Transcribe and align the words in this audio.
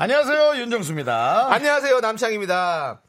안녕하세요 0.00 0.60
윤정수입니다. 0.60 1.48
안녕하세요 1.52 1.98
남창입니다. 1.98 3.02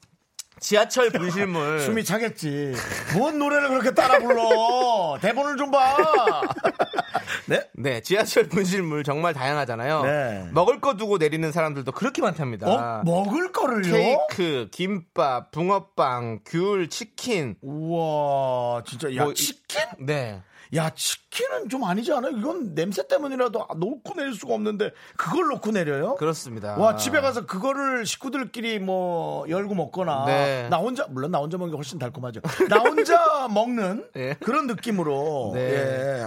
지하철 0.60 1.12
분실물. 1.12 1.82
숨이 1.86 2.04
차겠지. 2.04 2.74
뭔 3.16 3.38
노래를 3.38 3.70
그렇게 3.70 3.94
따라 3.94 4.18
불러? 4.18 5.16
대본을 5.22 5.58
좀 5.58 5.70
봐. 5.70 6.42
네? 7.46 7.64
네, 7.76 8.02
지하철 8.02 8.50
분실물 8.50 9.04
정말 9.04 9.36
다양하잖아요. 9.36 10.02
네. 10.02 10.48
먹을 10.52 10.82
거 10.82 10.96
두고 10.98 11.20
내리는 11.20 11.52
사람들도 11.52 11.92
그렇게 11.92 12.24
많답니다. 12.24 12.68
어? 12.68 13.02
먹을 13.06 13.52
거를요? 13.52 13.92
케이크, 13.92 14.68
김밥, 14.72 15.52
붕어빵, 15.52 16.40
귤, 16.44 16.90
치킨. 16.90 17.56
우와, 17.62 18.82
진짜 18.84 19.16
야뭐 19.16 19.32
이- 19.34 19.36
치킨? 19.36 19.82
네. 20.00 20.42
야 20.76 20.92
치킨은 20.92 21.68
좀 21.70 21.84
아니지 21.84 22.14
않아요? 22.14 22.32
이건 22.38 22.76
냄새 22.76 23.08
때문이라도 23.08 23.66
놓고 23.78 24.14
내릴 24.16 24.36
수가 24.36 24.54
없는데 24.54 24.92
그걸 25.18 25.48
놓고 25.48 25.72
내려요? 25.72 26.14
그렇습니다. 26.16 26.78
와 26.78 26.96
집에 26.96 27.22
가서 27.22 27.48
그거를 27.48 28.06
식구들끼리 28.06 28.78
뭐 28.78 29.50
열고 29.50 29.74
먹거나 29.74 30.26
네. 30.28 30.68
나 30.70 30.78
혼자 30.78 31.08
물론 31.10 31.32
나 31.32 31.40
혼자 31.40 31.58
먹는 31.58 31.72
게 31.72 31.76
훨씬 31.76 31.98
달콤하죠. 31.98 32.42
나 32.70 32.78
혼자 32.78 33.48
먹는 33.50 34.10
예. 34.16 34.36
그런 34.44 34.68
느낌으로 34.68 35.52
네. 35.56 35.60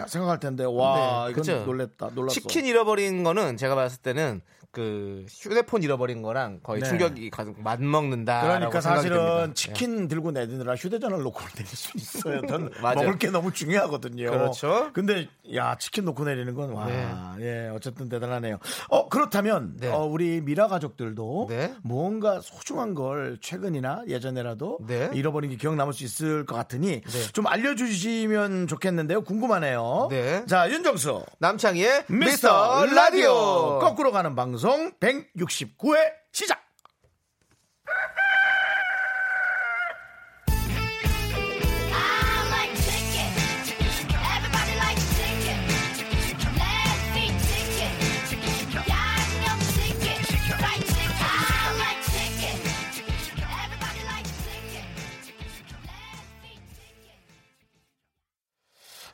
예, 0.03 0.05
생각할 0.09 0.41
텐데 0.41 0.65
와 0.65 1.27
네, 1.33 1.41
이건. 1.41 1.65
놀랬다 1.65 2.11
놀랐어. 2.13 2.35
치킨 2.35 2.65
잃어버린 2.67 3.23
거는 3.23 3.57
제가 3.57 3.77
봤을 3.77 4.01
때는 4.03 4.41
그 4.73 5.27
휴대폰 5.29 5.83
잃어버린 5.83 6.23
거랑 6.23 6.61
거의 6.63 6.81
네. 6.81 6.89
충격이 6.89 7.29
가장 7.29 7.55
맞먹는다. 7.59 8.41
그러니까 8.41 8.81
사실은 8.81 9.53
치킨 9.55 10.09
들고 10.09 10.31
내리느라 10.31 10.75
휴대전화를 10.75 11.23
놓고 11.25 11.41
내릴 11.55 11.67
수 11.67 11.91
있어요. 11.95 12.41
전. 12.49 12.71
먹을 12.81 13.19
게 13.19 13.29
너무 13.29 13.53
중요하거든요. 13.53 14.31
그렇죠. 14.31 14.91
근데 14.95 15.29
야 15.55 15.77
치킨 15.79 16.07
놓고 16.07 16.25
내리는 16.25 16.55
건 16.55 16.71
와, 16.73 16.87
네. 16.87 17.07
예, 17.41 17.69
어쨌든 17.69 18.09
대단하네요. 18.09 18.59
어 18.89 19.11
그렇다면 19.11 19.75
네. 19.79 19.89
어, 19.89 20.05
우리 20.07 20.41
미라 20.41 20.69
가족들도 20.69 21.49
네. 21.51 21.75
무언가 21.83 22.41
소중한 22.41 22.95
걸 22.95 23.37
최근이나 23.43 24.05
예전에라도 24.09 24.79
네. 24.87 25.11
잃어버린 25.13 25.51
게 25.51 25.57
기억 25.57 25.75
남을 25.77 25.93
수 25.93 26.03
있을 26.05 26.47
것 26.47 26.55
같으니 26.55 27.03
좀 27.35 27.47
알려주시면 27.47 28.69
좋겠는데요. 28.69 29.21
궁금하네요. 29.23 30.07
네. 30.11 30.47
자 30.47 30.71
윤정수 30.71 31.27
남창희의 31.41 32.05
미스터 32.09 32.87
라디오 32.87 33.79
거꾸로 33.79 34.13
가는 34.13 34.35
방송 34.35 34.62
169회 34.63 36.13
시작. 36.33 36.61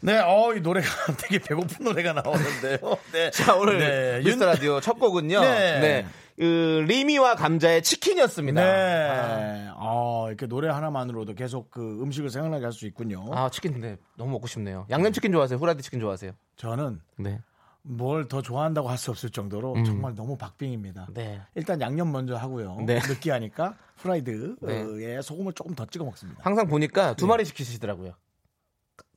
네, 0.01 0.19
어, 0.19 0.55
이 0.55 0.61
노래가 0.61 0.87
되게 1.19 1.39
배고픈 1.39 1.85
노래가 1.85 2.13
나오는데요. 2.13 2.79
네. 3.13 3.31
자, 3.33 3.57
오늘 3.57 3.79
네, 3.79 4.19
미스터 4.25 4.45
윤- 4.45 4.51
라디오 4.51 4.81
첫 4.81 4.95
곡은요. 4.99 5.41
네. 5.41 5.81
네. 5.81 6.07
그 6.39 6.85
리미와 6.87 7.35
감자의 7.35 7.83
치킨이었습니다. 7.83 8.61
네. 8.63 9.69
아, 9.75 10.25
이렇게 10.29 10.47
노래 10.47 10.69
하나만으로도 10.69 11.35
계속 11.35 11.69
그 11.71 12.01
음식을 12.01 12.31
생각나게 12.31 12.65
할 12.65 12.73
수 12.73 12.87
있군요. 12.87 13.27
아, 13.33 13.51
치킨 13.51 13.73
근데 13.73 13.97
너무 14.17 14.31
먹고 14.33 14.47
싶네요. 14.47 14.87
양념 14.91 15.13
치킨 15.13 15.33
좋아하세요? 15.33 15.59
후라이드 15.59 15.83
치킨 15.83 15.99
좋아하세요? 15.99 16.31
저는 16.57 17.01
네. 17.17 17.41
뭘 17.83 18.29
더 18.29 18.41
좋아한다고 18.43 18.89
할 18.89 18.99
수 18.99 19.11
없을 19.11 19.31
정도로 19.31 19.75
정말 19.85 20.15
너무 20.15 20.37
박빙입니다. 20.37 21.09
네. 21.15 21.41
일단 21.57 21.81
양념 21.81 22.13
먼저 22.13 22.37
하고요. 22.37 22.77
네. 22.87 23.01
느끼하니까 23.05 23.75
프라이드에 23.97 24.37
네. 24.61 25.23
소금을 25.23 25.55
조금 25.55 25.75
더 25.75 25.87
찍어 25.87 26.05
먹습니다. 26.05 26.41
항상 26.45 26.69
보니까 26.69 27.09
네. 27.09 27.17
두 27.17 27.27
마리 27.27 27.45
시키시더라고요. 27.45 28.13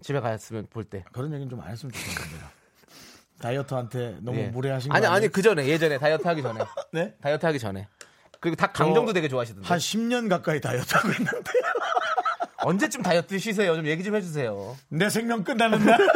집에 0.01 0.19
갔으면 0.19 0.67
볼 0.69 0.83
때. 0.83 1.03
그런 1.11 1.31
얘기는 1.33 1.49
좀 1.49 1.59
안 1.61 1.69
했으면 1.71 1.91
좋겠는데요. 1.93 2.49
다이어트한테 3.39 4.17
너무 4.21 4.37
예. 4.39 4.47
무례하신 4.49 4.89
거 4.89 4.95
아니 4.95 5.05
아니에요? 5.05 5.15
아니 5.17 5.27
그 5.29 5.41
전에 5.41 5.65
예전에 5.65 5.97
다이어트 5.97 6.27
하기 6.27 6.41
전에 6.43 6.59
네? 6.93 7.15
다이어트 7.21 7.43
하기 7.47 7.57
전에 7.57 7.87
그리고 8.39 8.55
닭 8.55 8.71
강정도 8.73 9.13
되게 9.13 9.27
좋아하시던데 9.27 9.67
한 9.67 9.77
10년 9.79 10.29
가까이 10.29 10.61
다이어트 10.61 10.93
하고 10.95 11.07
있는데 11.09 11.31
언제쯤 12.63 13.01
다이어트 13.01 13.39
쉬세요 13.39 13.75
좀 13.75 13.87
얘기 13.87 14.03
좀 14.03 14.15
해주세요 14.15 14.77
내 14.89 15.09
생명 15.09 15.43
끝나는 15.43 15.83
날. 15.83 15.97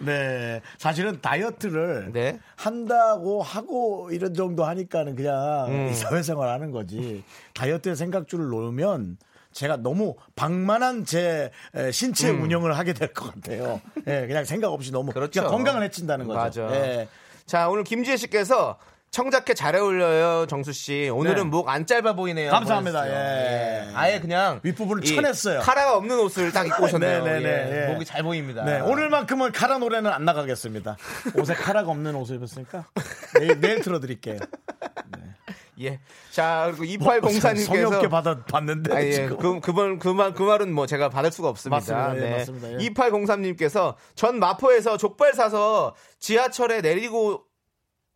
네, 0.00 0.60
사실은 0.78 1.20
다이어트를 1.20 2.10
네. 2.12 2.38
한다고 2.56 3.40
하고 3.42 4.10
이런 4.12 4.34
정도 4.34 4.64
하니까는 4.64 5.14
그냥 5.14 5.66
음. 5.68 5.88
이 5.88 5.94
사회생활 5.94 6.48
하는 6.48 6.72
거지. 6.72 7.24
다이어트의 7.54 7.96
생각줄을 7.96 8.48
놓으면 8.48 9.16
제가 9.54 9.76
너무 9.78 10.16
방만한 10.36 11.04
제 11.06 11.50
에, 11.74 11.90
신체 11.92 12.28
운영을 12.30 12.76
하게 12.76 12.92
될 12.92 13.14
것 13.14 13.32
같아요. 13.32 13.80
예, 14.06 14.26
그냥 14.26 14.44
생각 14.44 14.72
없이 14.72 14.90
너무 14.92 15.10
음. 15.10 15.14
그렇죠. 15.14 15.40
그냥 15.40 15.50
건강을 15.50 15.82
해친다는 15.84 16.26
거죠. 16.26 16.64
맞아. 16.64 16.74
예. 16.76 17.08
자 17.46 17.68
오늘 17.68 17.84
김지혜 17.84 18.16
씨께서 18.16 18.78
청자켓 19.10 19.54
잘 19.56 19.76
어울려요 19.76 20.46
정수 20.46 20.72
씨 20.72 21.08
오늘은 21.08 21.36
네. 21.36 21.42
목안 21.44 21.86
짧아 21.86 22.14
보이네요 22.14 22.50
감사합니다. 22.50 23.02
보내주세요. 23.02 23.22
예. 23.22 23.88
아예 23.94 24.18
그냥 24.18 24.58
윗부분을 24.64 25.04
이 25.04 25.14
쳐냈어요. 25.14 25.60
카라가 25.60 25.96
없는 25.98 26.18
옷을 26.18 26.50
딱 26.50 26.66
입고 26.66 26.84
오셨네요 26.86 27.22
네, 27.24 27.38
네, 27.38 27.40
네, 27.40 27.70
예. 27.70 27.82
예. 27.90 27.92
목이 27.92 28.04
잘 28.04 28.24
보입니다 28.24 28.64
네, 28.64 28.80
오늘만큼은 28.80 29.52
카라 29.52 29.78
노래는 29.78 30.10
안 30.10 30.24
나가겠습니다. 30.24 30.96
옷에 31.38 31.54
카라가 31.54 31.90
없는 31.92 32.12
옷을 32.16 32.36
입었으니까 32.36 32.86
내일, 33.38 33.60
내일 33.60 33.80
틀어드릴게요. 33.82 34.38
예. 35.80 36.00
자 36.30 36.72
그리고 36.76 37.04
2804님께서 37.04 37.64
성의 37.64 37.84
없게 37.84 38.08
받아 38.08 38.44
봤는데 38.44 38.94
아, 38.94 39.02
예. 39.02 39.26
그, 39.28 39.60
그분, 39.60 39.98
그, 39.98 40.08
말, 40.08 40.32
그 40.32 40.42
말은 40.42 40.72
뭐 40.72 40.86
제가 40.86 41.08
받을 41.08 41.32
수가 41.32 41.48
없습니다. 41.48 41.76
맞습니다. 41.76 42.16
예, 42.16 42.20
네. 42.20 42.38
맞습니다. 42.38 42.72
예. 42.72 42.76
2803님께서 42.88 43.94
전 44.14 44.38
마포에서 44.38 44.96
족발 44.96 45.34
사서 45.34 45.94
지하철에 46.18 46.80
내리고 46.80 47.44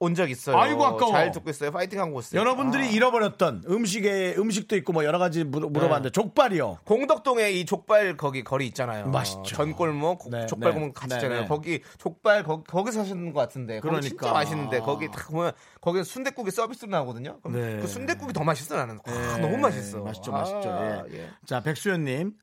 온 0.00 0.14
적 0.14 0.30
있어요. 0.30 0.56
아이고, 0.56 0.84
아까워. 0.84 1.10
잘 1.10 1.32
듣고 1.32 1.50
있어요. 1.50 1.72
파이팅 1.72 1.98
하고 1.98 2.20
있어요. 2.20 2.38
여러분들이 2.40 2.84
아. 2.84 2.86
잃어버렸던 2.86 3.64
음식에 3.68 4.36
음식도 4.38 4.76
있고 4.76 4.92
뭐 4.92 5.04
여러 5.04 5.18
가지 5.18 5.42
물- 5.42 5.62
물어봤는데 5.68 6.10
네. 6.10 6.10
족발이요. 6.12 6.78
공덕동에 6.84 7.50
이 7.50 7.66
족발 7.66 8.16
거기 8.16 8.44
거리 8.44 8.68
있잖아요. 8.68 9.08
맛있죠. 9.08 9.42
전골목 9.56 10.30
네, 10.30 10.46
족발 10.46 10.70
네. 10.70 10.74
보면 10.74 10.92
같이 10.92 11.16
네. 11.18 11.28
네. 11.28 11.46
거기 11.46 11.82
족발 11.98 12.44
거기, 12.44 12.62
거기 12.68 12.92
사시는 12.92 13.32
것 13.32 13.40
같은데. 13.40 13.80
거기 13.80 14.00
진짜 14.00 14.16
그러니까. 14.16 14.38
맛있는데 14.38 14.78
거기 14.80 15.10
딱 15.10 15.28
보면 15.32 15.52
거기 15.80 16.04
순대국이 16.04 16.52
서비스로 16.52 16.90
나오거든요. 16.92 17.40
그럼 17.40 17.60
네. 17.60 17.78
그 17.80 17.88
순대국이 17.88 18.32
더 18.32 18.44
맛있어 18.44 18.76
나는. 18.76 19.00
와, 19.04 19.12
예, 19.36 19.40
너무 19.40 19.56
맛있어. 19.56 19.98
맛있죠, 20.04 20.32
아, 20.32 20.38
맛있죠. 20.38 21.06
예. 21.10 21.18
예. 21.22 21.28
자 21.44 21.60
백수연님, 21.60 22.34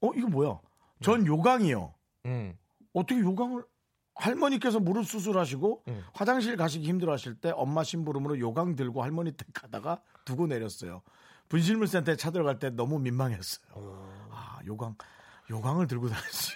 어 0.00 0.10
이거 0.16 0.26
뭐야? 0.28 0.58
전 1.02 1.24
요강이요. 1.24 1.94
음. 2.26 2.54
어떻게 2.94 3.20
요강을 3.20 3.62
할머니께서 4.16 4.80
무릎 4.80 5.06
수술하시고 5.06 5.82
음. 5.88 6.04
화장실 6.12 6.56
가시기 6.56 6.86
힘들어하실 6.88 7.34
때 7.36 7.52
엄마 7.54 7.84
심부름으로 7.84 8.38
요강 8.38 8.74
들고 8.76 9.02
할머니 9.02 9.32
댁 9.32 9.46
가다가 9.52 10.00
두고 10.24 10.46
내렸어요. 10.46 11.02
분실물 11.48 11.86
센터에 11.86 12.16
찾아갈 12.16 12.58
때 12.58 12.70
너무 12.70 12.98
민망했어요. 12.98 13.66
아 14.30 14.58
요강 14.66 14.96
요강을 15.50 15.86
들고 15.86 16.08
다니시. 16.08 16.52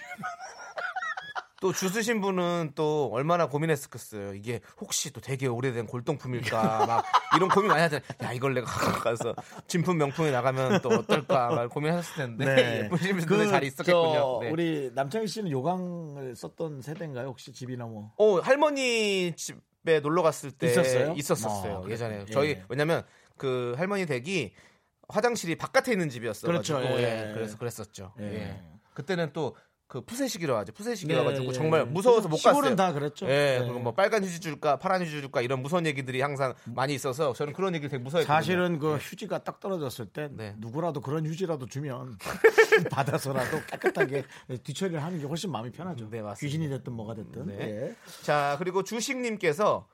또 1.61 1.71
주스신 1.71 2.21
분은 2.21 2.71
또 2.73 3.11
얼마나 3.13 3.47
고민했었겠어요. 3.47 4.33
이게 4.33 4.61
혹시 4.79 5.13
또 5.13 5.21
되게 5.21 5.45
오래된 5.45 5.85
골동품일까 5.85 6.85
막 6.87 7.05
이런 7.35 7.49
고민 7.49 7.69
많이 7.69 7.83
하잖아요. 7.83 8.03
야 8.23 8.33
이걸 8.33 8.55
내가 8.55 8.65
갖고 8.65 8.99
가서 8.99 9.35
진품 9.67 9.99
명품에 9.99 10.31
나가면 10.31 10.81
또 10.81 10.89
어떨까 10.89 11.49
막 11.51 11.69
고민하셨을 11.69 12.15
텐데 12.15 12.89
예쁘신 12.91 13.15
분들 13.17 13.47
잘 13.47 13.63
있었겠군요. 13.63 14.11
네. 14.11 14.17
저 14.17 14.39
네. 14.41 14.49
우리 14.49 14.91
남창희 14.95 15.27
씨는 15.27 15.51
요강을 15.51 16.35
썼던 16.35 16.81
세대인가요? 16.81 17.27
혹시 17.27 17.53
집이나 17.53 17.85
뭐? 17.85 18.11
어, 18.17 18.39
할머니 18.39 19.31
집에 19.35 19.99
놀러 19.99 20.23
갔을 20.23 20.49
때 20.49 20.65
있었어요? 20.65 21.13
있었었어요. 21.15 21.83
아, 21.85 21.89
예전에 21.91 22.13
그래요? 22.13 22.25
저희 22.31 22.49
예. 22.49 22.63
왜냐면 22.69 23.03
그 23.37 23.75
할머니 23.77 24.07
댁이 24.07 24.55
화장실이 25.09 25.59
바깥에 25.59 25.91
있는 25.91 26.09
집이었어요. 26.09 26.51
그렇죠, 26.51 26.77
가지고, 26.77 26.99
예. 27.03 27.31
그래서 27.35 27.55
그랬었죠. 27.59 28.13
예. 28.19 28.23
예. 28.23 28.63
그때는 28.95 29.29
또 29.33 29.55
그 29.91 29.99
푸세식이라고 29.99 30.57
하죠. 30.61 30.71
푸세식이라 30.71 31.19
네, 31.19 31.25
가지고 31.25 31.47
예, 31.49 31.51
정말 31.51 31.81
예. 31.81 31.83
무서워서 31.83 32.29
못 32.29 32.37
갔어요. 32.37 32.53
시골은 32.53 32.77
다 32.77 32.93
그랬죠. 32.93 33.25
예, 33.25 33.59
네. 33.59 33.59
그리고 33.59 33.79
뭐 33.79 33.93
빨간 33.93 34.23
휴지 34.23 34.39
줄까, 34.39 34.79
파란 34.79 35.01
휴지 35.01 35.11
줄까 35.11 35.41
이런 35.41 35.61
무서운 35.61 35.85
얘기들이 35.85 36.21
항상 36.21 36.53
많이 36.63 36.93
있어서 36.93 37.33
저는 37.33 37.51
그런 37.51 37.75
얘기를 37.75 37.89
되게 37.89 38.01
무서워했거든요. 38.01 38.33
사실은 38.33 38.79
그 38.79 38.95
휴지가 38.95 39.43
딱 39.43 39.59
떨어졌을 39.59 40.05
때 40.05 40.29
네. 40.31 40.55
누구라도 40.59 41.01
그런 41.01 41.25
휴지라도 41.25 41.65
주면 41.65 42.17
받아서라도 42.89 43.59
깨끗하게 43.67 44.23
뒤처리를 44.63 45.03
하는 45.03 45.19
게 45.19 45.25
훨씬 45.25 45.51
마음이 45.51 45.71
편하죠. 45.71 46.09
네, 46.09 46.21
맞습니다. 46.21 46.35
귀신이 46.39 46.69
됐든 46.69 46.93
뭐가 46.93 47.13
됐든. 47.15 47.47
네. 47.47 47.57
예. 47.59 47.95
자, 48.21 48.55
그리고 48.59 48.83
주식님께서 48.83 49.87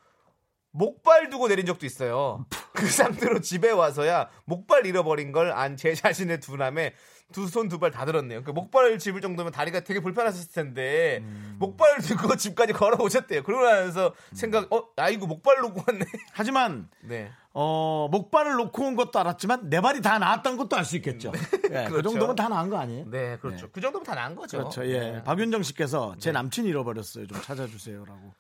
목발 0.72 1.32
두고 1.32 1.48
내린 1.48 1.66
적도 1.66 1.88
있어요. 1.88 2.46
그 2.74 2.86
상태로 2.86 3.42
집에 3.42 3.72
와서야 3.72 4.30
목발 4.46 4.86
잃어버린 4.86 5.32
걸 5.32 5.52
안 5.52 5.76
제 5.76 5.96
자신의 5.96 6.40
두남에 6.40 6.94
두 7.34 7.44
손 7.48 7.68
두 7.68 7.78
발 7.80 7.92
다 7.92 8.06
들었네요. 8.06 8.44
그 8.44 8.52
목발을 8.52 9.00
집을 9.00 9.20
정도면 9.22 9.52
다리가 9.52 9.82
되게 9.82 10.00
불편하셨을 10.00 10.52
텐데 10.54 11.22
목발을 11.60 12.02
들고 12.02 12.36
집까지 12.38 12.74
걸어 12.74 12.98
오셨대요. 13.04 13.44
그러고 13.44 13.66
나서 13.66 14.14
생각, 14.34 14.72
어, 14.72 14.88
아이고 14.96 15.28
목발 15.28 15.58
놓고 15.60 15.84
왔네. 15.88 16.06
하지만 16.32 16.88
네. 17.04 17.30
어, 17.54 18.08
목발을 18.12 18.54
놓고 18.54 18.84
온 18.84 18.96
것도 18.96 19.20
알았지만 19.20 19.70
내 19.70 19.82
발이 19.82 20.02
다 20.02 20.20
나았다는 20.20 20.58
것도 20.58 20.76
알 20.78 20.86
수 20.86 20.96
있겠죠. 20.98 21.32
예, 21.36 21.84
그 21.86 21.92
그렇죠. 21.92 22.10
정도면 22.12 22.36
다 22.36 22.48
나은 22.48 22.70
거 22.70 22.78
아니에요? 22.78 23.06
네, 23.10 23.38
그렇죠. 23.42 23.68
그 23.72 23.82
정도면 23.82 24.06
다 24.06 24.16
나은 24.16 24.36
거죠. 24.36 24.58
그렇죠. 24.60 24.86
예. 24.88 25.00
네. 25.00 25.24
박윤정 25.24 25.64
씨께서 25.64 26.16
제 26.20 26.32
남친 26.32 26.66
잃어버렸어요. 26.66 27.28
좀 27.28 27.42
찾아주세요라고. 27.42 28.34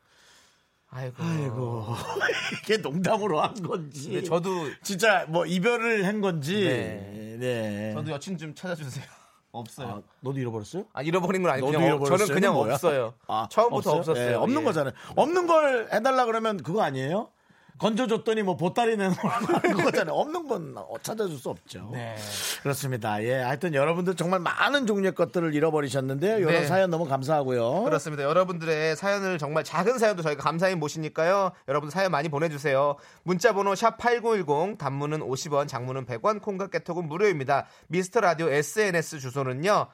아이고. 0.89 1.15
아이고 1.19 1.85
이게 2.63 2.77
농담으로 2.77 3.41
한 3.41 3.53
건지. 3.61 4.11
근데 4.11 4.23
저도 4.23 4.49
진짜 4.83 5.25
뭐 5.27 5.45
이별을 5.45 6.05
한 6.05 6.21
건지. 6.21 6.63
네. 6.63 7.37
네. 7.39 7.93
저도 7.93 8.11
여친 8.11 8.37
좀 8.37 8.55
찾아주세요. 8.55 9.05
없어요. 9.51 9.87
아, 9.87 10.01
너도 10.21 10.39
잃어버렸어요? 10.39 10.85
아, 10.93 11.01
잃어버린 11.01 11.41
건 11.41 11.51
아니고 11.51 11.71
그냥? 11.71 12.03
저는 12.03 12.27
그냥 12.27 12.53
뭐야? 12.53 12.73
없어요. 12.73 13.13
아, 13.27 13.47
처음부터 13.49 13.91
없어요? 13.91 13.99
없었어요. 13.99 14.31
예, 14.31 14.33
없는 14.35 14.61
예. 14.61 14.65
거잖아요. 14.65 14.93
없는 15.15 15.47
걸 15.47 15.89
해달라 15.91 16.25
그러면 16.25 16.57
그거 16.57 16.83
아니에요? 16.83 17.29
건져줬더니 17.79 18.43
뭐 18.43 18.57
보따리 18.57 18.97
내놓으라는 18.97 19.17
거잖아요. 19.83 20.15
없는 20.15 20.47
건 20.47 20.73
어, 20.77 20.95
찾아줄 21.01 21.37
수 21.37 21.49
없죠. 21.49 21.89
네. 21.93 22.15
그렇습니다. 22.63 23.23
예, 23.23 23.35
하여튼 23.35 23.73
여러분들 23.73 24.15
정말 24.15 24.39
많은 24.39 24.87
종류의 24.87 25.13
것들을 25.13 25.53
잃어버리셨는데요. 25.53 26.39
이런 26.39 26.51
네. 26.53 26.65
사연 26.65 26.89
너무 26.89 27.05
감사하고요. 27.05 27.83
그렇습니다. 27.83 28.23
여러분들의 28.23 28.95
사연을 28.95 29.37
정말 29.37 29.63
작은 29.63 29.99
사연도 29.99 30.23
저희가 30.23 30.41
감사히 30.43 30.75
모시니까요. 30.75 31.51
여러분 31.67 31.89
사연 31.89 32.11
많이 32.11 32.29
보내주세요. 32.29 32.95
문자번호 33.23 33.75
샵 33.75 33.97
#8910 33.97 34.77
단문은 34.77 35.19
50원, 35.19 35.67
장문은 35.67 36.05
100원, 36.05 36.41
콩과 36.41 36.67
깨톡은 36.67 37.07
무료입니다. 37.07 37.67
미스터 37.87 38.21
라디오 38.21 38.49
SNS 38.49 39.19
주소는요. 39.19 39.87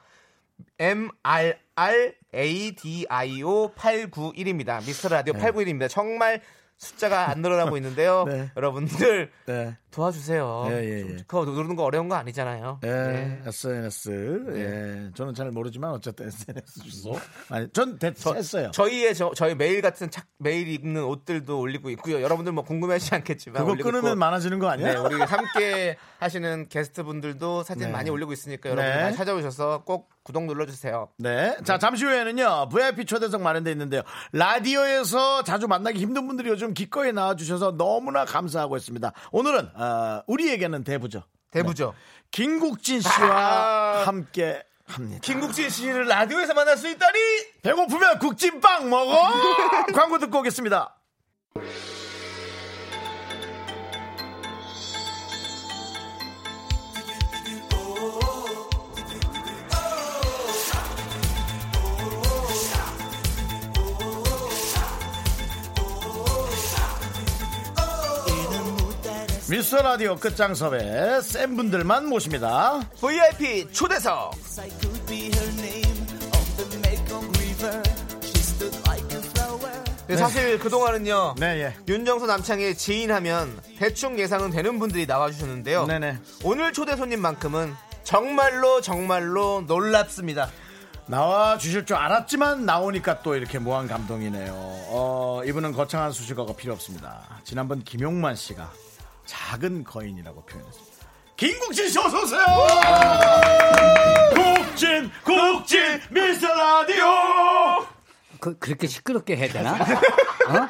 M 0.78 1.10
R 1.22 1.54
R 1.74 2.12
A 2.34 2.74
D 2.76 3.06
I 3.08 3.42
O 3.42 3.72
891입니다. 3.74 4.84
미스터 4.86 5.08
라디오 5.08 5.34
891입니다. 5.34 5.88
정말 5.88 6.40
숫자가 6.78 7.30
안 7.30 7.40
늘어나고 7.40 7.76
있는데요. 7.78 8.24
네. 8.28 8.50
여러분들 8.56 9.30
네. 9.46 9.76
도와주세요. 9.90 10.66
예, 10.70 10.84
예, 10.84 11.00
좀 11.00 11.10
예. 11.10 11.16
그거 11.26 11.44
누르는 11.44 11.76
거 11.76 11.84
어려운 11.84 12.08
거 12.08 12.16
아니잖아요. 12.16 12.80
예, 12.82 12.88
네. 12.88 13.42
SNS. 13.46 14.44
예, 14.56 15.10
저는 15.14 15.34
잘 15.34 15.50
모르지만 15.52 15.92
어쨌든 15.92 16.26
SNS 16.26 16.80
주소. 16.82 17.16
아니, 17.48 17.68
전 17.72 17.96
됐어요. 17.98 18.72
저희의 18.72 19.14
저, 19.14 19.30
저희 19.36 19.54
메일 19.54 19.80
같은 19.82 20.10
착, 20.10 20.26
메일 20.38 20.66
입는 20.68 21.04
옷들도 21.04 21.58
올리고 21.60 21.90
있고요. 21.90 22.20
여러분들 22.22 22.52
뭐 22.52 22.64
궁금해하지 22.64 23.14
않겠지만 23.14 23.64
그거 23.64 23.76
끊으면 23.80 24.12
있고. 24.12 24.16
많아지는 24.16 24.58
거 24.58 24.68
아니야? 24.68 24.94
네, 24.94 24.96
우리 24.96 25.14
함께 25.22 25.96
하시는 26.18 26.68
게스트분들도 26.68 27.62
사진 27.62 27.86
네. 27.86 27.92
많이 27.92 28.10
올리고 28.10 28.32
있으니까 28.32 28.70
여러분 28.70 28.90
네. 28.90 29.00
많이 29.02 29.16
찾아오셔서 29.16 29.84
꼭 29.84 30.10
구독 30.24 30.44
눌러주세요. 30.46 31.08
네. 31.18 31.56
자, 31.64 31.78
잠시 31.78 32.04
후에는요, 32.04 32.68
VIP 32.70 33.04
초대석 33.04 33.42
마련돼 33.42 33.70
있는데요. 33.70 34.02
라디오에서 34.32 35.44
자주 35.44 35.68
만나기 35.68 36.00
힘든 36.00 36.26
분들이 36.26 36.48
요즘 36.48 36.73
기꺼이 36.74 37.12
나와주셔서 37.12 37.76
너무나 37.76 38.24
감사하고 38.24 38.76
있습니다. 38.76 39.12
오늘은, 39.32 39.70
어, 39.74 40.22
우리에게는 40.26 40.84
대부죠. 40.84 41.24
대부죠. 41.50 41.94
김국진 42.30 43.00
씨와 43.00 44.00
아. 44.00 44.02
함께 44.06 44.62
합니다. 44.86 45.20
김국진 45.22 45.70
씨를 45.70 46.06
라디오에서 46.06 46.52
만날 46.54 46.76
수 46.76 46.88
있다니! 46.88 47.18
배고프면 47.62 48.18
국진빵 48.18 48.90
먹어! 48.90 49.14
광고 49.94 50.18
듣고 50.18 50.40
오겠습니다. 50.40 50.94
미스터 69.50 69.82
라디오 69.82 70.16
끝장 70.16 70.54
섭외 70.54 71.20
센 71.20 71.54
분들만 71.54 72.08
모십니다. 72.08 72.80
VIP 72.98 73.70
초대석! 73.72 74.32
네, 80.06 80.16
사실 80.16 80.58
그동안은요. 80.58 81.34
네, 81.38 81.46
예. 81.62 81.76
윤정수 81.86 82.26
남창의 82.26 82.74
지인 82.76 83.10
하면 83.12 83.58
대충 83.78 84.18
예상은 84.18 84.50
되는 84.50 84.78
분들이 84.78 85.06
나와주셨는데요. 85.06 85.86
네네. 85.86 86.18
오늘 86.42 86.72
초대 86.72 86.96
손님만큼은 86.96 87.74
정말로 88.02 88.80
정말로 88.80 89.62
놀랍습니다. 89.66 90.50
나와 91.06 91.58
주실 91.58 91.84
줄 91.84 91.96
알았지만 91.96 92.64
나오니까 92.64 93.22
또 93.22 93.34
이렇게 93.34 93.58
무한 93.58 93.88
감동이네요. 93.88 94.52
어, 94.54 95.42
이분은 95.44 95.72
거창한 95.72 96.12
수식어가 96.12 96.54
필요 96.54 96.72
없습니다. 96.72 97.20
지난번 97.44 97.82
김용만 97.82 98.36
씨가 98.36 98.72
작은 99.24 99.84
거인이라고 99.84 100.44
표현했습니다. 100.44 100.94
김국진 101.36 101.88
씨 101.88 101.98
어서 101.98 102.22
오세요. 102.22 102.44
국진 104.34 105.10
국진 105.24 106.00
미스터 106.10 106.48
라디오. 106.54 107.04
그, 108.40 108.58
그렇게 108.58 108.86
시끄럽게 108.86 109.36
해야 109.36 109.48
되나? 109.48 109.72
어? 110.48 110.66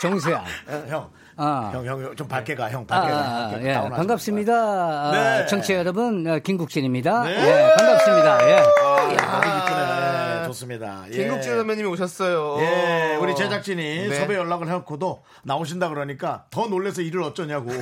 정수야. 0.00 0.44
형, 0.88 1.10
아. 1.36 1.70
형, 1.72 1.86
형, 1.86 2.16
좀 2.16 2.26
밝게 2.26 2.54
가, 2.56 2.68
형, 2.70 2.84
아, 2.88 3.00
밝게 3.00 3.12
가. 3.12 3.18
아, 3.18 3.48
밝게 3.50 3.68
예. 3.68 3.74
반갑습니다. 3.74 4.52
아, 4.52 5.10
네. 5.12 5.46
청취자 5.46 5.74
여러분, 5.74 6.26
어, 6.26 6.38
김국진입니다. 6.40 7.22
네. 7.24 7.30
예, 7.30 7.74
반갑습니다. 7.76 8.50
예. 8.50 8.56
마. 8.56 9.40
머리 9.40 9.48
이쁘네. 9.58 10.01
좋습니다. 10.52 11.04
예. 11.10 11.16
김국진 11.16 11.56
선배님이 11.56 11.88
오셨어요. 11.88 12.58
예, 12.60 13.16
우리 13.20 13.34
제작진이 13.34 14.08
네. 14.08 14.14
섭외 14.14 14.36
연락을 14.36 14.68
해놓고도 14.68 15.22
나오신다 15.44 15.88
그러니까 15.88 16.44
더 16.50 16.66
놀래서 16.66 17.02
일을 17.02 17.22
어쩌냐고. 17.22 17.70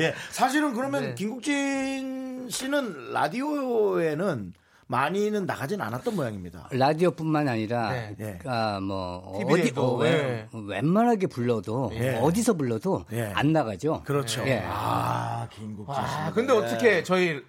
예, 0.00 0.14
사실은 0.30 0.72
그러면 0.74 1.02
네. 1.02 1.14
김국진 1.14 2.48
씨는 2.50 3.12
라디오에는 3.12 4.52
많이는 4.88 5.46
나가진 5.46 5.80
않았던 5.80 6.14
모양입니다. 6.14 6.68
라디오뿐만 6.70 7.48
아니라, 7.48 7.90
네. 7.90 8.14
예. 8.20 8.38
아, 8.46 8.78
뭐, 8.78 9.34
TV 9.40 9.52
어디, 9.54 9.68
에도, 9.70 9.82
어, 9.82 9.96
왜- 9.96 10.10
예. 10.12 10.48
웬만하게 10.52 11.26
불러도, 11.26 11.90
예. 11.94 12.20
어디서 12.22 12.54
불러도 12.54 13.04
예. 13.12 13.32
안 13.34 13.52
나가죠. 13.52 14.04
그렇죠. 14.06 14.46
예. 14.46 14.62
아, 14.64 15.48
김국진 15.50 15.92
씨. 15.92 16.00
아, 16.00 16.30
근데 16.32 16.52
어떻게 16.52 17.02
저희 17.02 17.42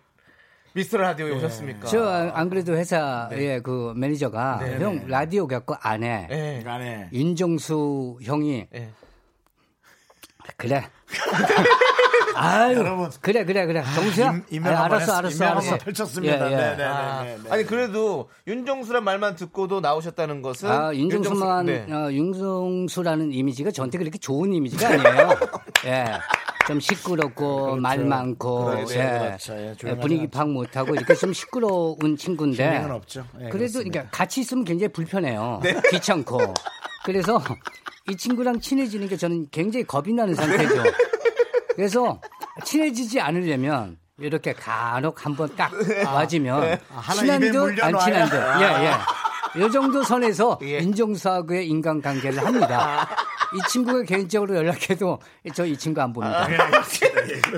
미스터 0.78 0.98
라디오에 0.98 1.32
오셨습니까? 1.32 1.88
저, 1.88 2.06
안- 2.08 2.32
안 2.36 2.50
그래도 2.52 2.74
회사의 2.78 3.64
그 3.64 3.94
매니저가, 3.96 4.60
네, 4.62 4.78
형, 4.80 5.04
라디오 5.08 5.48
갖고 5.48 5.76
안 5.82 6.04
해. 6.04 6.28
예. 6.30 6.62
간에 6.64 7.10
윤정수 7.12 8.20
형이, 8.22 8.68
예. 8.76 8.90
그래. 10.56 10.88
아유, 12.36 12.78
여러분. 12.78 13.10
그래, 13.22 13.44
그래, 13.44 13.66
그래. 13.66 13.84
정수야? 13.96 14.30
임- 14.34 14.44
임명 14.52 14.76
아, 14.76 14.84
알았어, 14.86 15.14
했- 15.14 15.18
알았어, 15.18 15.46
알았어. 15.46 15.78
펼쳤습니다. 15.80 16.48
예, 16.48 16.54
예. 16.54 16.56
네, 16.56 16.76
네, 16.76 16.84
아, 16.84 17.24
네, 17.24 17.36
네, 17.38 17.44
네. 17.44 17.50
아니 17.50 17.64
그래도 17.64 18.30
윤정수란 18.46 19.04
말만 19.04 19.36
듣고도 19.36 19.82
나오셨다는 19.82 20.44
것은 20.44 20.70
아, 20.70 20.94
윤정수만, 20.94 21.66
윤정수- 21.66 21.88
네. 21.88 21.92
어, 21.94 22.12
윤정수라는 22.12 23.32
이미지가 23.34 23.72
저한테 23.72 23.98
그렇게 23.98 24.20
좋은 24.20 24.54
이미지가 24.54 24.88
아니에요. 24.88 25.30
예. 25.88 26.06
좀 26.68 26.80
시끄럽고, 26.82 27.78
말 27.78 28.00
많고, 28.00 28.66
그렇죠, 28.66 28.94
예. 28.96 29.38
그렇죠. 29.38 29.88
예, 29.88 29.96
분위기. 29.96 30.28
파악 30.28 30.50
못하고, 30.50 30.94
이렇게 30.96 31.16
좀 31.16 31.32
시끄러운 31.32 32.18
친구인데. 32.18 32.86
예, 33.42 33.50
그래도. 33.50 33.80
그러니까 33.80 34.08
같이 34.12 34.42
있으면 34.42 34.66
굉장히 34.66 34.92
불편해요. 34.92 35.62
네. 35.64 35.74
귀찮고. 35.90 36.54
그래서 37.06 37.42
이 38.10 38.18
친구랑 38.18 38.60
친해지는 38.60 39.08
게 39.08 39.16
저는 39.16 39.48
굉장히 39.52 39.86
겁이 39.86 40.14
나는 40.14 40.36
상태죠. 40.36 40.84
그래서 41.76 42.20
친해지지 42.66 43.22
않으려면 43.22 43.98
이렇게 44.20 44.52
간혹 44.52 45.26
한번 45.26 45.56
딱 45.56 45.72
맞으면 46.04 46.62
네. 46.62 46.80
하나 46.90 47.14
친한 47.22 47.40
듯 47.40 47.84
안. 47.84 48.00
친한 48.00 48.30
듯. 48.30 48.36
예, 48.36 48.86
예. 48.88 48.92
이 49.58 49.72
정도 49.72 50.04
선에서 50.04 50.60
예. 50.64 50.80
인정수하고의 50.80 51.68
인간관계를 51.68 52.46
합니다. 52.46 53.08
이 53.54 53.60
친구가 53.70 54.04
개인적으로 54.04 54.56
연락해도 54.58 55.20
저 55.54 55.66
이 55.66 55.78
친구 55.78 56.02
안 56.02 56.12
봅니다. 56.14 56.48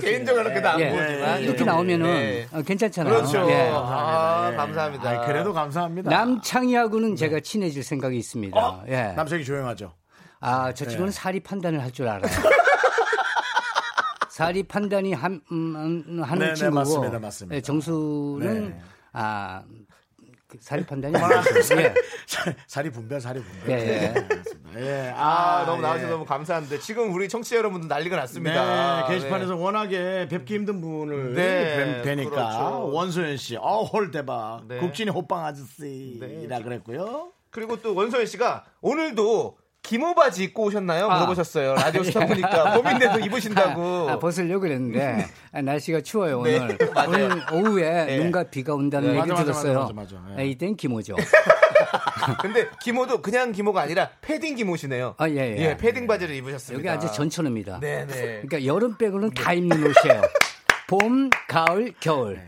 개인적으로 0.02 0.44
그렇게 0.46 0.60
나안 0.62 0.80
예. 0.80 0.90
보지만 0.90 1.40
이렇게 1.42 1.58
좀, 1.58 1.68
나오면은 1.68 2.06
네. 2.06 2.48
어, 2.52 2.62
괜찮잖아요. 2.62 3.14
그렇죠. 3.14 3.50
예. 3.50 3.70
아, 3.74 4.54
감사합니다. 4.56 5.10
아이, 5.10 5.26
그래도 5.28 5.52
감사합니다. 5.54 6.10
남창희하고는 6.10 7.16
제가 7.16 7.40
친해질 7.40 7.84
생각이 7.84 8.18
있습니다. 8.18 8.60
어? 8.60 8.84
예. 8.88 9.14
남성이 9.16 9.44
조용하죠. 9.44 9.92
아, 10.42 10.72
저 10.74 10.86
친구는 10.86 11.12
사리 11.12 11.40
판단을 11.42 11.82
할 11.82 11.92
줄 11.92 12.08
알아요. 12.08 12.22
사리 14.30 14.64
판단이 14.64 15.12
한, 15.14 15.42
음, 15.52 16.04
음, 16.08 16.24
하는 16.24 16.40
네, 16.40 16.48
네, 16.50 16.54
친구고 16.54 16.76
맞습니다, 16.80 17.20
맞습니다. 17.20 17.56
예, 17.58 17.62
정수는 17.62 18.70
네. 18.70 18.80
아, 19.12 19.64
그 19.68 19.79
사리 20.60 20.84
판단이 20.86 21.16
아니죠. 21.16 21.78
예. 21.80 21.94
살이 22.66 22.90
분별, 22.90 23.22
살이 23.22 23.40
분별. 23.42 23.80
예, 23.80 24.14
예. 24.76 24.80
예. 24.82 25.14
아, 25.16 25.64
너무 25.66 25.78
예. 25.78 25.82
나와주셔서 25.84 26.14
너무 26.14 26.26
감사한데 26.26 26.80
지금 26.80 27.14
우리 27.14 27.30
청취자 27.30 27.58
여러분들 27.58 27.88
난리가 27.88 28.16
났습니다. 28.16 29.08
네, 29.08 29.14
게시판에서 29.14 29.56
워낙에 29.56 30.28
뵙기 30.28 30.56
힘든 30.56 30.82
분을 30.82 31.34
네, 31.36 31.76
뵈- 31.76 32.02
뵈니까 32.04 32.30
그렇죠. 32.32 32.90
원소연 32.92 33.38
씨, 33.38 33.58
어, 33.58 33.84
헐 33.84 34.10
대박. 34.12 34.62
네. 34.68 34.78
국진이 34.80 35.12
호빵 35.12 35.46
아저씨라 35.46 36.60
그랬고요. 36.64 37.32
그리고 37.52 37.80
또 37.82 37.94
원소연 37.96 38.26
씨가 38.26 38.66
오늘도 38.82 39.58
기모 39.82 40.14
바지 40.14 40.44
입고 40.44 40.66
오셨나요? 40.66 41.08
아. 41.10 41.16
물어보셨어요. 41.16 41.74
라디오 41.76 42.04
스타 42.04 42.26
보니까 42.26 42.74
고민돼도 42.78 43.20
입으신다고. 43.22 44.10
아, 44.10 44.20
벗으려고 44.20 44.62
그랬는데 44.62 45.26
아, 45.52 45.62
날씨가 45.62 46.02
추워요 46.02 46.44
네, 46.44 46.60
오늘. 46.60 46.78
맞아요. 46.94 47.10
오늘 47.10 47.42
오후에 47.54 48.06
네. 48.06 48.18
눈과 48.20 48.44
비가 48.44 48.74
온다는 48.76 49.14
네, 49.14 49.18
얘기 49.20 49.30
맞아, 49.30 49.44
들었어요. 49.44 49.80
맞아, 49.80 49.94
맞아, 49.94 50.16
맞아. 50.18 50.36
예. 50.38 50.42
아, 50.42 50.44
이땐 50.44 50.76
기모죠. 50.76 51.16
근데 52.42 52.68
기모도 52.82 53.22
그냥 53.22 53.52
기모가 53.52 53.82
아니라 53.82 54.10
패딩 54.22 54.56
기모시네요. 54.56 55.16
아, 55.18 55.28
예, 55.30 55.56
예. 55.58 55.78
패딩 55.78 56.06
바지를 56.06 56.36
입으셨습니다. 56.36 56.78
여기 56.78 56.90
아주 57.06 57.12
전천후입니다. 57.16 57.80
네 57.80 58.06
네. 58.06 58.42
그러니까 58.44 58.66
여름 58.66 58.98
빼고는 58.98 59.32
다 59.32 59.54
입는 59.54 59.78
옷이에요. 59.88 60.22
봄, 60.88 61.30
가을, 61.48 61.94
겨울. 62.00 62.42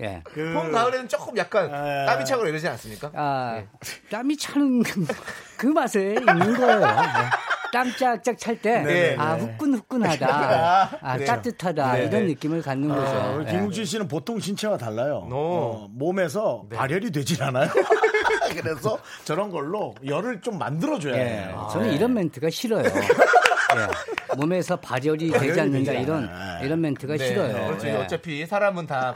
예. 0.00 0.22
그, 0.24 0.52
봄 0.52 0.72
가을에는 0.72 1.08
조금 1.08 1.36
약간 1.36 1.66
에. 1.66 2.06
땀이 2.06 2.24
차고 2.24 2.46
이러지 2.46 2.66
않습니까? 2.68 3.10
아, 3.14 3.62
땀이 4.10 4.36
차는 4.36 4.82
그 5.56 5.66
맛에 5.66 6.14
있는 6.18 6.56
거예요. 6.56 6.80
네. 6.80 6.86
땀 7.72 7.90
짝짝 7.96 8.38
찰 8.38 8.60
때, 8.60 8.82
네, 8.82 9.16
아, 9.18 9.36
네. 9.36 9.42
후끈후끈하다. 9.42 10.98
아, 11.02 11.16
네. 11.16 11.24
따뜻하다. 11.24 11.92
네, 11.92 11.98
이런 12.04 12.10
네. 12.10 12.26
느낌을 12.28 12.62
갖는 12.62 12.90
어, 12.90 12.94
거죠. 12.94 13.36
우리 13.36 13.46
예. 13.46 13.50
김국진 13.50 13.84
씨는 13.84 14.06
보통 14.06 14.38
신체와 14.38 14.78
달라요. 14.78 15.26
오. 15.28 15.34
어, 15.34 15.88
몸에서 15.90 16.64
발열이 16.72 17.10
되질 17.10 17.42
않아요. 17.42 17.68
그래서 18.54 18.98
저런 19.24 19.50
걸로 19.50 19.94
열을 20.06 20.40
좀 20.40 20.58
만들어줘야 20.58 21.16
예. 21.16 21.24
해요. 21.24 21.68
저는 21.72 21.92
이런 21.92 22.14
멘트가 22.14 22.50
싫어요. 22.50 22.84
예. 23.80 24.36
몸에서 24.36 24.76
발열이 24.76 25.30
되지 25.30 25.60
않는다. 25.60 25.92
이런, 25.92 26.24
않아요. 26.28 26.64
이런 26.64 26.80
멘트가 26.80 27.16
네, 27.16 27.28
싫어요. 27.28 27.66
그렇죠. 27.66 27.86
예. 27.88 27.92
어차피 27.96 28.46
사람은 28.46 28.86
다 28.86 29.14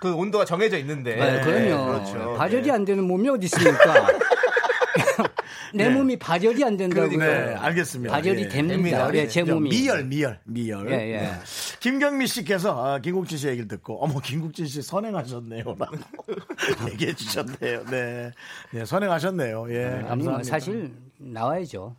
그 0.00 0.14
온도가 0.14 0.44
정해져 0.44 0.78
있는데. 0.78 1.16
네, 1.16 1.40
그럼요. 1.40 1.86
그렇죠. 1.86 2.34
발열이 2.36 2.64
네. 2.64 2.70
안 2.72 2.84
되는 2.84 3.04
몸이 3.04 3.28
어디 3.28 3.46
있습니까? 3.46 4.06
내 5.72 5.88
몸이 5.88 6.18
발열이 6.18 6.64
안 6.64 6.76
된다고요. 6.76 7.16
네, 7.16 7.54
알겠습니다. 7.54 8.12
발열이 8.12 8.42
예. 8.42 8.48
됩니다. 8.48 8.74
됩니다. 8.74 9.10
예, 9.14 9.28
제저 9.28 9.54
몸이. 9.54 9.70
미열, 9.70 10.04
미열, 10.04 10.40
미열. 10.44 10.90
예, 10.90 11.14
예. 11.14 11.30
김경미 11.78 12.26
씨께서 12.26 12.84
아, 12.84 12.98
김국진 12.98 13.38
씨 13.38 13.46
얘기를 13.46 13.68
듣고 13.68 14.02
어머 14.02 14.18
김국진 14.18 14.66
씨 14.66 14.82
선행하셨네요라고 14.82 15.96
얘기해 16.90 17.14
주셨네요. 17.14 17.84
네, 17.86 18.32
네 18.72 18.84
선행하셨네요. 18.84 19.66
예, 19.72 19.84
아니, 19.84 20.00
뭐 20.00 20.08
감사합니다. 20.08 20.42
사실 20.42 20.92
나와야죠. 21.18 21.94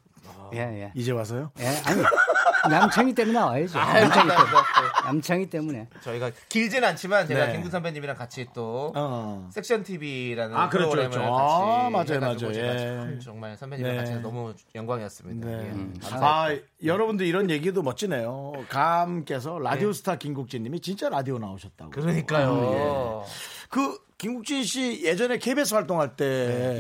예, 0.54 0.60
예. 0.60 0.92
이제 0.96 1.12
와서요? 1.12 1.52
예, 1.60 1.68
아니 1.86 2.02
남창희 2.70 3.14
때문에 3.16 3.40
나와야죠. 3.40 3.78
남창희 3.80 4.30
때문에. 4.30 4.38
남창희 5.04 5.50
때문에. 5.50 5.88
저희가 6.02 6.32
길진 6.50 6.84
않지만 6.84 7.28
제가 7.28 7.48
네. 7.48 7.54
김군 7.54 7.72
선배님이랑 7.72 8.16
같이 8.16 8.46
또 8.54 8.92
어. 8.96 9.50
섹션 9.52 9.84
TV라는 9.84 10.56
아, 10.56 10.70
그렇죠, 10.70 10.90
프로그램을 10.92 11.10
그렇죠. 11.12 11.32
같이 11.32 11.54
아, 11.54 11.90
맞아요, 11.90 12.20
맞아요. 12.20 12.52
예. 12.54 12.78
참 12.78 13.20
정말 13.20 13.58
선배님이랑 13.58 13.98
네. 13.98 14.04
같이 14.04 14.22
너무 14.22 14.54
영광이었습니다. 14.76 15.48
네. 15.48 15.72
예. 15.74 16.08
아, 16.12 16.56
여러분들 16.84 17.26
이런 17.26 17.50
얘기도 17.50 17.82
멋지네요. 17.82 18.54
감께서 18.70 19.58
라디오스타 19.60 20.18
김국진님이 20.18 20.82
진짜 20.82 21.10
라디오 21.10 21.40
나오셨다고. 21.40 21.92
그러니까요. 21.92 23.24
그 23.70 23.98
김국진 24.18 24.64
씨 24.64 25.02
예전에 25.04 25.40
KBS 25.40 25.74
활동할 25.74 26.16
때 26.16 26.26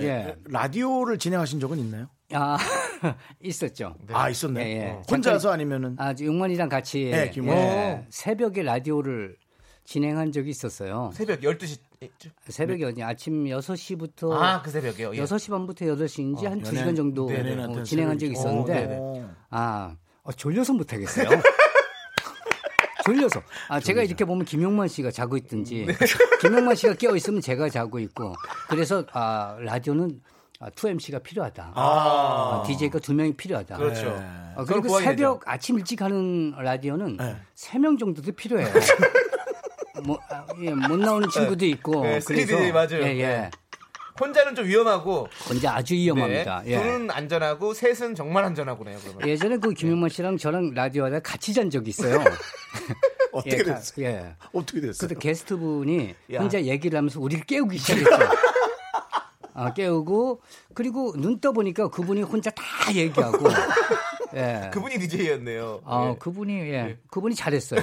예. 0.04 0.36
라디오를 0.46 1.18
진행하신 1.18 1.60
적은 1.60 1.80
있나요? 1.80 2.08
아 2.34 2.58
있었죠. 3.42 3.96
아 4.12 4.30
있었네. 4.30 4.62
예, 4.66 4.82
예. 4.84 4.90
요 4.92 5.02
혼자서 5.10 5.52
아니면은 5.52 5.96
아 6.00 6.14
용만이랑 6.20 6.70
같이 6.70 7.06
네, 7.12 7.30
김원. 7.30 7.58
예, 7.58 8.06
새벽에 8.10 8.64
라디오를 8.64 9.36
진행한 9.84 10.32
적이 10.32 10.52
있었어요. 10.52 11.12
새벽 11.14 11.42
12시 11.42 11.80
새벽에 12.48 12.86
어디 12.86 13.04
아침 13.04 13.46
6시부터 13.46 14.32
아, 14.32 14.62
그 14.62 14.72
새벽이요. 14.72 15.16
예. 15.16 15.24
6시 15.24 15.50
반부터 15.52 15.86
8시인지 15.86 16.44
한 16.46 16.60
연예- 16.66 16.82
2시간 16.82 16.96
정도 16.96 17.28
네, 17.28 17.40
어, 17.64 17.84
진행한 17.84 18.18
적이 18.18 18.36
새벽이죠. 18.36 18.40
있었는데 18.40 18.96
오, 18.98 19.14
네네. 19.14 19.28
아 19.50 19.96
어, 20.24 20.32
졸려서 20.32 20.74
못 20.74 20.92
하겠어요. 20.94 21.28
졸려서. 23.04 23.42
아, 23.68 23.80
제가 23.80 24.04
이렇게 24.04 24.26
보면 24.26 24.46
김용만 24.46 24.88
씨가 24.88 25.10
자고 25.10 25.36
있든지, 25.36 25.86
네. 25.88 25.94
김용만 26.42 26.76
씨가 26.76 26.94
깨어 26.94 27.16
있으면 27.16 27.42
제가 27.42 27.68
자고 27.70 27.98
있고, 27.98 28.36
그래서 28.70 29.04
아, 29.12 29.58
라디오는 29.60 30.22
아, 30.62 30.70
2MC가 30.70 31.24
필요하다. 31.24 31.72
아, 31.75 32.63
DJ가 32.68 33.00
두 33.00 33.13
명이 33.15 33.34
필요하다. 33.34 33.77
그렇죠. 33.77 34.15
아, 34.56 34.63
그리고 34.68 34.84
구하게 34.89 35.06
새벽 35.06 35.41
아침 35.48 35.80
일찍 35.80 36.01
하는 36.03 36.53
라디오는 36.56 37.18
네. 37.18 37.36
세명 37.56 37.98
정도도 37.98 38.32
필요해요. 38.34 38.68
뭐, 40.06 40.20
아, 40.30 40.46
예, 40.62 40.72
못 40.72 40.98
나오는 40.98 41.27
친구도 41.30 41.65
있고. 41.65 42.03
네, 42.03 42.20
그래서 42.25 42.27
스리디 42.27 42.72
맞아요. 42.72 43.01
예, 43.03 43.18
예. 43.18 43.27
네. 43.27 43.51
혼자는 44.20 44.53
좀 44.53 44.65
위험하고 44.68 45.27
근데 45.48 45.68
아주 45.68 45.96
위험합니다. 45.96 46.62
네. 46.63 46.74
예. 46.74 46.77
둘은 46.77 47.10
안전하고 47.10 47.74
셋은 47.74 48.13
정말 48.13 48.44
안전하고네요. 48.44 49.00
그러면. 49.03 49.27
예전에 49.27 49.58
그 49.58 49.74
김용만 49.74 50.10
씨랑 50.10 50.38
저랑 50.38 50.75
라디오 50.75 51.06
하다 51.06 51.22
같이 51.22 51.56
잔 51.56 51.72
적이 51.72 51.89
있어요. 51.89 52.24
어떻게 53.34 53.58
예, 53.58 53.63
가- 53.63 53.75
됐어요? 53.75 54.06
예. 54.06 54.36
어떻게 54.53 54.82
됐어요? 54.82 55.08
그때 55.08 55.15
게스트 55.20 55.58
분이 55.58 56.13
야. 56.34 56.39
혼자 56.39 56.62
얘기를 56.62 56.98
하면서 56.98 57.20
우리를 57.20 57.46
깨우기 57.46 57.80
시작했죠. 57.80 58.10
아, 59.65 59.74
깨우고 59.74 60.41
그리고 60.74 61.13
눈 61.18 61.39
떠 61.41 61.51
보니까 61.51 61.88
그분이 61.89 62.22
혼자 62.22 62.51
다 62.51 62.63
얘기하고. 62.94 63.48
예. 64.36 64.70
그분이 64.72 64.98
DJ였네요. 65.00 65.82
아, 65.86 66.15
그분이 66.20 66.53
예. 66.53 66.98
그분이 67.10 67.36
잘했어요. 67.36 67.82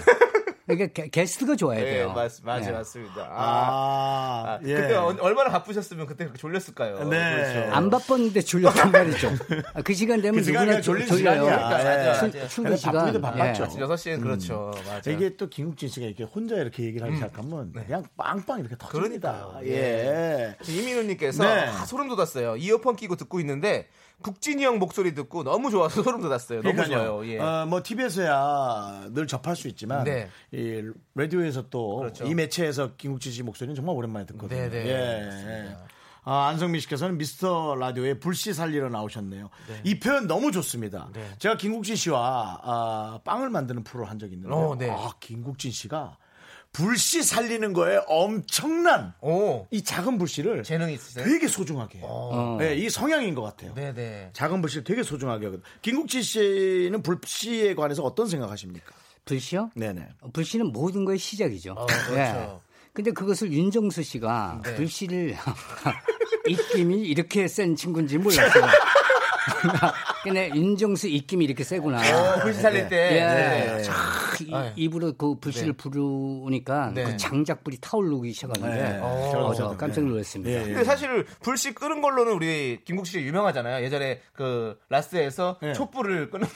그러니까 0.69 1.03
게, 1.03 1.09
게스트가 1.09 1.57
좋아야 1.57 1.79
네, 1.81 1.85
돼요. 1.85 2.13
맞, 2.15 2.31
맞아, 2.43 2.69
예. 2.69 2.73
맞습니다. 2.73 3.23
아, 3.23 4.45
아, 4.47 4.51
아, 4.53 4.59
예. 4.65 4.75
그때 4.75 4.95
어- 4.95 5.17
얼마나 5.21 5.51
바쁘셨으면 5.51 6.07
그때 6.07 6.25
그렇게 6.25 6.39
졸렸을까요? 6.39 7.09
네. 7.09 7.35
그렇죠. 7.35 7.73
안 7.75 7.91
바빴는데 7.91 8.41
졸렸단 8.43 8.93
말이죠. 8.93 9.31
아, 9.75 9.83
그 9.83 9.95
시간 9.95 10.21
되면 10.21 10.39
그 10.39 10.45
시간이 10.45 10.67
누구나 10.67 10.81
졸린 10.83 11.07
졸- 11.07 11.19
졸려요. 11.19 11.45
그러니까 11.45 11.69
맞아, 11.71 11.93
예. 12.05 12.07
맞아. 12.09 12.31
출- 12.31 12.49
출근 12.49 12.77
시간. 12.77 12.95
바쁘기도 12.95 13.21
바빴죠. 13.21 13.63
예. 13.65 13.85
6시엔 13.85 14.21
그렇죠. 14.23 14.75
맞아. 14.87 15.11
이게 15.11 15.37
또 15.37 15.49
김국진 15.49 15.89
씨가 15.89 16.07
이렇게 16.07 16.25
혼자 16.25 16.57
이렇게 16.57 16.85
얘기를 16.85 17.07
하기 17.07 17.17
시작하면 17.17 17.73
그냥 17.73 18.05
빵빵 18.17 18.61
이렇게 18.61 18.77
터집니다. 18.79 19.31
음. 19.33 19.61
그러니까요. 19.61 19.73
예. 19.73 20.57
이민우님께서 20.69 21.43
네. 21.45 21.61
아, 21.67 21.85
소름 21.87 22.09
돋았어요. 22.09 22.57
이어폰 22.57 22.97
끼고 22.97 23.17
듣고 23.17 23.41
있는데 23.41 23.89
국진이 24.21 24.65
형 24.65 24.81
목소리 24.81 25.15
듣고 25.15 25.45
너무 25.45 25.71
좋아서 25.71 26.03
소름 26.03 26.21
돋았어요. 26.21 26.61
너무 26.63 26.75
그러니까요. 26.75 27.07
좋아요. 27.07 27.27
예. 27.33 27.39
어, 27.39 27.67
뭐 27.67 27.83
TV에서야 27.85 29.11
늘 29.13 29.27
접할 29.29 29.55
수 29.55 29.69
있지만 29.69 30.03
네. 30.05 30.29
이 30.59 30.83
라디오에서 31.15 31.69
또이 31.71 31.99
그렇죠. 32.13 32.29
매체에서 32.35 32.97
김국진 32.97 33.33
씨 33.33 33.43
목소리는 33.43 33.75
정말 33.75 33.95
오랜만에 33.97 34.27
듣거든요. 34.27 34.61
네, 34.61 34.69
네. 34.69 34.89
예. 34.89 35.77
아, 36.25 36.49
안성미 36.49 36.81
씨께서는 36.81 37.17
미스터 37.17 37.75
라디오에 37.77 38.19
불씨 38.19 38.53
살리러 38.53 38.91
나오셨네요. 38.91 39.49
이 39.85 39.99
표현 39.99 40.27
너무 40.27 40.53
좋습니다. 40.53 41.09
네. 41.15 41.27
제가 41.39 41.57
김국진 41.57 41.97
씨와 41.97 42.61
아, 42.63 43.21
빵을 43.25 43.49
만드는 43.49 43.83
프로를 43.85 44.11
한 44.11 44.19
적이 44.19 44.35
있는데, 44.35 44.55
어, 44.55 44.77
네. 44.79 44.91
아, 44.91 45.13
김국진 45.21 45.71
씨가 45.71 46.19
불씨 46.71 47.23
살리는 47.23 47.73
거에 47.73 47.99
엄청난 48.09 49.15
오 49.23 49.67
이 49.71 49.83
작은 49.83 50.19
불씨를 50.19 50.65
재능 50.65 50.91
있으세요? 50.91 51.25
되게 51.25 51.49
소중하게 51.49 52.01
해요. 52.01 52.07
어. 52.07 52.57
네, 52.61 52.75
이 52.75 52.91
성향인 52.91 53.35
것 53.35 53.41
같아요. 53.43 53.73
네네. 53.73 54.31
작은 54.35 54.61
불씨를 54.61 54.85
되게 54.85 55.03
소중하게 55.03 55.47
하거든요. 55.47 55.65
김국진 55.81 56.21
씨는 56.21 57.03
불씨에 57.03 57.75
관해서 57.75 58.03
어떤 58.03 58.27
생각하십니까? 58.29 58.93
불씨요? 59.29 59.71
네네. 59.75 60.09
어, 60.23 60.31
불씨는 60.33 60.73
모든 60.73 61.05
거의 61.05 61.19
시작이죠. 61.19 61.73
어, 61.73 61.87
그렇죠. 61.87 62.61
근데 62.95 63.13
그것을 63.13 63.53
윤정수 63.53 64.03
씨가 64.03 64.63
네. 64.65 64.75
불씨를 64.75 65.37
입김이 66.49 67.03
이렇게 67.03 67.47
센 67.47 67.77
친구인지 67.77 68.19
몰랐어요. 68.19 68.65
근데 70.25 70.51
윤정수 70.55 71.09
입김이 71.09 71.45
이렇게 71.45 71.63
세구나. 71.65 71.99
어, 71.99 72.41
불씨 72.43 72.61
살릴 72.61 72.89
때. 72.89 72.97
예. 73.13 73.21
네. 73.21 73.83
촥 73.83 74.47
이- 74.47 74.51
네. 74.51 74.73
입으로 74.77 75.13
그 75.15 75.37
불씨를 75.39 75.73
네. 75.73 75.77
부르니까 75.77 76.93
네. 76.95 77.05
그 77.05 77.17
장작불이 77.17 77.79
타오르기 77.81 78.33
시작하는데 78.33 78.83
네. 78.83 78.99
어, 79.03 79.31
저도, 79.33 79.55
저. 79.55 79.77
깜짝 79.77 80.05
놀랐습니다. 80.05 80.51
예, 80.51 80.61
예. 80.63 80.65
근데 80.65 80.85
사실 80.85 81.25
불씨 81.43 81.73
끄는 81.75 82.01
걸로는 82.01 82.33
우리 82.33 82.81
김국 82.85 83.07
씨 83.07 83.21
유명하잖아요. 83.21 83.85
예전에 83.85 84.21
그 84.33 84.79
라스에서 84.89 85.59
예. 85.63 85.73
촛불을 85.73 86.31
끄는 86.31 86.47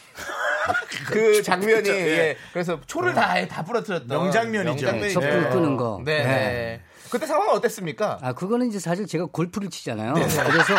그 1.06 1.42
장면이 1.42 1.88
예. 1.88 2.36
그래서 2.52 2.80
초를 2.86 3.14
다다 3.14 3.64
부러뜨렸던 3.64 4.08
명장면이죠. 4.08 4.64
명장면이죠. 4.86 5.20
네, 5.20 5.30
촛불 5.32 5.50
끄는 5.50 5.76
거. 5.76 6.00
네. 6.04 6.22
네. 6.24 6.80
그때 7.10 7.26
상황은 7.26 7.52
어땠습니까? 7.54 8.18
아, 8.22 8.32
그거는 8.32 8.68
이제 8.68 8.78
사실 8.78 9.06
제가 9.06 9.26
골프를 9.26 9.68
치잖아요. 9.68 10.14
그래서 10.14 10.74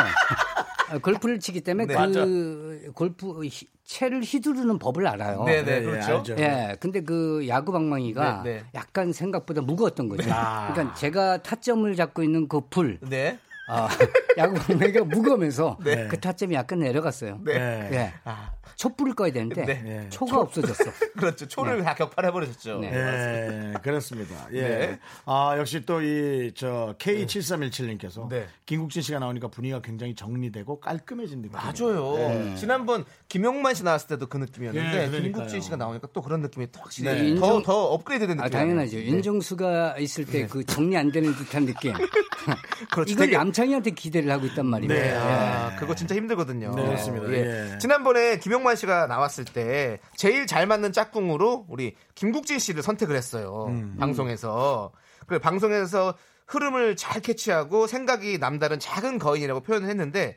아, 0.89 0.97
골프를 0.99 1.39
치기 1.39 1.61
때문에 1.61 1.85
네. 1.87 1.95
그 1.95 2.91
골프 2.95 3.43
히- 3.45 3.67
채를 3.85 4.21
휘두르는 4.21 4.79
법을 4.79 5.05
알아요. 5.05 5.43
네, 5.43 5.63
네, 5.63 5.73
예, 5.73 5.77
예, 5.77 5.81
그렇죠. 5.81 6.23
예, 6.39 6.75
근데 6.79 7.01
그 7.01 7.45
야구 7.47 7.71
방망이가 7.71 8.41
네, 8.43 8.53
네. 8.53 8.63
약간 8.73 9.11
생각보다 9.11 9.61
무거웠던 9.61 10.07
거죠. 10.09 10.29
아. 10.33 10.71
그러니까 10.71 10.95
제가 10.95 11.43
타점을 11.43 11.93
잡고 11.95 12.23
있는 12.23 12.47
그 12.47 12.61
불, 12.69 12.97
네. 13.01 13.37
아, 13.67 13.87
야구 14.37 14.55
방망이가 14.55 15.05
무거우면서 15.05 15.77
네. 15.83 16.07
그 16.09 16.19
타점이 16.19 16.53
약간 16.55 16.79
내려갔어요. 16.79 17.39
네. 17.43 17.53
예. 17.91 18.13
아, 18.25 18.51
촛불을 18.75 19.13
꺼야 19.13 19.31
되는데 19.31 19.63
네. 19.65 20.07
초가 20.09 20.39
없어졌어. 20.39 20.83
그렇죠. 21.17 21.47
초를 21.47 21.83
다 21.83 21.93
격파해 21.95 22.31
버리셨죠. 22.31 22.79
네. 22.79 22.91
예, 22.93 23.73
그렇습니다. 23.81 24.35
예. 24.51 24.61
네. 24.61 24.99
아, 25.25 25.55
역시 25.57 25.85
또 25.85 26.01
이, 26.01 26.51
저, 26.55 26.95
K7317님께서 26.99 28.27
네. 28.29 28.47
김국진 28.65 29.01
씨가 29.01 29.19
나오니까 29.19 29.47
분위기가 29.49 29.81
굉장히 29.81 30.15
정리되고 30.15 30.79
깔끔해진 30.79 31.41
느낌. 31.43 31.51
맞아요. 31.57 32.55
지난번 32.57 33.05
김용만 33.29 33.75
씨 33.75 33.83
나왔을 33.83 34.07
때도 34.07 34.27
그 34.27 34.37
느낌이었는데 34.37 35.11
예. 35.15 35.21
김국진 35.21 35.61
씨가 35.61 35.75
나오니까 35.77 36.07
또 36.11 36.21
그런 36.21 36.41
느낌이 36.41 36.67
또 36.71 36.81
확실히 36.81 37.33
네. 37.33 37.39
더, 37.39 37.61
더 37.61 37.83
업그레이드된 37.93 38.37
느낌. 38.37 38.45
아, 38.45 38.49
당연하죠. 38.49 38.97
윤정수가 38.99 39.97
있을 39.99 40.25
때 40.25 40.47
그 40.47 40.65
정리 40.65 40.97
안 40.97 41.11
되는 41.11 41.33
듯한 41.35 41.65
느낌. 41.65 41.93
그렇죠. 42.91 43.11
이걸 43.13 43.27
되게- 43.27 43.37
남창희한테 43.53 43.91
기대를 43.91 44.31
하고 44.31 44.47
있단 44.47 44.65
말입니다. 44.65 45.01
네. 45.01 45.13
아, 45.15 45.75
그거 45.77 45.95
진짜 45.95 46.15
힘들거든요. 46.15 46.73
네, 46.75 46.83
그렇습니다. 46.83 47.31
예. 47.31 47.77
지난번에 47.77 48.39
김용만 48.39 48.75
씨가 48.75 49.07
나왔을 49.07 49.45
때 49.45 49.99
제일 50.15 50.47
잘 50.47 50.65
맞는 50.65 50.91
짝꿍으로 50.91 51.67
우리 51.69 51.95
김국진 52.15 52.59
씨를 52.59 52.81
선택을 52.81 53.15
했어요. 53.15 53.67
음. 53.69 53.95
방송에서. 53.99 54.91
그 55.27 55.39
방송에서 55.39 56.15
흐름을 56.47 56.97
잘 56.97 57.21
캐치하고 57.21 57.87
생각이 57.87 58.39
남다른 58.39 58.79
작은 58.79 59.19
거인이라고 59.19 59.61
표현을 59.61 59.87
했는데 59.87 60.35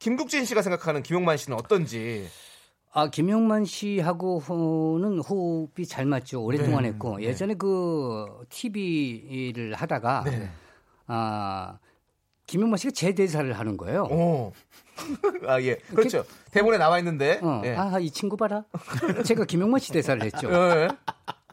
김국진 0.00 0.44
씨가 0.44 0.62
생각하는 0.62 1.02
김용만 1.02 1.36
씨는 1.36 1.56
어떤지. 1.56 2.26
아, 2.92 3.10
김용만 3.10 3.64
씨하고는 3.64 5.18
호흡이 5.18 5.86
잘 5.86 6.06
맞죠. 6.06 6.38
네. 6.38 6.44
오랫동안 6.44 6.84
했고 6.84 7.22
예전에 7.22 7.54
그 7.54 8.26
TV를 8.48 9.74
하다가 9.74 10.24
아 11.06 11.78
김용만 12.46 12.78
씨가 12.78 12.92
제 12.94 13.12
대사를 13.14 13.50
하는 13.52 13.76
거예요. 13.76 14.02
오. 14.04 14.52
아, 15.48 15.60
예. 15.60 15.76
그렇죠. 15.94 16.24
대본에 16.50 16.78
나와 16.78 16.98
있는데. 16.98 17.40
어, 17.42 17.62
예. 17.64 17.74
아, 17.74 17.98
이 17.98 18.10
친구 18.10 18.36
봐라. 18.36 18.64
제가 19.24 19.44
김용만 19.44 19.80
씨 19.80 19.92
대사를 19.92 20.22
했죠. 20.22 20.48
예. 20.52 20.88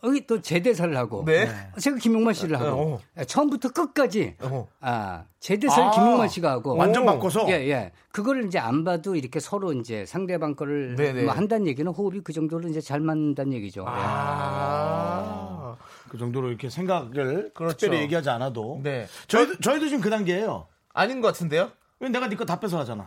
여기 0.04 0.26
또 0.26 0.42
제 0.42 0.60
대사를 0.60 0.96
하고 0.98 1.24
네. 1.26 1.48
제가 1.80 1.98
김용만 1.98 2.34
씨를 2.34 2.60
하고 2.60 3.00
어. 3.16 3.24
처음부터 3.24 3.70
끝까지 3.70 4.36
어. 4.42 4.68
아, 4.80 5.26
제 5.40 5.58
대사를 5.58 5.84
아, 5.84 5.92
김용만 5.92 6.28
씨가 6.28 6.50
하고 6.50 6.76
완전 6.76 7.04
오. 7.04 7.06
바꿔서? 7.06 7.48
예, 7.50 7.70
예. 7.70 7.92
그거를 8.12 8.46
이제 8.48 8.58
안 8.58 8.84
봐도 8.84 9.16
이렇게 9.16 9.40
서로 9.40 9.74
이제 9.74 10.04
상대방 10.08 10.56
거를 10.56 10.96
네네. 10.96 11.24
뭐 11.24 11.34
한다는 11.34 11.68
얘기는 11.68 11.90
호흡이 11.92 12.22
그 12.24 12.34
정도로 12.34 12.68
이제 12.68 12.82
잘 12.82 13.00
맞는다는 13.00 13.54
얘기죠. 13.54 13.82
예. 13.82 13.86
아. 13.88 15.78
그 16.10 16.18
정도로 16.18 16.50
이렇게 16.50 16.70
생각을 16.70 17.52
그렇죠. 17.54 17.78
특별히 17.78 18.02
얘기하지 18.04 18.30
않아도. 18.32 18.82
네. 18.84 19.08
저희도, 19.28 19.60
저희도 19.60 19.88
지금 19.88 20.02
그 20.02 20.10
단계예요. 20.10 20.68
아닌 20.94 21.22
것 21.22 21.28
같은데요? 21.30 21.72
왜 22.00 22.10
내가 22.10 22.28
네거다 22.28 22.60
뺏어 22.60 22.80
하잖아. 22.80 23.06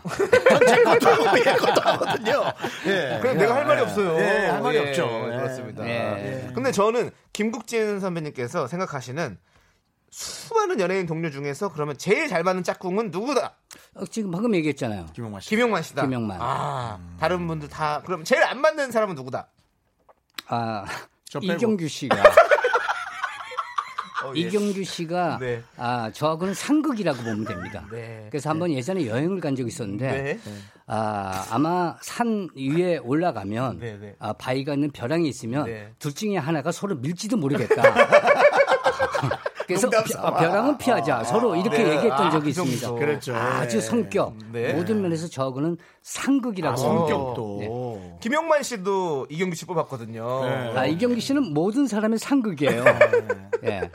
전제 0.49 0.83
것도 0.85 1.09
하고 1.09 1.39
얘 1.39 1.43
것도 1.43 1.81
하거든요. 1.81 2.45
예. 2.87 3.19
그럼 3.21 3.39
내가 3.39 3.57
할 3.57 3.67
말이 3.67 3.81
없어요. 3.81 4.17
예, 4.21 4.47
할 4.47 4.63
말이 4.63 4.77
예, 4.77 4.89
없죠. 4.89 5.09
예. 5.33 5.37
그렇습니다. 5.37 5.85
예. 5.87 6.51
근데 6.55 6.71
저는 6.71 7.11
김국진 7.33 7.99
선배님께서 7.99 8.69
생각하시는 8.69 9.37
수많은 10.11 10.79
연예인 10.79 11.07
동료 11.07 11.29
중에서 11.29 11.73
그러면 11.73 11.99
제일 11.99 12.29
잘 12.29 12.45
맞는 12.45 12.63
짝꿍은 12.63 13.11
누구다? 13.11 13.57
어, 13.95 14.07
지금 14.07 14.31
방금 14.31 14.55
얘기했잖아요. 14.55 15.07
김용만 15.13 15.41
씨. 15.41 15.49
김용만 15.49 15.83
씨다. 15.83 16.03
김용만. 16.03 16.39
아, 16.41 17.01
다른 17.19 17.49
분들 17.49 17.69
다 17.69 18.01
그럼 18.07 18.23
제일 18.23 18.45
안 18.45 18.61
맞는 18.61 18.93
사람은 18.93 19.17
누구다? 19.17 19.49
아. 20.47 20.85
이경규 21.43 21.89
씨가 21.89 22.15
어, 24.25 24.33
예. 24.37 24.41
이경규 24.41 24.83
씨가 24.85 25.39
네. 25.39 25.63
아 25.77 26.11
저하고는 26.13 26.55
상극이라고 26.55 27.23
보면 27.23 27.45
됩니다. 27.45 27.87
네. 27.93 28.27
그래서 28.31 28.51
한번 28.51 28.71
예전에 28.73 29.07
여행을 29.07 29.41
간 29.41 29.55
적이 29.55 29.69
있었는데 29.69 30.23
네. 30.23 30.39
아 30.87 31.47
아마 31.51 31.97
산 32.01 32.49
위에 32.57 32.99
올라가면 32.99 33.79
네, 33.79 33.99
네. 34.01 34.17
아 34.19 34.33
바위가 34.33 34.75
있는 34.75 34.91
벼랑이 34.91 35.29
있으면 35.29 35.67
네. 35.67 35.93
둘 35.99 36.15
중에 36.15 36.37
하나가 36.37 36.73
서로 36.73 36.97
밀지도 36.97 37.37
모르겠다. 37.37 37.83
그래서 39.67 39.89
삼아. 39.91 40.37
벼랑은 40.37 40.79
피하자. 40.79 41.25
서로 41.25 41.57
이렇게 41.57 41.79
네. 41.79 41.97
얘기했던 41.97 42.27
아, 42.27 42.31
적이 42.31 42.45
그 42.45 42.49
있습니다. 42.51 42.93
그렇죠. 42.93 43.35
아주 43.35 43.81
성격 43.81 44.37
네. 44.53 44.73
모든 44.75 45.01
면에서 45.01 45.27
저하고는 45.27 45.79
상극이라고 46.03 46.77
성격도. 46.77 47.57
네. 47.61 48.17
김용만 48.21 48.63
씨도 48.63 49.27
이경규 49.31 49.57
씨 49.57 49.65
뽑았거든요. 49.67 50.45
네. 50.45 50.79
아, 50.79 50.87
이경규 50.87 51.21
씨는 51.21 51.55
모든 51.55 51.87
사람의 51.87 52.19
상극이에요. 52.19 52.85
예. 53.65 53.91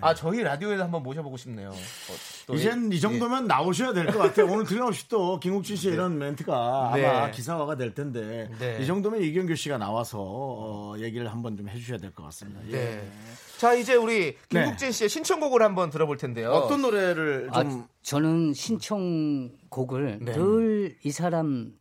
아 0.00 0.14
저희 0.14 0.42
라디오에도 0.42 0.82
한번 0.82 1.02
모셔보고 1.02 1.36
싶네요. 1.36 1.68
어, 1.70 2.14
또 2.46 2.54
이젠 2.54 2.90
이- 2.90 2.96
이 2.96 3.00
정도면 3.00 3.46
나오셔야 3.46 3.92
될 3.92 4.06
것 4.06 4.18
같아요. 4.18 4.46
오늘 4.46 4.64
틀림없이 4.64 5.06
또 5.08 5.38
김국진 5.38 5.76
씨의 5.76 5.94
이런 5.94 6.16
멘트가 6.18 6.92
네. 6.94 7.04
아마 7.06 7.30
기사화가 7.30 7.76
될 7.76 7.94
텐데 7.94 8.50
네. 8.58 8.78
이 8.80 8.86
정도면 8.86 9.20
이경규 9.22 9.54
씨가 9.56 9.76
나와서 9.78 10.18
어, 10.22 10.94
얘기를 10.98 11.30
한번 11.30 11.56
좀 11.56 11.68
해주셔야 11.68 11.98
될 11.98 12.10
것 12.12 12.22
같습니다. 12.24 12.60
예. 12.68 12.72
네. 12.72 13.10
자 13.58 13.74
이제 13.74 13.94
우리 13.94 14.36
김국진 14.48 14.92
씨의 14.92 15.10
신청곡을 15.10 15.62
한번 15.62 15.90
들어볼 15.90 16.16
텐데요. 16.16 16.50
어떤 16.52 16.80
노래를 16.80 17.50
아, 17.52 17.62
좀 17.62 17.86
저는 18.02 18.54
신청곡을 18.54 20.20
네. 20.22 20.32
늘이 20.36 21.10
사람 21.12 21.72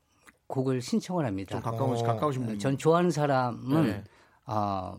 곡을 0.48 0.82
신청을 0.82 1.26
합니다. 1.26 1.60
가까우신 1.62 2.06
가까우신 2.06 2.46
분? 2.46 2.60
전 2.60 2.78
좋아하는 2.78 3.12
사람은 3.12 3.84
네. 3.88 4.04
아, 4.46 4.96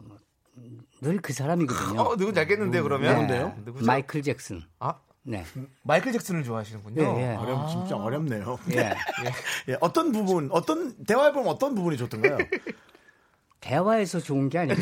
늘 1.03 1.21
그 1.21 1.33
사람이거든요. 1.33 2.01
어 2.01 2.17
누군지 2.17 2.41
알겠는데 2.41 2.83
그러면 2.83 3.13
누군데요? 3.13 3.55
누구죠? 3.65 3.87
마이클 3.87 4.23
잭슨. 4.23 4.63
아 4.79 4.95
네. 5.23 5.45
마이클 5.83 6.13
잭슨을 6.13 6.45
좋아하시는군요. 6.45 7.03
예, 7.03 7.23
예. 7.33 7.35
어렵 7.37 7.69
진짜 7.71 7.97
어렵네요. 7.97 8.59
예. 8.73 8.91
예, 9.69 9.77
어떤 9.81 10.13
부분 10.13 10.49
어떤 10.53 10.95
대화해 11.05 11.33
보면 11.33 11.49
어떤 11.49 11.75
부분이 11.75 11.97
좋던가요? 11.97 12.39
대화에서 13.61 14.21
좋은 14.21 14.49
게 14.49 14.59
아니고 14.59 14.81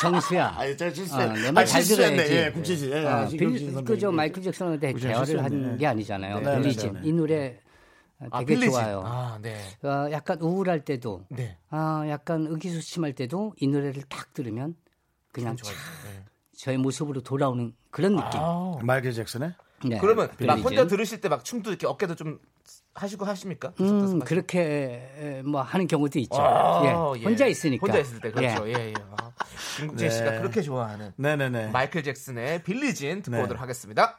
정수야. 0.00 0.54
아, 0.58 0.76
제가 0.76 0.90
실수했- 0.92 1.30
어, 1.30 1.32
내말 1.32 1.62
아, 1.62 1.66
잘 1.66 1.82
실수했네. 1.82 2.24
들어야지. 2.24 2.60
예, 2.70 2.76
씨. 2.76 2.90
예, 2.90 3.04
어, 3.04 3.08
아, 3.08 3.28
빌. 3.28 3.84
그저 3.84 4.10
마이클 4.10 4.42
잭슨한테 4.42 4.92
대화를. 4.94 5.44
한 5.44 5.76
게 5.78 5.86
아니잖아요. 5.86 6.40
네, 6.40 6.56
빌리진 6.56 6.92
네, 6.94 7.00
네. 7.00 7.08
이 7.08 7.12
노래 7.12 7.58
아, 7.58 7.71
되게 8.30 8.44
빌리진. 8.46 8.70
좋아요. 8.70 9.02
아 9.04 9.38
네. 9.40 9.58
어, 9.82 10.08
약간 10.10 10.38
우울할 10.40 10.84
때도 10.84 11.24
네. 11.28 11.56
아, 11.70 12.04
약간 12.08 12.46
의기소침할 12.48 13.14
때도 13.14 13.54
이 13.58 13.66
노래를 13.68 14.02
딱 14.08 14.32
들으면 14.34 14.76
그냥 15.32 15.56
참 15.56 15.74
네. 16.04 16.24
저의 16.56 16.78
모습으로 16.78 17.22
돌아오는 17.22 17.74
그런 17.90 18.16
느낌. 18.16 18.40
아, 18.40 18.78
마이클 18.82 19.12
잭슨의 19.12 19.54
네, 19.84 19.98
그러면 19.98 20.28
막 20.28 20.36
빌리진. 20.36 20.62
혼자 20.64 20.86
들으실 20.86 21.20
때 21.20 21.28
막 21.28 21.44
춤도 21.44 21.70
이렇게 21.70 21.86
어깨도 21.88 22.14
좀 22.14 22.38
하시고 22.94 23.24
하십니까? 23.24 23.72
음, 23.80 24.20
그렇게 24.20 25.10
에, 25.16 25.42
뭐 25.42 25.62
하는 25.62 25.88
경우도 25.88 26.18
있죠. 26.20 26.40
아, 26.40 26.82
예, 26.84 27.20
예. 27.20 27.24
혼자 27.24 27.46
있으니까. 27.46 27.84
혼자 27.84 27.98
있을 27.98 28.20
때 28.20 28.30
그렇죠. 28.30 28.68
예. 28.68 28.72
예, 28.74 28.88
예. 28.90 28.94
아, 29.18 29.32
김국진 29.78 30.08
네. 30.08 30.14
씨가 30.14 30.38
그렇게 30.38 30.62
좋아하는 30.62 31.12
네네네. 31.16 31.70
마이클 31.70 32.02
잭슨의 32.04 32.62
빌리진 32.62 33.22
듣고 33.22 33.36
네. 33.38 33.42
오도록 33.42 33.60
하겠습니다. 33.60 34.18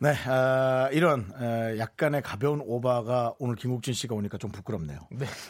네, 0.00 0.12
아, 0.26 0.88
이런 0.92 1.26
에, 1.40 1.78
약간의 1.78 2.22
가벼운 2.22 2.60
오바가 2.64 3.32
오늘 3.38 3.54
김국진 3.56 3.94
씨가 3.94 4.14
오니까 4.14 4.38
좀 4.38 4.50
부끄럽네요. 4.50 4.98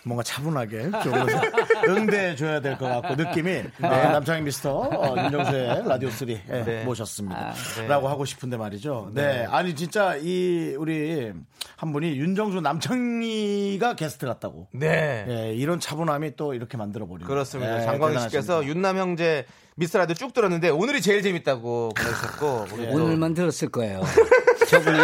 뭔가 0.05 0.23
차분하게 0.23 0.91
좀 1.03 1.13
응대해 1.89 2.37
줘야 2.37 2.61
될 2.61 2.79
것 2.79 2.87
같고 2.89 3.15
느낌이 3.15 3.51
네, 3.51 3.69
남창희 3.81 4.43
미스터 4.43 4.71
어, 4.81 5.17
윤정수의 5.25 5.89
라디오 5.89 6.09
3에 6.09 6.65
네. 6.65 6.85
모셨습니다. 6.85 7.53
네. 7.79 7.87
라고 7.89 8.09
하고 8.09 8.25
싶은데 8.25 8.57
말이죠. 8.57 9.11
네. 9.15 9.47
아니 9.51 9.75
진짜 9.75 10.17
이 10.17 10.75
우리 10.79 11.33
한 11.77 11.93
분이 11.93 12.17
윤정수 12.17 12.61
남창희가 12.61 13.95
게스트 13.97 14.27
같다고. 14.27 14.69
네. 14.73 15.25
예, 15.29 15.55
이런 15.55 15.81
차분함이 15.81 16.37
또 16.37 16.55
이렇게 16.55 16.77
만들어 16.77 17.07
버리는. 17.07 17.27
그렇습니다. 17.27 17.81
예, 17.81 17.85
장광희 17.85 18.19
씨께서. 18.21 18.65
윤남 18.65 18.99
형제 18.99 19.47
미스라도 19.77 20.15
쭉 20.15 20.33
들었는데 20.33 20.69
오늘이 20.71 21.01
제일 21.03 21.23
재밌다고 21.23 21.91
그러셨고 21.97 22.67
우리 22.73 22.87
또 22.91 22.93
오늘만 22.95 23.35
들었을 23.35 23.69
거예요. 23.71 24.03
저분이 24.69 24.99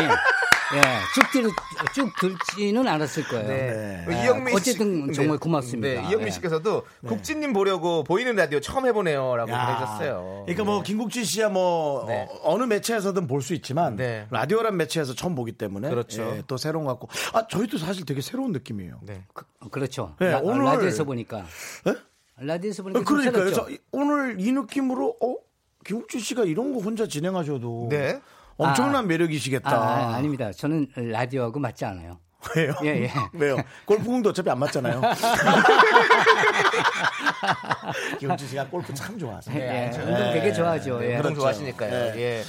예, 0.72 0.80
쭉 1.14 1.32
들, 1.32 1.50
쭉 1.92 2.12
들지는 2.20 2.86
않았을 2.86 3.24
거예요. 3.26 3.48
네. 3.48 4.04
예, 4.08 4.22
이영민 4.24 4.48
씨- 4.50 4.70
어쨌든 4.70 5.12
정말 5.12 5.36
네. 5.36 5.40
고맙습니다. 5.40 6.00
네, 6.02 6.08
이영민 6.08 6.28
예. 6.28 6.30
씨께서도 6.30 6.84
국진님 7.04 7.52
보려고 7.52 8.04
보이는 8.04 8.36
라디오 8.36 8.60
처음 8.60 8.86
해보네요 8.86 9.34
라고 9.34 9.50
야, 9.50 9.66
보내셨어요. 9.66 10.44
그러니까 10.46 10.62
뭐 10.64 10.82
김국진 10.84 11.24
씨야 11.24 11.48
뭐 11.48 12.04
네. 12.06 12.28
어, 12.44 12.56
느 12.56 12.62
매체에서든 12.62 13.26
볼 13.26 13.42
수 13.42 13.52
있지만 13.54 13.96
네. 13.96 14.28
라디오란 14.30 14.76
매체에서 14.76 15.14
처음 15.16 15.34
보기 15.34 15.50
때문에 15.52 15.88
그렇죠. 15.88 16.22
예, 16.36 16.42
또 16.46 16.56
새로운 16.56 16.84
것 16.84 16.92
같고 17.00 17.08
아 17.36 17.48
저희도 17.48 17.76
사실 17.78 18.04
되게 18.04 18.20
새로운 18.20 18.52
느낌이에요. 18.52 19.00
네. 19.02 19.24
그, 19.34 19.44
그렇죠. 19.70 20.14
네, 20.20 20.30
라, 20.30 20.38
오늘- 20.40 20.62
라디오에서 20.64 21.02
보니까. 21.02 21.44
예? 21.88 21.94
라디오에서 22.40 22.82
보니까 22.82 22.98
좀 22.98 23.04
그러니까? 23.04 23.38
그래서 23.38 23.66
오늘 23.92 24.40
이 24.40 24.50
느낌으로 24.52 25.16
어 25.20 25.36
김국진 25.84 26.20
씨가 26.20 26.44
이런 26.44 26.72
거 26.72 26.80
혼자 26.80 27.06
진행하셔도 27.06 27.88
네. 27.90 28.20
엄청난 28.56 28.96
아. 28.96 29.02
매력이시겠다. 29.02 29.70
아, 29.70 30.14
아, 30.14 30.20
닙니다 30.20 30.52
저는 30.52 30.88
라디오하고 30.94 31.60
맞지 31.60 31.84
않아요. 31.84 32.18
왜요? 32.56 32.74
예, 32.84 33.04
예. 33.04 33.10
왜요? 33.34 33.58
골프공도 33.84 34.30
어차피 34.30 34.48
안 34.50 34.58
맞잖아요. 34.58 35.00
김국진 38.18 38.48
씨가 38.48 38.66
골프 38.68 38.92
참 38.94 39.18
좋아하세요. 39.18 39.58
예, 39.58 39.90
운동 39.94 40.32
되게 40.32 40.52
좋아하죠. 40.52 41.00
예. 41.02 41.16
운동 41.16 41.34
그렇죠. 41.34 41.40
좋아하시니까요. 41.40 41.90
네. 41.90 42.20
예. 42.20 42.42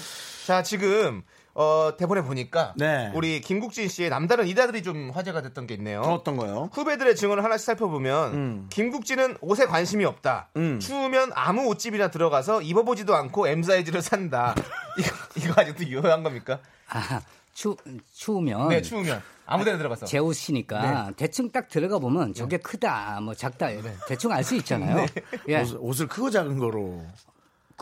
자 0.45 0.63
지금 0.63 1.23
어, 1.53 1.91
대본에 1.97 2.21
보니까 2.21 2.73
네. 2.77 3.11
우리 3.13 3.41
김국진 3.41 3.87
씨의 3.87 4.09
남다른 4.09 4.47
이다들이 4.47 4.83
좀 4.83 5.11
화제가 5.11 5.41
됐던 5.41 5.67
게 5.67 5.73
있네요. 5.75 6.01
어떤 6.01 6.37
거요? 6.37 6.69
후배들의 6.71 7.15
증언을 7.15 7.43
하나씩 7.43 7.65
살펴보면 7.65 8.69
김국진은 8.69 9.37
옷에 9.41 9.65
관심이 9.65 10.05
없다. 10.05 10.49
음. 10.55 10.79
추우면 10.79 11.31
아무 11.35 11.67
옷집이나 11.67 12.09
들어가서 12.09 12.61
입어보지도 12.61 13.15
않고 13.15 13.47
M 13.47 13.63
사이즈를 13.63 14.01
산다. 14.01 14.55
이거, 14.97 15.09
이거 15.35 15.61
아직도 15.61 15.83
유효한 15.85 16.23
겁니까? 16.23 16.59
아, 16.89 17.21
추, 17.53 17.75
추우면. 18.13 18.69
네, 18.69 18.81
추우면 18.81 19.21
아무데나 19.45 19.77
들어가서. 19.77 20.05
제 20.05 20.17
옷이니까 20.19 21.11
대충 21.17 21.51
딱 21.51 21.67
들어가 21.67 21.99
보면 21.99 22.33
저게 22.33 22.57
크다, 22.57 23.19
뭐 23.21 23.33
작다, 23.33 23.67
대충 24.07 24.31
알 24.31 24.43
수 24.45 24.55
있잖아요. 24.55 25.05
예. 25.49 25.61
옷을, 25.61 25.77
옷을 25.81 26.07
크고 26.07 26.29
작은 26.29 26.57
거로. 26.57 27.05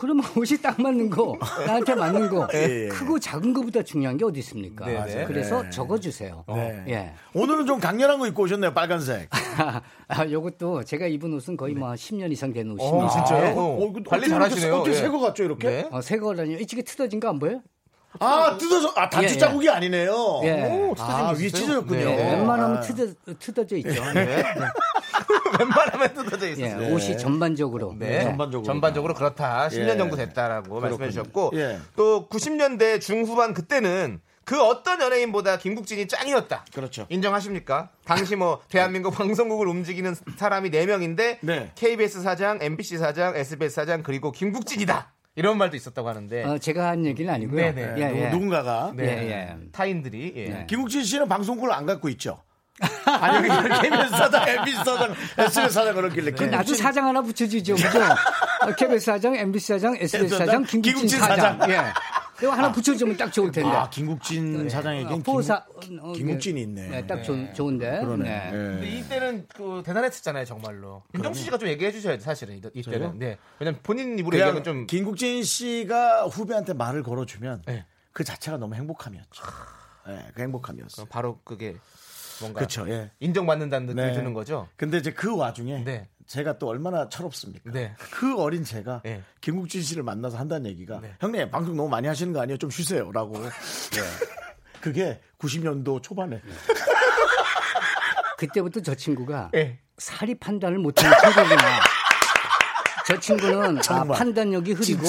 그러면 0.00 0.24
옷이 0.34 0.56
딱 0.62 0.80
맞는 0.80 1.10
거, 1.10 1.36
나한테 1.66 1.94
맞는 1.94 2.30
거, 2.30 2.48
예, 2.54 2.84
예. 2.84 2.88
크고 2.88 3.18
작은 3.20 3.52
거보다 3.52 3.82
중요한 3.82 4.16
게 4.16 4.24
어디 4.24 4.40
있습니까? 4.40 4.86
네, 4.86 5.04
네. 5.04 5.24
그래서 5.26 5.62
네. 5.62 5.68
적어주세요. 5.68 6.42
네. 6.48 6.84
예. 6.88 7.12
오늘은 7.34 7.66
좀 7.66 7.78
강렬한 7.78 8.18
거 8.18 8.26
입고 8.26 8.44
오셨네요. 8.44 8.72
빨간색. 8.72 9.28
아, 10.08 10.26
요것도 10.26 10.84
제가 10.84 11.06
입은 11.06 11.34
옷은 11.34 11.58
거의 11.58 11.74
뭐 11.74 11.90
10년 11.92 12.32
이상 12.32 12.50
된 12.50 12.70
옷입니다. 12.70 13.06
어, 13.06 13.10
진짜요? 13.10 13.44
예. 13.44 13.50
어, 13.50 13.76
어, 13.78 13.90
이거 13.90 14.00
관리 14.08 14.26
잘하시네요. 14.26 14.74
어떻게 14.76 14.90
예. 14.92 14.94
새거 14.94 15.18
같죠, 15.18 15.44
이렇게? 15.44 15.68
네. 15.68 15.88
어, 15.92 16.00
새 16.00 16.16
거라니요. 16.18 16.56
이쪽에 16.60 16.80
뜯어진 16.80 17.20
거 17.20 17.28
안 17.28 17.38
보여요? 17.38 17.60
아, 18.18 18.56
뜯어서, 18.58 18.92
아, 18.96 19.08
단추 19.08 19.30
예, 19.30 19.34
예. 19.34 19.38
자국이 19.38 19.68
아니네요. 19.68 20.40
예. 20.42 20.62
오, 20.64 20.94
아, 20.98 21.32
있었어요? 21.32 21.50
찢어졌군요. 21.50 22.04
네, 22.04 22.32
웬만하면 22.32 22.76
아. 22.78 22.80
뜯어, 22.80 23.06
뜯어져 23.38 23.76
있죠. 23.76 24.12
네. 24.12 24.42
웬만하면 25.58 26.14
뜯어져 26.14 26.46
예, 26.46 26.50
있었어요. 26.52 26.94
옷이 26.94 27.18
전반적으로. 27.18 27.94
네. 27.98 28.24
전반적으로. 28.24 28.66
전반적으로 28.66 29.14
그렇다. 29.14 29.68
10년 29.68 29.90
예. 29.90 29.96
정도 29.96 30.16
됐다라고 30.16 30.80
말씀해 30.80 31.10
주셨고 31.10 31.52
예. 31.54 31.78
또 31.96 32.28
90년대 32.28 33.00
중후반 33.00 33.54
그때는 33.54 34.20
그 34.44 34.60
어떤 34.60 35.00
연예인보다 35.00 35.58
김국진이 35.58 36.08
짱이었다. 36.08 36.64
그렇죠. 36.74 37.06
인정하십니까? 37.08 37.90
당시 38.04 38.34
뭐 38.34 38.60
대한민국 38.68 39.12
방송국을 39.14 39.68
움직이는 39.68 40.16
사람이 40.36 40.70
4명인데 40.70 41.38
네. 41.42 41.70
KBS 41.76 42.22
사장, 42.22 42.58
MBC 42.60 42.98
사장, 42.98 43.36
SBS 43.36 43.74
사장 43.74 44.02
그리고 44.02 44.32
김국진이다. 44.32 45.12
이런 45.36 45.58
말도 45.58 45.76
있었다고 45.76 46.08
하는데 46.08 46.44
어, 46.44 46.58
제가 46.58 46.88
한 46.88 47.06
얘기는 47.06 47.32
아니고요. 47.32 47.72
네네. 47.72 47.94
예, 47.98 48.02
예. 48.02 48.28
누- 48.28 48.36
누군가가. 48.36 48.92
네. 48.94 49.04
예, 49.04 49.30
예. 49.30 49.56
타인들이 49.72 50.32
예. 50.36 50.44
네. 50.48 50.66
김국진 50.68 51.04
씨는 51.04 51.28
방송국을 51.28 51.72
안 51.72 51.86
갖고 51.86 52.08
있죠. 52.10 52.42
아니, 53.04 53.46
그냥 53.46 53.82
KBS 53.82 54.08
사장, 54.10 54.48
MBC 54.48 54.76
사장, 54.78 55.14
SBS 55.36 55.70
사장 55.70 55.94
그렇길래. 55.94 56.30
그 56.30 56.44
나도 56.44 56.72
사장 56.74 57.06
하나 57.06 57.20
붙여주죠, 57.20 57.74
그죠? 57.74 57.88
어, 58.64 58.72
KBS 58.74 59.04
사장, 59.04 59.36
MBC 59.36 59.66
사장, 59.74 59.96
SBS 59.96 60.28
사장, 60.38 60.64
김국진, 60.64 60.82
김국진 60.82 61.18
사장. 61.20 61.58
사장. 61.58 61.70
예. 61.70 61.76
이거 62.42 62.52
하나 62.52 62.72
붙여주면 62.72 63.16
딱 63.16 63.32
좋을 63.32 63.50
텐데. 63.52 63.68
아, 63.68 63.88
김국진 63.90 64.68
사장에겐 64.68 65.12
어, 65.12 65.18
포사, 65.18 65.64
김, 65.80 65.98
어, 66.02 66.12
김국진이 66.12 66.62
있네. 66.62 66.88
네, 66.88 67.06
딱 67.06 67.22
좋, 67.22 67.36
좋은데. 67.54 68.00
그러네. 68.00 68.24
네. 68.24 68.50
근데 68.50 68.86
예. 68.86 68.98
이때는 68.98 69.46
그 69.54 69.82
대단했었잖아요, 69.84 70.44
정말로. 70.46 71.02
윤정수 71.14 71.42
씨가 71.44 71.58
좀 71.58 71.68
얘기해 71.68 71.92
주셔야죠, 71.92 72.22
사실은 72.22 72.54
이- 72.56 72.62
이때는. 72.74 72.98
저요? 73.00 73.14
네. 73.16 73.36
왜냐면 73.58 73.80
본인 73.82 74.18
입으로 74.18 74.36
얘기하면 74.36 74.64
좀 74.64 74.86
김국진 74.86 75.42
씨가 75.42 76.26
후배한테 76.26 76.72
말을 76.72 77.02
걸어주면 77.02 77.62
네. 77.66 77.84
그 78.12 78.24
자체가 78.24 78.56
너무 78.56 78.74
행복함이었죠. 78.74 79.42
예, 80.08 80.26
그 80.34 80.42
행복함이었어. 80.42 81.04
바로 81.06 81.38
그게 81.44 81.76
뭔가 82.40 82.58
그렇죠. 82.60 82.88
예. 82.88 83.10
인정받는다는 83.20 83.86
느낌이 83.88 84.06
네. 84.06 84.12
드는 84.14 84.32
거죠. 84.32 84.66
근데 84.76 84.96
이제 84.96 85.12
그 85.12 85.36
와중에 85.36 85.84
네. 85.84 86.08
제가 86.30 86.58
또 86.58 86.68
얼마나 86.68 87.08
철없습니까? 87.08 87.72
네. 87.72 87.92
그 88.12 88.40
어린 88.40 88.62
제가 88.62 89.00
네. 89.02 89.20
김국진 89.40 89.82
씨를 89.82 90.04
만나서 90.04 90.38
한다는 90.38 90.70
얘기가 90.70 91.00
네. 91.00 91.12
형님 91.18 91.50
방송 91.50 91.76
너무 91.76 91.88
많이 91.88 92.06
하시는 92.06 92.32
거 92.32 92.40
아니에요? 92.40 92.56
좀 92.56 92.70
쉬세요라고. 92.70 93.32
네. 93.42 94.00
그게 94.80 95.20
90년도 95.40 96.00
초반에 96.00 96.40
그때부터 98.38 98.80
저 98.80 98.94
친구가 98.94 99.50
예. 99.56 99.80
사리 99.98 100.36
판단을 100.36 100.78
못하는 100.78 101.12
친구구나. 101.18 101.80
저 103.08 103.18
친구는 103.18 103.78
아. 103.88 104.04
판단력이 104.04 104.72
흐리고. 104.74 105.02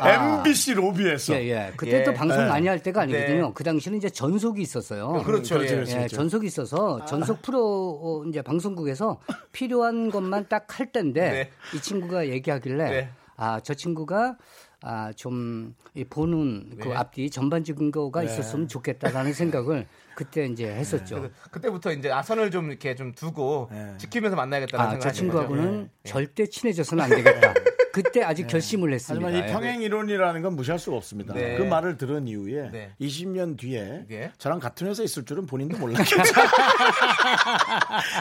아. 0.00 0.38
MBC 0.38 0.74
로비에서 0.74 1.34
예, 1.34 1.48
예. 1.50 1.72
그때 1.76 2.02
또 2.04 2.12
예. 2.12 2.14
방송 2.14 2.40
예. 2.42 2.46
많이 2.46 2.66
할 2.68 2.82
때가 2.82 3.02
아니거든요. 3.02 3.46
네. 3.46 3.52
그 3.54 3.64
당시는 3.64 3.98
이제 3.98 4.08
전속이 4.10 4.60
있었어요. 4.62 5.22
그렇죠. 5.24 5.56
그렇죠, 5.56 5.64
예. 5.64 5.76
그렇죠. 5.76 5.98
예, 6.02 6.08
전속이 6.08 6.46
있어서 6.46 7.04
전속 7.06 7.42
프로 7.42 8.00
어, 8.02 8.28
이제 8.28 8.42
방송국에서 8.42 9.20
필요한 9.52 10.10
것만 10.10 10.46
딱 10.48 10.66
할 10.78 10.92
때인데 10.92 11.30
네. 11.30 11.50
이 11.74 11.80
친구가 11.80 12.28
얘기하길래 12.28 12.90
네. 12.90 13.10
아 13.36 13.60
저 13.62 13.74
친구가 13.74 14.36
아, 14.80 15.12
좀, 15.16 15.74
이 15.94 16.04
보는 16.04 16.76
그 16.80 16.88
네. 16.88 16.94
앞뒤 16.94 17.30
전반적인 17.30 17.90
거가 17.90 18.22
있었으면 18.22 18.68
좋겠다라는 18.68 19.32
생각을 19.32 19.86
그때 20.14 20.46
이제 20.46 20.68
했었죠. 20.68 21.28
그때부터 21.50 21.90
이제 21.92 22.12
아선을 22.12 22.52
좀 22.52 22.70
이렇게 22.70 22.94
좀 22.94 23.12
두고 23.12 23.68
네. 23.72 23.94
지키면서 23.98 24.36
만나야겠다는 24.36 24.86
아, 24.86 24.90
생각을 24.90 25.00
저 25.00 25.10
친구하고는. 25.18 25.90
예. 26.04 26.08
절대 26.08 26.46
친해져서는 26.46 27.04
안 27.04 27.10
되겠다. 27.10 27.54
그때 28.02 28.22
아직 28.22 28.46
결심을 28.46 28.92
했습니다. 28.92 29.26
하지만 29.26 29.48
이 29.48 29.52
평행 29.52 29.82
이론이라는 29.82 30.42
건 30.42 30.54
무시할 30.56 30.78
수가 30.78 30.96
없습니다. 30.96 31.34
네. 31.34 31.56
그 31.56 31.62
말을 31.64 31.96
들은 31.98 32.28
이후에 32.28 32.70
네. 32.70 32.92
20년 33.00 33.58
뒤에 33.58 34.04
예. 34.10 34.30
저랑 34.38 34.60
같은 34.60 34.86
회사에 34.86 35.04
있을 35.04 35.24
줄은 35.24 35.46
본인도 35.46 35.76
몰랐겠죠. 35.78 36.16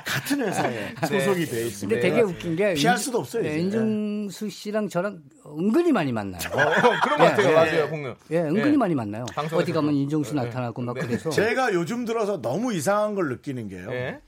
같은 0.06 0.42
회사에 0.42 0.96
소속이 1.08 1.46
돼 1.46 1.68
있습니다. 1.68 1.88
근데 1.88 2.00
되게 2.00 2.22
웃긴 2.22 2.56
게 2.56 2.74
피할 2.74 2.96
윤- 2.96 2.98
수도 3.02 3.20
없어요, 3.20 3.44
네. 3.44 3.58
윤정수 3.58 4.50
씨랑 4.50 4.90
저랑 4.90 5.22
은근히 5.46 5.92
많이 5.92 6.12
만나요. 6.12 6.42
어, 6.52 6.56
그런 7.04 7.18
것 7.18 7.24
예, 7.26 7.30
같아요. 7.30 7.50
예, 7.50 7.54
맞아요, 7.54 7.90
공유. 7.90 8.16
예, 8.32 8.40
은근히 8.40 8.78
많이 8.78 8.96
만나요. 8.96 9.26
어디 9.54 9.72
가면 9.72 9.96
예, 9.96 10.34
나타나고 10.34 10.82
막 10.82 10.96
네. 10.96 11.02
그래서 11.02 11.30
제가 11.30 11.74
요즘 11.74 12.06
들어서 12.06 12.42
너무 12.42 12.74
이상한 12.74 13.14
걸 13.16 13.30
느끼는 13.30 13.68
게요. 13.70 13.92
예. 13.92 14.22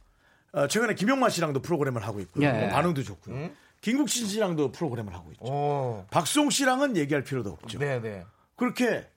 어, 0.52 0.68
최근에 0.68 0.96
김용만 0.96 1.30
씨랑도 1.30 1.62
프로그램을 1.62 2.06
하고 2.06 2.20
있고요. 2.22 2.46
예. 2.48 2.70
반응도 2.70 3.04
좋고요. 3.04 3.50
김국진 3.82 4.28
씨랑도 4.28 4.72
프로그램을 4.72 5.14
하고 5.14 5.32
있죠. 5.32 5.46
오. 5.46 6.06
박수홍 6.12 6.50
씨랑은 6.50 6.98
얘기할 6.98 7.24
필요도 7.24 7.52
없죠. 7.52 7.80
네, 7.80 8.00
네. 8.02 8.26
그렇게 8.56 9.08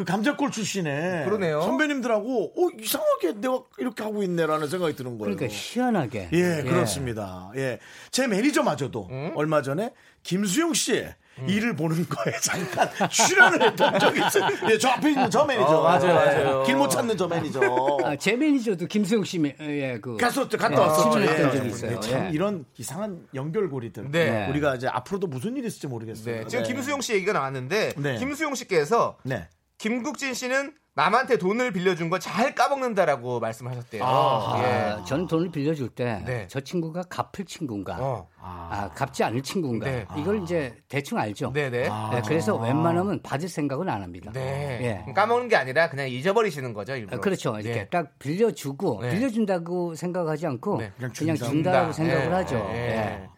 그 0.00 0.04
감자골 0.04 0.50
출신의 0.50 1.26
그러네요. 1.26 1.60
선배님들하고 1.60 2.52
어, 2.56 2.68
이상하게 2.80 3.34
내가 3.34 3.60
이렇게 3.76 4.02
하고 4.02 4.22
있네라는 4.22 4.66
생각이 4.66 4.96
드는 4.96 5.18
거예요. 5.18 5.36
그러니까 5.36 5.54
희한하게 5.54 6.30
예, 6.32 6.62
그렇습니다. 6.62 7.50
예. 7.56 7.78
제 8.10 8.26
매니저마저도 8.26 9.08
음? 9.10 9.32
얼마 9.34 9.60
전에 9.60 9.92
김수용 10.22 10.72
씨의 10.72 11.14
일을 11.48 11.76
보는 11.76 12.06
거에 12.08 12.32
잠깐 12.42 12.88
출연을 13.10 13.62
했던 13.62 13.98
적이 13.98 14.20
있어요. 14.26 14.48
예, 14.70 14.78
저 14.78 14.88
앞에 14.88 15.10
있는 15.10 15.28
저 15.30 15.44
매니저. 15.44 15.66
어, 15.68 15.82
맞아요, 15.82 16.14
맞아요. 16.14 16.62
길 16.64 16.76
못 16.76 16.88
찾는 16.88 17.18
저 17.18 17.28
매니저. 17.28 17.60
아, 18.04 18.16
제 18.16 18.32
매니저도 18.36 18.86
김수영 18.86 19.24
씨, 19.24 19.38
매- 19.38 19.54
예, 19.60 19.98
그 20.00 20.16
갔었죠, 20.16 20.56
갔다 20.56 20.76
예, 20.76 20.78
왔었죠. 20.80 21.10
출연했던 21.10 21.46
예. 21.46 21.56
적이 21.58 21.68
있어요. 21.68 22.00
참 22.00 22.24
예. 22.26 22.30
이런 22.32 22.64
이상한 22.78 23.26
연결고리들. 23.34 24.10
네. 24.10 24.48
우리가 24.48 24.76
이제 24.76 24.88
앞으로도 24.88 25.26
무슨 25.26 25.56
일이 25.58 25.66
있을지 25.66 25.86
모르겠어요. 25.88 26.40
네. 26.40 26.46
지금 26.46 26.64
김수용 26.64 27.02
씨 27.02 27.12
얘기가 27.12 27.34
나왔는데 27.34 27.92
네. 27.98 28.16
김수용 28.16 28.54
씨께서 28.54 29.18
네. 29.24 29.46
김국진 29.80 30.34
씨는 30.34 30.74
남한테 30.92 31.38
돈을 31.38 31.72
빌려준 31.72 32.10
거 32.10 32.18
잘 32.18 32.54
까먹는다라고 32.54 33.40
말씀하셨대요. 33.40 34.04
아, 34.04 34.60
예. 35.00 35.04
저는 35.06 35.26
돈을 35.26 35.50
빌려줄 35.50 35.88
때저 35.88 36.24
네. 36.26 36.46
친구가 36.46 37.04
갚을 37.04 37.46
친구인가, 37.46 37.96
어. 37.98 38.28
아, 38.38 38.90
갚지 38.94 39.24
않을 39.24 39.42
친구인가 39.42 39.86
네. 39.86 40.06
이걸 40.18 40.42
이제 40.42 40.76
대충 40.88 41.16
알죠. 41.16 41.52
네네. 41.54 41.88
네, 41.88 42.22
그래서 42.26 42.56
웬만하면 42.56 43.22
받을 43.22 43.48
생각은 43.48 43.88
안 43.88 44.02
합니다. 44.02 44.30
네. 44.34 45.04
예. 45.08 45.12
까먹는 45.14 45.48
게 45.48 45.56
아니라 45.56 45.88
그냥 45.88 46.10
잊어버리시는 46.10 46.74
거죠, 46.74 46.94
일부러. 46.94 47.16
아, 47.16 47.20
그렇죠. 47.20 47.54
이렇게 47.54 47.72
네. 47.72 47.88
딱 47.88 48.18
빌려주고 48.18 49.00
네. 49.00 49.12
빌려준다고 49.12 49.94
생각하지 49.94 50.46
않고 50.46 50.78
네. 50.78 50.92
그냥, 50.96 51.12
그냥 51.16 51.36
준다. 51.36 51.50
준다. 51.50 51.86
고 51.86 51.92
생각을 51.92 52.26
예, 52.26 52.28
하죠. 52.28 52.56
예. 52.72 52.76
예. 52.76 53.28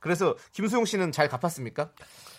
그래서 0.00 0.34
김수용 0.52 0.86
씨는 0.86 1.12
잘 1.12 1.28
갚았습니까? 1.28 1.90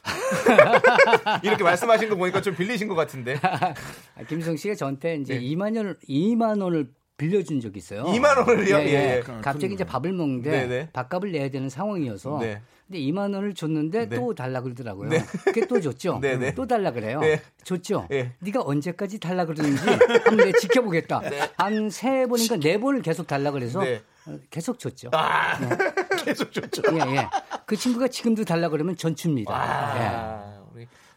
이렇게 1.43 1.63
말씀하신 1.63 2.09
거 2.09 2.15
보니까 2.15 2.41
좀 2.41 2.55
빌리신 2.55 2.87
것 2.87 2.95
같은데. 2.95 3.37
아, 3.41 4.23
김성 4.27 4.55
씨가 4.55 4.75
저한테 4.75 5.15
이제 5.15 5.35
네. 5.35 5.41
2만 5.41 5.75
원을 5.75 5.97
2만 6.07 6.61
원을 6.61 6.89
빌려준 7.17 7.61
적이 7.61 7.77
있어요. 7.77 8.03
2만 8.03 8.37
원을요? 8.37 8.75
예, 8.77 8.85
예, 8.85 8.89
예. 8.89 9.17
예. 9.17 9.23
갑자기 9.41 9.73
이제 9.73 9.83
밥을 9.85 10.11
먹는데 10.11 10.51
네네. 10.51 10.89
밥값을 10.91 11.31
내야 11.31 11.49
되는 11.49 11.69
상황이어서 11.69 12.39
네. 12.41 12.61
근데 12.87 12.99
2만 12.99 13.33
원을 13.33 13.53
줬는데 13.53 14.09
네. 14.09 14.15
또 14.15 14.35
달라 14.35 14.61
그러더라고요. 14.61 15.09
네. 15.09 15.23
그게 15.45 15.65
또 15.65 15.79
줬죠. 15.79 16.19
네네. 16.21 16.53
또 16.55 16.67
달라 16.67 16.91
그래요. 16.91 17.21
네. 17.21 17.41
줬죠. 17.63 18.07
예. 18.11 18.33
네가 18.39 18.61
언제까지 18.63 19.19
달라 19.19 19.45
그러는지 19.45 19.81
한번 20.25 20.51
지켜보겠다. 20.59 21.21
네. 21.21 21.49
한세 21.57 22.27
번인가 22.27 22.57
네 22.57 22.77
번을 22.79 23.01
계속 23.01 23.27
달라 23.27 23.51
그래서 23.51 23.81
네. 23.81 23.95
어, 23.95 24.14
계속 24.49 24.79
줬죠. 24.79 25.09
아, 25.13 25.57
계속 26.23 26.51
좋죠. 26.51 26.81
예, 26.93 27.17
예. 27.17 27.29
그 27.65 27.75
친구가 27.75 28.07
지금도 28.07 28.43
달라 28.45 28.69
그러면 28.69 28.95
전 28.97 29.15
줍니다. 29.15 29.51
예. 29.97 30.05
아, 30.07 30.41
우리 30.45 30.54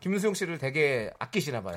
김수용 0.01 0.35
씨를 0.35 0.59
되게 0.59 1.11
아끼시나 1.19 1.61
봐요. 1.63 1.77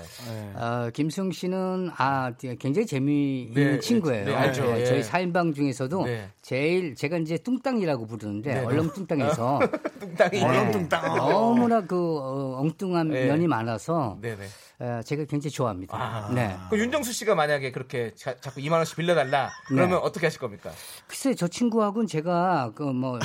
어, 0.56 0.90
김승 0.94 1.32
씨는 1.32 1.90
아 1.98 2.32
굉장히 2.60 2.86
재미있는 2.86 3.54
네, 3.54 3.80
친구예요. 3.80 4.26
네, 4.26 4.36
알죠. 4.36 4.66
예, 4.76 4.82
예. 4.82 4.86
저희 4.86 5.02
4인방 5.02 5.56
중에서도 5.56 6.06
네. 6.06 6.30
제일 6.42 6.94
제가 6.96 7.18
이제 7.18 7.38
뚱땅이라고 7.38 8.06
부르는데 8.06 8.54
네. 8.54 8.60
얼렁뚱땅해서 8.62 9.60
뚱땅이. 10.00 10.44
얼렁뚱땅. 10.44 11.16
너무나 11.18 11.82
그 11.82 11.96
어, 11.98 12.60
엉뚱한 12.60 13.10
네. 13.10 13.26
면이 13.26 13.48
많아서 13.48 14.18
네네. 14.22 14.46
어, 14.80 15.02
제가 15.04 15.26
굉장히 15.26 15.52
좋아합니다. 15.52 15.98
아. 15.98 16.32
네. 16.34 16.56
그 16.70 16.78
윤정수 16.78 17.12
씨가 17.14 17.34
만약에 17.34 17.72
그렇게 17.72 18.12
자, 18.16 18.36
자꾸 18.40 18.60
2만 18.62 18.74
원씩 18.74 18.98
빌려달라 18.98 19.50
그러면 19.68 19.98
어떻게 19.98 20.28
하실 20.28 20.40
겁니까? 20.40 20.70
글쎄 21.08 21.34
저 21.34 21.48
친구하고는 21.48 22.06
제가 22.08 22.74
그뭐 22.76 23.20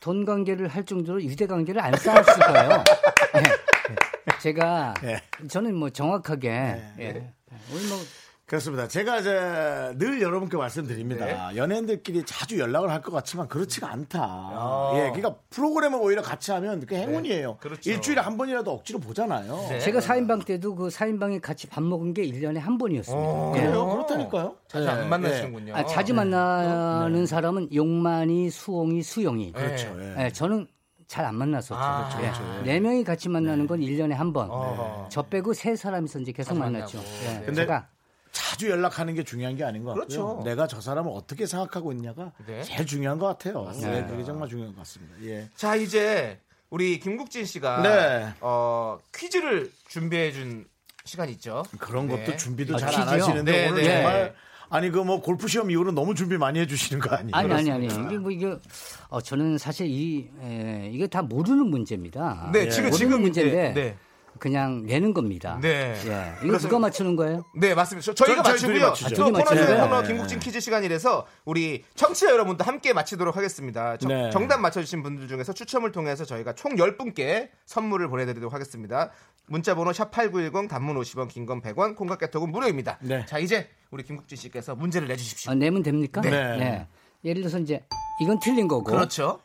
돈 0.00 0.24
관계를 0.24 0.66
할 0.66 0.84
정도로 0.84 1.22
유대 1.22 1.46
관계를 1.46 1.80
안 1.80 1.94
쌓았을 1.94 2.34
거예요. 2.34 2.68
네. 3.34 3.42
제가 4.40 4.94
예. 5.04 5.20
저는 5.48 5.74
뭐 5.74 5.90
정확하게 5.90 6.48
네. 6.50 6.94
예. 6.98 7.10
우리 7.72 7.86
뭐 7.88 7.98
그렇습니다. 8.46 8.88
제가 8.88 9.20
이제 9.20 9.30
늘 9.96 10.20
여러분께 10.20 10.56
말씀드립니다. 10.56 11.24
네. 11.24 11.56
연예인들끼리 11.56 12.24
자주 12.24 12.58
연락을 12.58 12.90
할 12.90 13.00
것 13.00 13.12
같지만 13.12 13.46
그렇지가 13.46 13.88
않다. 13.92 14.18
아. 14.20 14.90
예, 14.96 15.00
그러니까 15.12 15.36
프로그램을 15.50 16.00
오히려 16.02 16.20
같이 16.20 16.50
하면 16.50 16.80
그게 16.80 16.96
행운이에요. 16.96 17.58
그렇죠. 17.60 17.88
일주일에 17.88 18.20
한 18.20 18.36
번이라도 18.36 18.72
억지로 18.72 18.98
보잖아요. 18.98 19.54
네. 19.68 19.78
제가 19.78 20.00
4인방 20.00 20.44
때도 20.44 20.74
그 20.74 20.88
4인방에 20.88 21.40
같이 21.40 21.68
밥 21.68 21.84
먹은 21.84 22.12
게 22.12 22.22
1년에 22.26 22.58
한 22.58 22.76
번이었습니다. 22.76 23.24
어, 23.24 23.52
예. 23.56 23.60
그래요? 23.60 23.86
그렇다니까요. 23.86 24.56
자주 24.66 24.84
예, 24.84 24.88
안 24.90 25.08
만나시는군요. 25.08 25.76
아, 25.76 25.86
자주 25.86 26.12
만나는 26.12 27.26
사람은 27.26 27.72
용만이, 27.72 28.50
수홍이, 28.50 29.02
수용이. 29.04 29.52
그렇죠. 29.52 29.94
네. 29.94 30.14
예. 30.18 30.24
예, 30.24 30.30
저는 30.32 30.66
잘 31.10 31.24
안 31.24 31.34
만났었죠. 31.34 31.74
아, 31.74 32.08
예. 32.18 32.30
그렇죠, 32.30 32.62
네 32.62 32.78
명이 32.78 33.02
같이 33.02 33.28
만나는 33.28 33.66
건 33.66 33.80
1년에 33.80 34.12
한 34.12 34.32
번. 34.32 34.48
어허. 34.48 35.08
저 35.10 35.22
빼고 35.22 35.54
세 35.54 35.74
사람이서 35.74 36.20
이제 36.20 36.30
계속 36.30 36.56
만났죠. 36.56 36.98
예. 36.98 37.02
네. 37.02 37.42
근데 37.46 37.62
제가 37.62 37.88
자주 38.30 38.70
연락하는 38.70 39.14
게 39.14 39.24
중요한 39.24 39.56
게 39.56 39.64
아닌 39.64 39.82
것 39.82 39.90
같고요. 39.94 40.06
그렇죠. 40.06 40.42
내가 40.44 40.68
저 40.68 40.80
사람을 40.80 41.10
어떻게 41.12 41.46
생각하고 41.46 41.90
있냐가 41.92 42.30
네. 42.46 42.62
제일 42.62 42.86
중요한 42.86 43.18
것 43.18 43.26
같아요. 43.26 43.72
네, 43.80 44.06
그게 44.08 44.22
정말 44.22 44.48
중요한 44.48 44.72
것 44.72 44.78
같습니다. 44.82 45.16
예. 45.24 45.48
자 45.56 45.74
이제 45.74 46.38
우리 46.70 47.00
김국진 47.00 47.44
씨가 47.44 47.82
네. 47.82 48.32
어, 48.40 49.00
퀴즈를 49.12 49.72
준비해 49.88 50.30
준 50.30 50.64
시간이 51.04 51.32
있죠. 51.32 51.64
그런 51.80 52.06
네. 52.06 52.24
것도 52.24 52.36
준비도 52.36 52.76
아, 52.76 52.78
잘 52.78 52.94
안? 52.94 53.08
하시는데 53.08 53.50
네, 53.50 53.68
오늘 53.68 53.82
네. 53.82 53.94
정말 53.94 54.34
아니 54.70 54.90
그 54.90 55.00
뭐 55.00 55.20
골프 55.20 55.48
시험 55.48 55.70
이후로 55.70 55.92
너무 55.92 56.14
준비 56.14 56.36
많이 56.38 56.60
해주시는 56.60 57.00
거 57.02 57.16
아니에요? 57.16 57.32
아니 57.34 57.52
아니 57.52 57.70
아니 57.72 57.86
이게 57.86 58.18
뭐 58.18 58.30
이게 58.30 58.56
어, 59.08 59.20
저는 59.20 59.58
사실 59.58 59.86
이 59.88 60.28
에, 60.42 60.90
이게 60.92 61.06
다 61.06 61.22
모르는 61.22 61.66
문제입니다. 61.68 62.50
네, 62.52 62.66
예. 62.66 62.68
지금 62.68 62.90
지금 62.92 63.20
문제인데 63.22 63.72
네. 63.74 63.96
그냥 64.38 64.86
내는 64.86 65.12
겁니다. 65.12 65.58
네. 65.60 65.94
예. 66.06 66.46
이거 66.46 66.56
누가 66.58 66.78
맞추는 66.78 67.16
거예요? 67.16 67.44
네, 67.58 67.74
맞습니다. 67.74 68.12
저, 68.14 68.24
희가 68.32 68.42
저- 68.42 68.56
저희 68.56 68.72
둘이 68.72 68.78
맞추고요. 68.80 69.14
또 69.16 69.22
아, 69.24 69.30
코너 69.30 69.44
거예요? 69.44 69.82
코너 69.84 70.02
네. 70.02 70.08
김국진 70.08 70.38
퀴즈 70.38 70.60
시간이라서 70.60 71.26
우리 71.44 71.84
청취자 71.96 72.30
여러분도 72.30 72.64
함께 72.64 72.92
맞히도록 72.92 73.36
하겠습니다. 73.36 73.96
정, 73.98 74.08
네. 74.08 74.30
정답 74.30 74.60
맞춰주신 74.60 75.02
분들 75.02 75.28
중에서 75.28 75.52
추첨을 75.52 75.92
통해서 75.92 76.24
저희가 76.24 76.54
총 76.54 76.76
10분께 76.76 77.48
선물을 77.66 78.08
보내드리도록 78.08 78.54
하겠습니다. 78.54 79.10
문자번호 79.50 79.92
샵 79.92 80.10
8910 80.12 80.68
단문 80.68 80.96
50원 80.96 81.28
긴 81.28 81.44
건 81.44 81.60
100원 81.60 81.96
콩과 81.96 82.16
깨톡은 82.18 82.50
무료입니다. 82.52 82.98
네. 83.02 83.24
자 83.26 83.38
이제 83.38 83.68
우리 83.90 84.04
김국진 84.04 84.38
씨께서 84.38 84.76
문제를 84.76 85.08
내주십시오. 85.08 85.50
아, 85.50 85.54
내면 85.54 85.82
됩니까? 85.82 86.20
네. 86.20 86.86
예를 87.24 87.42
들어서 87.42 87.58
이제 87.58 87.82
이건 88.22 88.38
틀린 88.38 88.68
거고. 88.68 88.84
그렇죠. 88.84 89.40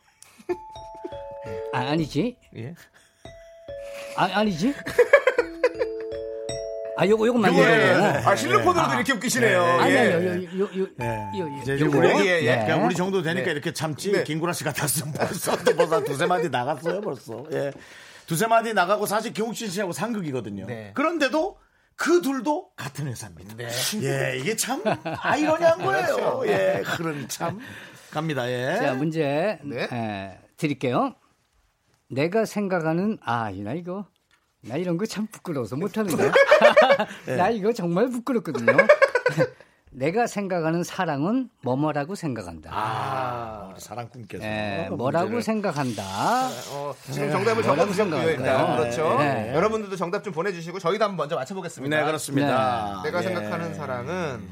아, 1.74 1.78
아니지. 1.80 2.36
예. 2.56 2.74
아, 4.16 4.30
아니지. 4.32 4.72
아, 6.98 7.06
요거 7.06 7.26
요거 7.26 7.38
맞는. 7.38 7.58
예, 7.58 7.62
예. 7.62 7.92
아 8.24 8.34
실로폰으로도 8.34 8.94
이렇게 8.94 9.12
웃기시네요. 9.12 9.62
아니 9.62 9.92
예. 9.92 9.98
아니 9.98 10.24
요, 10.46 10.60
요, 10.60 10.64
요, 10.78 10.82
요, 10.82 10.86
네. 10.96 11.30
요, 11.38 11.44
요, 11.44 11.58
이제 11.62 11.78
요거. 11.78 11.98
우리, 11.98 12.08
예, 12.26 12.40
예. 12.42 12.56
네. 12.56 12.64
그냥 12.64 12.86
우리 12.86 12.94
정도 12.94 13.20
되니까 13.20 13.46
네. 13.46 13.52
이렇게 13.52 13.72
참지 13.74 14.12
네. 14.12 14.24
김구라 14.24 14.54
씨 14.54 14.64
같았으면 14.64 15.12
벌써 15.12 15.56
벌써 15.76 16.02
두세 16.04 16.24
마디 16.26 16.48
나갔어요 16.48 17.00
벌써. 17.02 17.44
예. 17.52 17.70
두세 18.26 18.46
마디 18.46 18.74
나가고 18.74 19.06
사실 19.06 19.32
김욱진 19.32 19.68
씨하고 19.70 19.92
상극이거든요. 19.92 20.66
네. 20.66 20.92
그런데도 20.94 21.58
그 21.94 22.20
둘도 22.20 22.70
같은 22.76 23.06
회사입니다. 23.06 23.54
네. 23.56 23.68
예, 24.02 24.38
이게 24.38 24.54
참 24.56 24.82
아이러니한 25.04 25.78
거예요. 25.84 26.42
예, 26.46 26.82
그런 26.96 27.28
참 27.28 27.58
갑니다. 28.10 28.50
예. 28.50 28.76
자, 28.76 28.94
문제 28.94 29.58
네. 29.64 29.88
에, 29.90 30.38
드릴게요. 30.56 31.14
내가 32.10 32.44
생각하는 32.44 33.18
아, 33.22 33.50
나 33.50 33.72
이거 33.72 34.06
나 34.62 34.76
이런 34.76 34.96
거 34.96 35.06
참 35.06 35.26
부끄러워서 35.28 35.76
못 35.76 35.96
하는데. 35.96 36.30
네. 37.26 37.36
나 37.36 37.50
이거 37.50 37.72
정말 37.72 38.08
부끄럽거든요. 38.10 38.76
내가 39.96 40.26
생각하는 40.26 40.84
사랑은 40.84 41.48
뭐뭐라고 41.62 42.14
생각한다. 42.14 42.70
아, 42.70 43.68
우리 43.70 43.80
사랑꾼께서 43.80 44.44
에, 44.44 44.90
뭐라고 44.90 45.30
문제를- 45.30 45.42
생각한다. 45.42 46.02
어, 46.74 46.94
지금 47.10 47.30
정답을 47.30 47.62
뭐라고 47.62 47.94
적어주셨고요. 47.94 48.28
일단? 48.30 48.76
그렇죠. 48.76 49.18
네. 49.18 49.54
여러분들도 49.54 49.96
정답 49.96 50.22
좀 50.22 50.34
보내주시고 50.34 50.80
저희도 50.80 51.02
한번 51.02 51.16
먼저 51.16 51.34
맞춰보겠습니다. 51.36 51.96
네, 51.98 52.04
그렇습니다. 52.04 53.00
내가 53.04 53.20
예. 53.20 53.22
생각하는 53.22 53.72
사랑은 53.74 54.46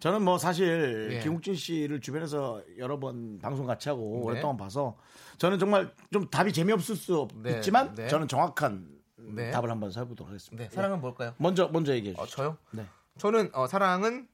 저는 0.00 0.22
뭐 0.22 0.38
사실 0.38 1.10
예. 1.12 1.18
김국진 1.20 1.54
씨를 1.54 2.00
주변에서 2.00 2.62
여러 2.78 2.98
번 2.98 3.38
방송 3.40 3.66
같이 3.66 3.90
하고 3.90 4.20
네. 4.20 4.24
오랫동안 4.30 4.56
봐서 4.56 4.96
저는 5.36 5.58
정말 5.58 5.92
좀 6.10 6.30
답이 6.30 6.54
재미없을 6.54 6.96
수 6.96 7.28
네, 7.42 7.56
있지만 7.56 7.94
네. 7.94 8.08
저는 8.08 8.26
정확한 8.26 8.88
네. 9.18 9.50
답을 9.50 9.70
한번 9.70 9.90
해보도록 9.94 10.28
하겠습니다. 10.30 10.64
네, 10.64 10.70
사랑은 10.74 11.02
뭘까요? 11.02 11.34
먼저 11.36 11.68
먼저 11.70 11.92
얘기해 11.92 12.14
어, 12.16 12.24
주시죠. 12.24 12.36
저요? 12.42 12.56
네. 12.70 12.86
저는 13.18 13.50
어, 13.52 13.66
사랑은 13.66 14.28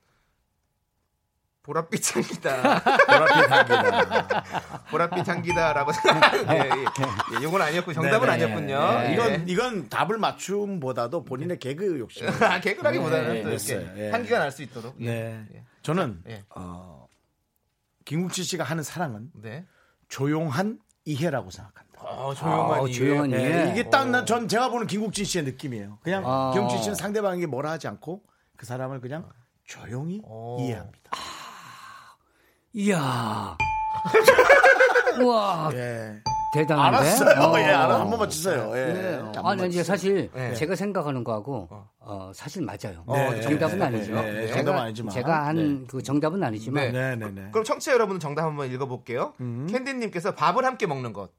보랏빛 1.64 2.14
향기다. 2.14 2.81
보랏빛 2.85 3.50
향기다. 3.50 4.44
보랏빛 4.90 5.27
향기다라고 5.27 5.92
생각하는데 5.92 6.55
예, 6.57 6.70
예, 6.70 7.46
이건 7.46 7.62
아니었고 7.62 7.92
정답은 7.94 8.29
네네. 8.29 8.33
아니었군요. 8.44 8.79
네. 9.00 9.09
예. 9.09 9.12
이건 9.14 9.48
이건 9.48 9.88
답을 9.88 10.18
맞춤보다도 10.18 11.24
본인의 11.24 11.59
개그 11.59 11.98
욕심. 11.98 12.29
아, 12.29 12.61
개그라기보다는 12.61 13.33
네, 13.35 13.42
또 13.42 13.48
이렇게. 13.50 13.92
예. 13.96 14.11
향기가 14.11 14.38
날 14.40 14.53
수 14.53 14.62
있도록. 14.62 14.94
예. 15.00 15.07
네. 15.07 15.44
예. 15.55 15.64
저는 15.83 16.22
예. 16.29 16.44
어, 16.55 17.07
김국진 18.05 18.44
씨가 18.44 18.62
하는 18.62 18.83
사랑은 18.83 19.31
네. 19.35 19.64
조용한 20.09 20.79
이해라고 21.07 21.50
생각합니다. 21.50 22.03
어, 22.03 22.35
조용한 22.35 22.79
아, 22.81 22.83
이해. 22.85 22.92
조용한 22.92 23.31
네, 23.31 23.40
이해. 23.40 23.70
이게 23.72 23.88
딱 23.88 24.27
전 24.27 24.46
제가 24.48 24.68
보는 24.68 24.87
김국진 24.87 25.24
씨의 25.24 25.44
느낌이에요. 25.44 25.98
그냥 26.03 26.22
아. 26.27 26.50
김국진 26.53 26.83
씨는 26.83 26.94
상대방에게 26.94 27.46
뭐라 27.46 27.70
하지 27.70 27.88
않고 27.88 28.22
그 28.59 28.66
사람을 28.66 29.00
그냥 29.00 29.27
조용히 29.64 30.20
어. 30.27 30.59
이해합니다. 30.61 31.11
이야. 32.74 33.56
우와, 35.22 35.70
예. 35.74 36.20
대단한데? 36.52 36.96
알았어요. 36.98 37.40
어. 37.40 37.58
예, 37.60 37.64
알아. 37.66 38.00
한번 38.00 38.18
맞추세요. 38.18 38.72
예. 38.74 38.92
네. 38.92 39.14
한번 39.16 39.46
아니, 39.46 39.68
이제. 39.68 39.82
사실 39.84 40.28
네. 40.34 40.54
제가 40.54 40.74
생각하는 40.76 41.22
거하고 41.24 41.68
어, 42.00 42.32
사실 42.34 42.62
맞아요. 42.62 43.04
네. 43.08 43.40
정답은 43.40 43.78
네. 43.78 43.84
아니죠. 43.84 44.14
네. 44.14 44.22
네. 44.32 44.46
제가, 44.48 44.56
정답은 44.56 44.80
아니지만. 44.80 45.14
제가 45.14 45.46
한 45.46 45.87
그 45.88 46.02
정답은 46.02 46.42
아니지만 46.42 46.92
네. 46.92 46.92
네, 46.92 47.16
네, 47.16 47.30
네. 47.30 47.48
그럼 47.52 47.64
청취자 47.64 47.92
여러분은 47.92 48.20
정답 48.20 48.44
한번 48.44 48.70
읽어볼게요. 48.72 49.34
음. 49.40 49.66
캔디님께서 49.70 50.34
밥을 50.34 50.64
함께 50.64 50.87
먹는 50.87 51.12
것. 51.12 51.30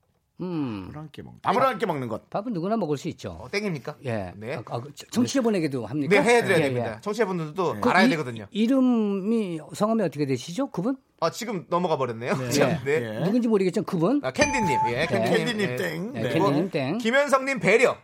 음. 0.41 0.83
밥을 0.87 0.97
함께 0.99 1.21
먹는 1.21 1.39
밥을 1.41 1.61
함께 1.65 1.85
먹는 1.85 2.07
것. 2.07 2.29
밥은 2.29 2.51
누구나 2.53 2.75
먹을 2.77 2.97
수 2.97 3.07
있죠. 3.09 3.37
어, 3.41 3.49
땡입니까? 3.49 3.95
예. 4.05 4.33
네. 4.35 4.55
아, 4.55 4.63
아, 4.67 4.81
그 4.81 4.91
청취자분에게도 5.11 5.85
합니까? 5.85 6.21
네, 6.21 6.21
해드려야 6.37 6.57
예, 6.59 6.63
됩니다. 6.63 6.95
예. 6.97 7.01
청취자분들도 7.01 7.81
그 7.81 7.89
알아야 7.89 8.05
이- 8.05 8.09
되거든요. 8.09 8.45
이름이 8.51 9.59
성함이 9.73 10.01
어떻게 10.03 10.25
되시죠? 10.25 10.67
그분? 10.71 10.97
아, 11.21 11.29
지금 11.31 11.65
넘어가 11.69 11.97
버렸네요. 11.97 12.33
참, 12.51 12.77
네. 12.83 13.15
예. 13.19 13.23
누군지 13.23 13.47
모르겠지만 13.47 13.85
그분? 13.85 14.19
아, 14.23 14.31
캔디님. 14.31 14.77
예, 14.89 15.05
캔디님. 15.07 15.37
캔디님 15.37 15.61
예. 15.61 15.75
땡. 15.77 16.11
네, 16.13 16.21
네. 16.23 16.29
캔디님 16.33 16.69
땡. 16.69 16.97
김현성님 16.97 17.59
배려. 17.59 17.97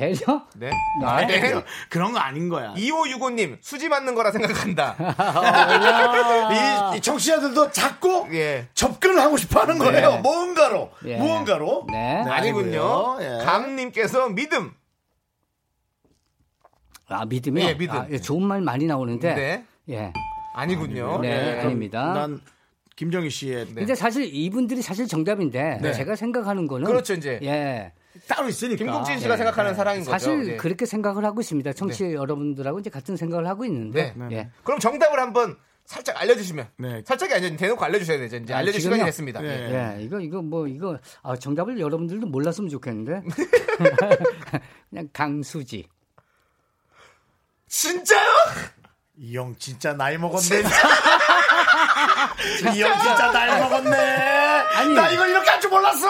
배려? 0.00 0.46
네. 0.56 0.70
네. 0.98 1.06
아, 1.06 1.26
네. 1.26 1.62
그런 1.90 2.12
거 2.12 2.18
아닌 2.18 2.48
거야. 2.48 2.72
2565님, 2.74 3.58
수지 3.60 3.90
맞는 3.90 4.14
거라 4.14 4.32
생각한다. 4.32 4.96
이, 6.94 6.96
이 6.96 7.00
청취자들도 7.02 7.70
자꾸 7.70 8.26
예. 8.32 8.66
접근을 8.72 9.20
하고 9.20 9.36
싶어 9.36 9.60
하는 9.60 9.76
거예요. 9.76 10.18
뭔가로. 10.22 10.90
예. 11.04 11.18
무언가로. 11.18 11.86
네. 11.92 12.22
아니군요. 12.26 13.18
예. 13.20 13.44
강님께서 13.44 14.30
믿음. 14.30 14.72
아, 17.08 17.26
믿음이요? 17.26 17.66
예, 17.66 17.74
믿음. 17.74 17.94
아, 17.94 18.06
예, 18.10 18.18
좋은 18.18 18.42
말 18.42 18.62
많이 18.62 18.86
나오는데. 18.86 19.34
네. 19.34 19.64
예. 19.90 20.12
아니군요. 20.54 21.18
네, 21.20 21.56
예. 21.56 21.60
아닙니다. 21.60 22.14
난 22.14 22.40
김정희 22.96 23.28
씨의 23.28 23.66
근데 23.74 23.94
사실 23.94 24.24
이분들이 24.32 24.80
사실 24.80 25.06
정답인데 25.06 25.78
네. 25.82 25.92
제가 25.92 26.16
생각하는 26.16 26.66
거는 26.66 26.86
그렇죠, 26.86 27.12
이제. 27.12 27.38
예. 27.42 27.92
따로 28.28 28.48
있으니까. 28.48 28.84
김국진 28.84 29.18
씨가 29.18 29.36
생각하는 29.36 29.74
사랑인 29.74 30.00
거죠. 30.00 30.10
사실 30.12 30.52
예. 30.52 30.56
그렇게 30.56 30.86
생각을 30.86 31.24
하고 31.24 31.40
있습니다. 31.40 31.72
청취 31.72 32.12
여러분들하고 32.14 32.78
이제 32.80 32.90
같은 32.90 33.16
생각을 33.16 33.46
하고 33.46 33.64
있는데 33.64 34.12
네. 34.16 34.28
예. 34.32 34.50
그럼 34.64 34.78
정답을 34.80 35.18
한번 35.18 35.56
살짝 35.86 36.20
알려주시면. 36.20 36.68
네. 36.76 37.02
살짝이 37.04 37.34
아니라 37.34 37.56
대놓고 37.56 37.84
알려주셔야 37.84 38.18
되죠. 38.18 38.36
이제 38.36 38.54
알려줄 38.54 38.80
지금요? 38.80 38.94
시간이 38.96 39.08
됐습니다. 39.10 39.40
네. 39.40 39.96
예, 39.98 40.02
이거 40.04 40.20
이거 40.20 40.40
뭐 40.42 40.68
이거 40.68 40.98
아, 41.22 41.36
정답을 41.36 41.80
여러분들도 41.80 42.26
몰랐으면 42.28 42.70
좋겠는데 42.70 43.22
그냥 44.90 45.08
강수지. 45.12 45.88
진짜요? 47.68 48.28
이 49.22 49.36
형 49.36 49.54
진짜 49.58 49.92
나이 49.92 50.16
먹었네. 50.16 50.62
이 52.74 52.80
형 52.80 52.98
진짜 53.00 53.30
나이 53.32 53.60
먹었네. 53.60 53.96
아니. 53.96 54.94
나 54.94 55.10
이걸 55.10 55.28
이렇게 55.28 55.50
할 55.50 55.60
줄 55.60 55.70
몰랐어. 55.70 56.06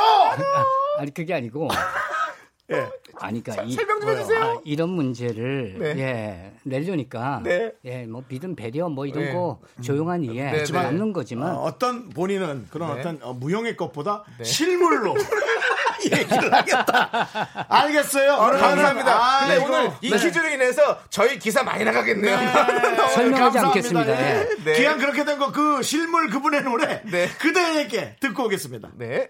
아니 1.00 1.14
그게 1.14 1.32
아니고 1.32 1.68
예. 2.72 2.86
아니 3.18 3.42
그러니까 3.42 3.64
이, 3.64 3.72
설명 3.72 4.00
좀 4.00 4.10
해주세요. 4.10 4.44
아, 4.44 4.60
이런 4.64 4.90
문제를 4.90 5.76
네. 5.78 5.86
예 5.98 6.52
내려니까 6.62 7.40
네. 7.42 7.72
예뭐 7.84 8.24
믿음 8.28 8.54
배려 8.54 8.88
뭐 8.88 9.06
이런 9.06 9.24
네. 9.24 9.32
거 9.32 9.60
조용한 9.82 10.22
이해 10.22 10.52
네, 10.52 10.64
네. 10.64 10.72
남는 10.72 11.12
거지만 11.14 11.56
어, 11.56 11.78
떤 11.78 12.10
본인은 12.10 12.68
그런 12.70 12.94
네. 12.94 13.00
어떤 13.00 13.18
어, 13.22 13.32
무용의 13.32 13.76
것보다 13.76 14.24
실물로 14.42 15.14
얘기를 16.04 16.52
하겠다. 16.52 17.66
알겠어요. 17.68 18.32
아, 18.32 18.50
그러면은- 18.52 18.60
감사합니다. 18.60 19.12
아, 19.22 19.54
이거- 19.54 19.64
오늘 19.66 19.90
이 20.00 20.10
네. 20.10 20.16
퀴즈로 20.18 20.48
인해서 20.48 20.98
저희 21.10 21.38
기사 21.38 21.62
많이 21.62 21.84
나가겠네요. 21.84 22.36
설명하지 23.14 23.58
감사합니다. 23.58 23.68
않겠습니다. 23.68 24.10
예. 24.10 24.40
예. 24.50 24.64
네. 24.64 24.72
기왕 24.78 24.98
그렇게 24.98 25.24
된 25.24 25.38
거 25.38 25.50
그 25.52 25.82
실물 25.82 26.28
그분의 26.30 26.62
노래 26.62 27.02
네. 27.10 27.28
그대에게 27.38 28.16
듣고 28.20 28.44
오겠습니다. 28.44 28.90
네. 28.96 29.28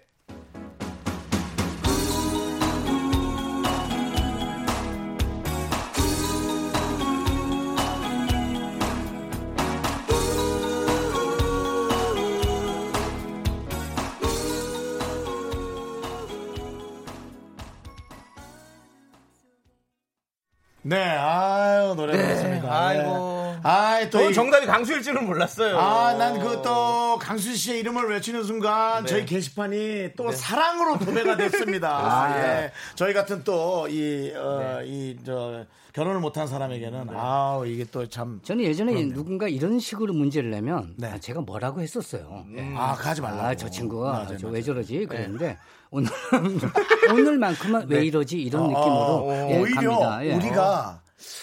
네, 20.91 20.97
아유 20.99 21.95
노래 21.95 22.17
들었습니다. 22.17 22.67
네. 22.69 22.99
아이고. 22.99 23.40
아이 23.63 24.05
또 24.11 24.19
저는 24.19 24.31
이- 24.31 24.35
정답이 24.35 24.67
강수일 24.67 25.03
줄은 25.03 25.27
몰랐어요. 25.27 25.79
아, 25.79 26.15
난 26.15 26.39
그 26.41 26.63
또 26.63 27.19
강수 27.19 27.55
씨의 27.55 27.81
이름을 27.81 28.09
외치는 28.11 28.45
순간 28.45 29.03
네. 29.05 29.09
저희 29.09 29.27
게시판이 29.27 30.11
또 30.17 30.31
사랑으로 30.33 30.99
도배가 30.99 31.37
됐습니다. 31.37 31.89
아, 31.99 32.39
예. 32.39 32.73
저희 32.95 33.13
같은 33.15 33.43
또 33.45 33.87
이 33.89 34.33
어, 34.37 34.81
이저 34.85 35.65
결혼을 35.93 36.21
못한 36.21 36.47
사람에게는 36.47 37.09
아우 37.17 37.67
이게 37.67 37.85
또 37.85 38.07
참 38.07 38.41
저는 38.45 38.65
예전에 38.65 38.93
누군가 39.07 39.49
이런 39.49 39.81
식으로 39.81 40.13
문제를 40.15 40.51
내면 40.51 40.95
네. 40.97 41.09
아, 41.09 41.19
제가 41.19 41.41
뭐라고 41.41 41.81
했었어요. 41.81 42.45
예. 42.57 42.75
아, 42.77 42.95
가지 42.95 43.21
말라고. 43.21 43.43
아, 43.43 43.55
저 43.57 43.69
친구가 43.69 44.11
맞아요, 44.13 44.27
저 44.39 44.47
맞아요. 44.47 44.55
왜 44.55 44.63
저러지? 44.63 45.07
그랬는데 45.07 45.59
오늘 45.91 46.11
오늘만큼은 47.13 47.87
왜 47.89 48.05
이러지? 48.05 48.41
이런 48.41 48.63
어, 48.63 48.67
느낌으로 48.69 48.85
어, 49.29 49.49
예, 49.51 49.59
오히려 49.61 49.99
갑니다. 49.99 50.27
예. 50.27 50.35
우리가 50.35 51.00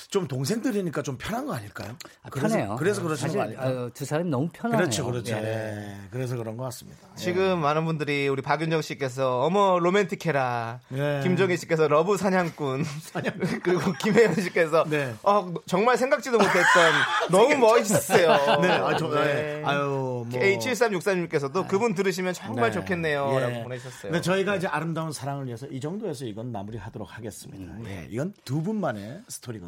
좀 0.09 0.27
동생들이니까 0.27 1.01
좀 1.01 1.17
편한 1.17 1.45
거 1.45 1.53
아닐까요? 1.53 1.95
아, 2.23 2.29
그래서, 2.29 2.55
편해요. 2.55 2.75
그래서 2.77 3.01
그러시는 3.01 3.35
거 3.35 3.41
아닐까요? 3.41 3.85
아, 3.85 3.89
두 3.93 4.05
사람이 4.05 4.29
너무 4.29 4.49
편하네요. 4.51 4.77
그렇죠, 4.77 5.05
그렇죠. 5.05 5.35
예. 5.35 5.41
예. 5.43 5.97
그래서 6.11 6.35
그런 6.35 6.57
것 6.57 6.63
같습니다. 6.65 6.99
지금 7.15 7.59
많은 7.59 7.85
분들이 7.85 8.27
우리 8.27 8.41
박윤정 8.41 8.81
씨께서 8.81 9.41
어머 9.41 9.79
로맨틱해라. 9.79 10.79
네. 10.89 11.21
김정희 11.23 11.57
씨께서 11.57 11.87
러브 11.87 12.17
사냥꾼. 12.17 12.83
그리고 13.63 13.93
김혜연 13.93 14.35
씨께서 14.35 14.85
네. 14.85 15.13
어, 15.23 15.53
정말 15.65 15.97
생각지도 15.97 16.37
못했던 16.37 16.93
너무 17.31 17.55
멋있으세요. 17.55 18.29
네, 18.61 18.69
아, 18.69 18.95
저, 18.97 19.09
네. 19.09 19.23
네. 19.23 19.63
아유, 19.65 20.25
뭐. 20.27 20.27
H7363님께서도 20.29 21.67
그분 21.67 21.93
들으시면 21.95 22.33
정말 22.33 22.71
네. 22.71 22.79
좋겠네요. 22.79 23.31
예. 23.35 23.39
라고 23.39 23.63
보내주셨어요. 23.63 24.11
근데 24.11 24.21
저희가 24.21 24.55
이제 24.55 24.67
아름다운 24.67 25.11
사랑을 25.11 25.45
위해서 25.45 25.67
이 25.67 25.79
정도에서 25.79 26.25
이건 26.25 26.51
마무리하도록 26.51 27.17
하겠습니다. 27.17 27.73
음, 27.73 27.83
예, 27.87 28.07
이건 28.09 28.33
두 28.43 28.61
분만의 28.61 29.21
스토리거든요. 29.27 29.66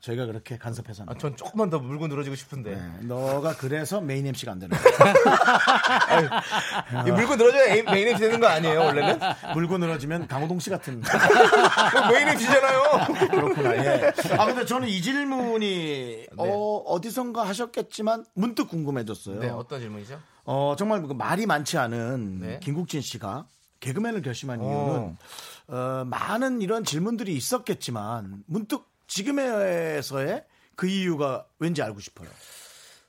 저희가 0.00 0.26
그렇게 0.26 0.56
간섭해서 0.56 1.02
안 1.02 1.08
아. 1.08 1.18
전 1.18 1.36
조금만 1.36 1.70
더 1.70 1.80
물고 1.80 2.06
늘어지고 2.06 2.36
싶은데. 2.36 2.76
네, 2.76 3.06
너가 3.06 3.56
그래서 3.56 4.00
메인 4.00 4.26
MC가 4.26 4.52
안 4.52 4.60
되는 4.60 4.76
거야. 4.76 4.88
이 7.06 7.10
물고 7.10 7.34
늘어져야 7.36 7.74
에이- 7.74 7.82
메인 7.82 8.08
MC 8.08 8.20
되는 8.20 8.38
거 8.40 8.46
아니에요, 8.46 8.78
원래는? 8.80 9.18
물고 9.54 9.76
늘어지면 9.78 10.28
강호동 10.28 10.60
씨 10.60 10.70
같은. 10.70 11.02
메인 12.12 12.28
MC잖아요. 12.28 12.82
그렇구나. 13.28 13.76
예. 13.76 14.12
아 14.38 14.46
근데 14.46 14.64
저는 14.64 14.86
이 14.88 15.02
질문이 15.02 16.26
어, 16.36 16.76
어디선가 16.86 17.46
하셨겠지만 17.48 18.24
문득 18.34 18.68
궁금해졌어요. 18.68 19.40
네, 19.40 19.48
어떤 19.48 19.80
질문이죠? 19.80 20.20
어, 20.44 20.76
정말 20.78 21.02
그 21.02 21.12
말이 21.12 21.44
많지 21.46 21.76
않은 21.76 22.38
네. 22.40 22.60
김국진 22.62 23.00
씨가 23.00 23.46
개그맨을 23.80 24.22
결심한 24.22 24.60
어. 24.60 24.64
이유는 24.64 25.16
어, 25.68 26.04
많은 26.06 26.62
이런 26.62 26.84
질문들이 26.84 27.34
있었겠지만 27.34 28.44
문득 28.46 28.86
지금에서의 29.08 30.44
그 30.76 30.86
이유가 30.86 31.46
왠지 31.58 31.82
알고 31.82 31.98
싶어요. 32.00 32.28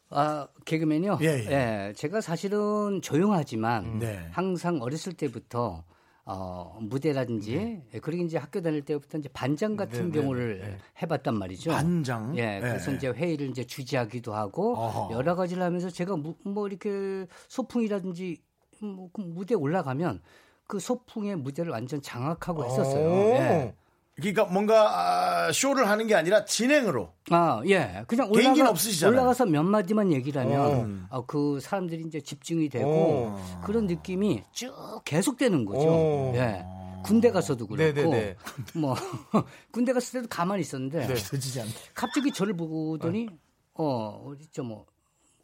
아, 0.10 0.48
개그맨이요? 0.66 1.20
예, 1.22 1.28
예. 1.28 1.94
제가 1.96 2.20
사실은 2.22 3.00
조용하지만 3.04 4.00
네. 4.00 4.28
항상 4.32 4.82
어렸을 4.82 5.14
때부터 5.14 5.84
어, 6.26 6.78
무대라든지 6.82 7.82
예, 7.94 8.00
그리고 8.00 8.24
이제 8.24 8.38
학교 8.38 8.62
다닐 8.62 8.84
때부터 8.84 9.18
이제 9.20 9.30
반장 9.30 9.76
같은 9.76 10.12
경우를 10.12 10.78
해봤단 11.02 11.38
말이죠. 11.38 11.72
반장? 11.72 12.36
예, 12.38 12.60
그래서 12.60 12.92
예. 12.92 12.96
이제 12.96 13.08
회의를 13.10 13.50
이제 13.50 13.64
주재하기도 13.64 14.34
하고 14.34 14.78
어허. 14.78 15.14
여러 15.14 15.36
가지를 15.36 15.62
하면서 15.64 15.90
제가 15.90 16.16
무- 16.16 16.36
뭐 16.44 16.68
이렇게 16.68 17.26
소풍이라든지 17.48 18.38
뭐그 18.82 19.22
무대 19.22 19.54
에 19.54 19.58
올라가면 19.58 20.22
그 20.68 20.80
소풍의 20.80 21.36
무대를 21.38 21.72
완전 21.72 22.02
장악하고 22.02 22.64
했었어요. 22.66 23.10
오. 23.10 23.30
예. 23.36 23.76
그러니까 24.20 24.46
뭔가 24.46 25.48
아, 25.48 25.52
쇼를 25.52 25.90
하는 25.90 26.08
게 26.08 26.16
아니라 26.16 26.46
진행으로. 26.46 27.14
아, 27.32 27.62
예. 27.68 28.04
그냥 28.08 28.30
올라가. 28.32 28.72
올라가서 29.08 29.46
몇 29.48 29.64
마디만 29.64 30.12
얘기를 30.12 30.42
하면 30.42 31.08
아, 31.10 31.22
그 31.26 31.60
사람들이 31.60 32.04
이제 32.08 32.20
집중이 32.22 32.70
되고 32.70 32.90
오. 32.90 33.40
그런 33.64 33.86
느낌이 33.88 34.44
쭉 34.52 34.74
계속되는 35.06 35.66
거죠. 35.66 35.88
오. 35.88 36.34
예. 36.36 36.64
군대 37.04 37.32
가서도 37.32 37.66
그렇고 37.68 37.82
네네네. 37.94 38.36
뭐 38.76 38.94
군대 39.72 39.94
갔을 39.94 40.20
때도 40.20 40.28
가만히 40.30 40.62
있었는데 40.62 41.04
않네. 41.62 41.72
갑자기 41.94 42.32
저를 42.32 42.56
보더니 42.58 43.28
어 43.76 44.22
우리 44.26 44.46
저 44.52 44.64
뭐 44.64 44.86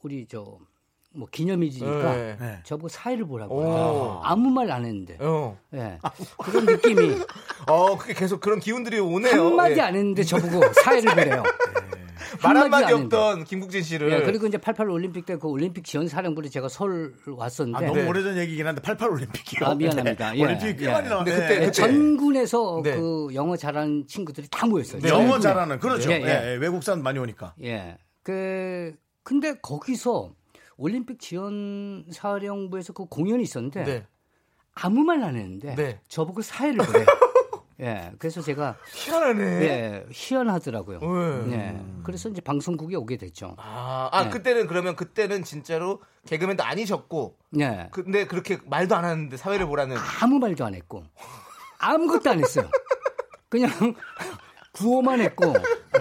우리 0.02 0.28
저 0.28 0.58
뭐 1.15 1.28
기념일이니까 1.32 2.15
네. 2.15 2.38
네. 2.39 2.60
저보고 2.63 2.89
사회를 2.89 3.25
보라고 3.25 3.56
오. 3.56 4.19
아무 4.23 4.49
말 4.49 4.65
안 4.71 4.84
했는데 4.86 5.17
어. 5.21 5.58
예. 5.73 5.99
그런 6.39 6.65
느낌이 6.65 7.17
어, 7.69 7.97
그게 7.97 8.13
계속 8.13 8.39
그런 8.41 8.60
기운들이 8.60 8.99
오네요. 8.99 9.45
한마디 9.45 9.75
예. 9.78 9.82
안 9.82 9.95
했는데 9.95 10.23
저보고 10.23 10.62
사회를 10.84 11.13
보래요. 11.15 11.43
말 12.43 12.58
한마디. 12.58 12.91
없던 12.91 13.43
김국진 13.45 13.82
씨를. 13.84 14.12
예, 14.12 14.21
그리고 14.23 14.47
이제 14.47 14.58
88 14.58 14.89
올림픽 14.89 15.25
때 15.25 15.38
그 15.38 15.47
올림픽 15.47 15.86
지원 15.86 16.08
사령부로 16.08 16.49
제가 16.49 16.67
서울 16.67 17.13
아, 17.28 17.32
왔었는데 17.38 17.86
너무 17.86 17.99
네. 18.01 18.08
오래전 18.08 18.38
얘기긴 18.38 18.65
한데 18.67 18.82
88 18.82 19.10
올림픽이요. 19.10 19.65
아, 19.69 19.75
미안합니다. 19.75 20.32
네. 20.32 20.38
예, 20.39 20.43
올림픽 20.43 20.78
꽤 20.78 20.86
예. 20.88 20.91
많이 20.91 21.08
나왔네. 21.08 21.32
근데 21.32 21.41
그때- 21.47 21.56
예, 21.62 21.65
그때- 21.67 21.71
전군에서 21.71 22.81
네. 22.83 22.96
그 22.96 23.27
영어 23.35 23.56
잘하는 23.56 24.06
친구들이 24.08 24.48
다 24.50 24.65
모였어요. 24.65 25.02
영어. 25.08 25.40
잘하는 25.40 25.79
그렇죠. 25.79 26.12
예, 26.12 26.58
외국산 26.60 27.04
많이 27.04 27.19
오니까. 27.19 27.54
예. 27.63 27.98
그 28.23 28.94
근데 29.23 29.54
거기서 29.62 30.31
올림픽 30.78 31.19
지원 31.19 32.06
사령부에서 32.12 32.94
그 32.94 33.06
공연이 33.06 33.44
있었는데 33.44 33.84
네. 33.84 34.08
아무 34.73 35.04
말 35.04 35.23
안 35.23 35.36
했는데 35.36 35.76
네. 35.76 36.02
저보고 36.08 36.42
사회를 36.42 36.78
그래. 36.86 37.06
예, 37.82 38.12
그래서 38.19 38.42
제가 38.42 38.78
희한하네. 38.94 39.44
예, 39.63 40.06
희한하더라고요. 40.10 41.00
네. 41.48 41.58
예, 41.58 41.86
그래서 42.04 42.30
이제 42.30 42.40
방송국에 42.40 42.96
오게 42.96 43.17
됐죠. 43.17 43.56
아, 43.58 44.10
아 44.13 44.23
네. 44.26 44.30
그때는 44.30 44.67
그러면 44.67 44.96
그때는 44.96 45.44
진짜로 45.44 46.02
개그맨도 46.26 46.63
아니셨고 46.63 47.38
예, 47.60 47.90
근데 47.92 48.28
그렇게 48.28 48.60
말도 48.65 48.96
안 48.96 49.04
하는데 49.04 49.36
사회를 49.36 49.65
보라는 49.67 49.98
아무 50.21 50.40
말도 50.40 50.63
안 50.65 50.73
했고 50.73 51.04
아무것도 51.80 52.30
안 52.30 52.40
했어요. 52.40 52.69
그냥 53.50 53.69
구호만 54.76 55.21
했고, 55.21 55.54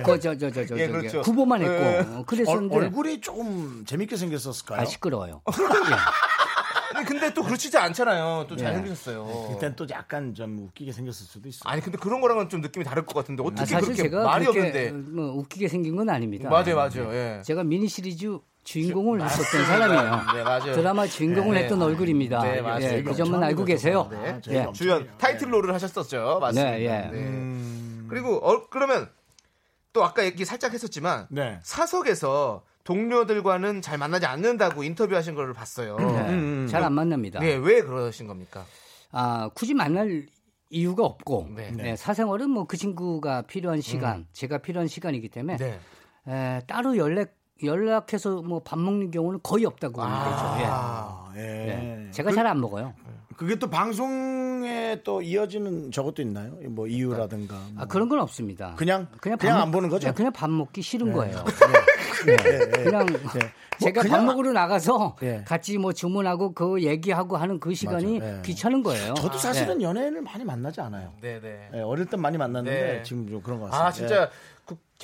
그저 0.05 0.37
저 0.37 0.51
저 0.51 0.67
저 0.67 0.77
예, 0.79 0.89
그렇죠. 0.89 1.23
구보만 1.23 1.63
했고 1.63 1.73
예. 1.73 1.99
어, 2.01 2.17
얼, 2.19 2.25
그랬었는데 2.27 2.77
얼굴이 2.77 3.21
조금 3.21 3.85
재밌게 3.87 4.17
생겼었을까요? 4.17 4.81
아 4.81 4.85
시끄러워요. 4.85 5.43
아니, 6.95 7.07
근데 7.07 7.33
또 7.35 7.43
그렇지도 7.43 7.79
않잖아요. 7.81 8.47
또 8.49 8.57
잘생기셨어요. 8.57 9.49
그땐 9.55 9.75
또 9.75 9.85
약간 9.91 10.33
좀 10.35 10.59
웃기게 10.69 10.93
생겼을 10.93 11.27
수도 11.27 11.49
있어. 11.49 11.61
아니 11.65 11.81
근데 11.83 11.99
그런 11.99 12.21
거랑은 12.21 12.49
좀 12.49 12.61
느낌이 12.61 12.85
다를 12.85 13.05
것 13.05 13.15
같은데 13.15 13.43
어떻게 13.43 13.63
아, 13.63 13.65
사실 13.65 13.95
그렇게 13.95 14.03
제가 14.05 14.25
말이 14.25 14.45
그렇게 14.45 14.61
없는데 14.61 14.91
뭐 14.93 15.33
웃기게 15.39 15.67
생긴 15.69 15.97
건 15.97 16.09
아닙니다. 16.09 16.49
맞아요 16.51 16.77
맞아요 16.77 17.13
예. 17.13 17.43
제가 17.45 17.65
미니 17.65 17.89
시리즈 17.89 18.39
주인공을 18.63 19.21
했었던 19.23 19.67
사람이에요. 19.67 20.21
네, 20.35 20.43
맞아요. 20.45 20.73
드라마 20.73 21.07
주인공을 21.07 21.55
네, 21.55 21.63
했던 21.65 21.81
네. 21.81 21.85
얼굴이다. 21.85 22.43
네, 22.43 22.61
맞아요. 22.63 22.83
예, 22.85 23.03
그 23.03 23.13
점은 23.15 23.43
알고 23.43 23.65
계세요. 23.65 24.09
네. 24.11 24.41
예. 24.51 24.67
주연 24.73 25.07
타이틀 25.19 25.53
롤을 25.53 25.75
하셨었죠 25.75 26.39
맞습니다 26.41 26.71
네, 26.71 26.83
예. 26.85 27.11
네. 27.13 27.74
그리고 28.09 28.37
어, 28.37 28.69
그러면 28.69 29.09
또 29.93 30.05
아까 30.05 30.25
얘기 30.25 30.45
살짝 30.45 30.73
했었지만 30.73 31.27
네. 31.31 31.59
사석에서 31.63 32.65
동료들과는 32.85 33.81
잘 33.81 33.97
만나지 33.99 34.27
않는다고 34.27 34.83
인터뷰하신 34.83 35.35
걸 35.35 35.53
봤어요. 35.53 35.97
네, 35.97 36.67
잘안 36.67 36.93
만납니다. 36.93 37.41
네, 37.41 37.55
왜 37.55 37.81
그러신 37.83 38.27
겁니까? 38.27 38.65
아, 39.13 39.49
굳이 39.55 39.73
만날 39.75 40.27
이유가 40.71 41.05
없고 41.05 41.49
네. 41.55 41.71
네, 41.71 41.97
사생활은 41.97 42.51
뭐 42.51 42.65
그 42.67 42.77
친구가 42.77 43.43
필요한 43.43 43.81
시간, 43.81 44.27
제가 44.33 44.59
필요한 44.59 44.89
시간이기 44.89 45.29
때문에 45.29 45.57
네. 45.57 45.79
에, 46.27 46.61
따로 46.67 46.97
연락 46.97 47.31
연락해서 47.63 48.43
뭐 48.43 48.61
밥 48.65 48.79
먹는 48.81 49.11
경우는 49.13 49.41
거의 49.43 49.65
없다고 49.65 49.95
보면 49.95 50.11
되죠. 50.25 50.37
아, 50.67 51.33
예. 51.37 51.41
예. 51.41 52.07
예. 52.07 52.11
제가 52.11 52.33
잘안 52.33 52.61
먹어요. 52.61 52.93
그게 53.37 53.57
또 53.57 53.69
방송에 53.69 55.01
또 55.05 55.23
이어지는 55.23 55.91
저것도 55.91 56.23
있나요? 56.23 56.53
뭐 56.69 56.87
이유라든가. 56.87 57.55
뭐. 57.55 57.83
아, 57.83 57.87
그런 57.87 58.09
건 58.09 58.21
없습니다. 58.21 58.75
그냥 58.77 59.07
그냥, 59.21 59.39
그냥 59.39 59.57
밥안 59.57 59.71
먹- 59.71 59.77
보는 59.79 59.89
거죠? 59.89 60.09
네, 60.09 60.15
그냥 60.15 60.33
밥 60.33 60.51
먹기 60.51 60.83
싫은 60.83 61.13
거예요. 61.13 61.45
네. 62.27 62.37
네. 62.37 62.85
그냥 62.85 63.07
제가 63.81 64.03
그냥- 64.03 64.19
밥 64.21 64.25
먹으러 64.25 64.53
나가서 64.53 65.17
예. 65.23 65.43
같이 65.47 65.77
뭐 65.79 65.93
주문하고 65.93 66.53
그 66.55 66.83
얘기하고 66.83 67.37
하는 67.37 67.59
그 67.61 67.75
시간이. 67.75 68.21
귀찮은 68.43 68.83
거예요. 68.83 69.15
저도 69.15 69.37
사실은 69.39 69.79
네. 69.79 69.85
연예인을 69.85 70.23
많이 70.23 70.45
만나지 70.45 70.81
않아요. 70.81 71.13
네, 71.21 71.41
네. 71.41 71.69
예, 71.75 71.81
어릴 71.81 72.07
땐 72.07 72.21
많이 72.21 72.39
만났는데 72.39 72.81
네. 72.99 73.03
지금 73.03 73.29
좀 73.29 73.43
그런 73.43 73.59
것 73.59 73.71
같습니다. 73.71 73.87
아, 73.87 73.91
진짜 73.93 74.29
그 74.29 74.54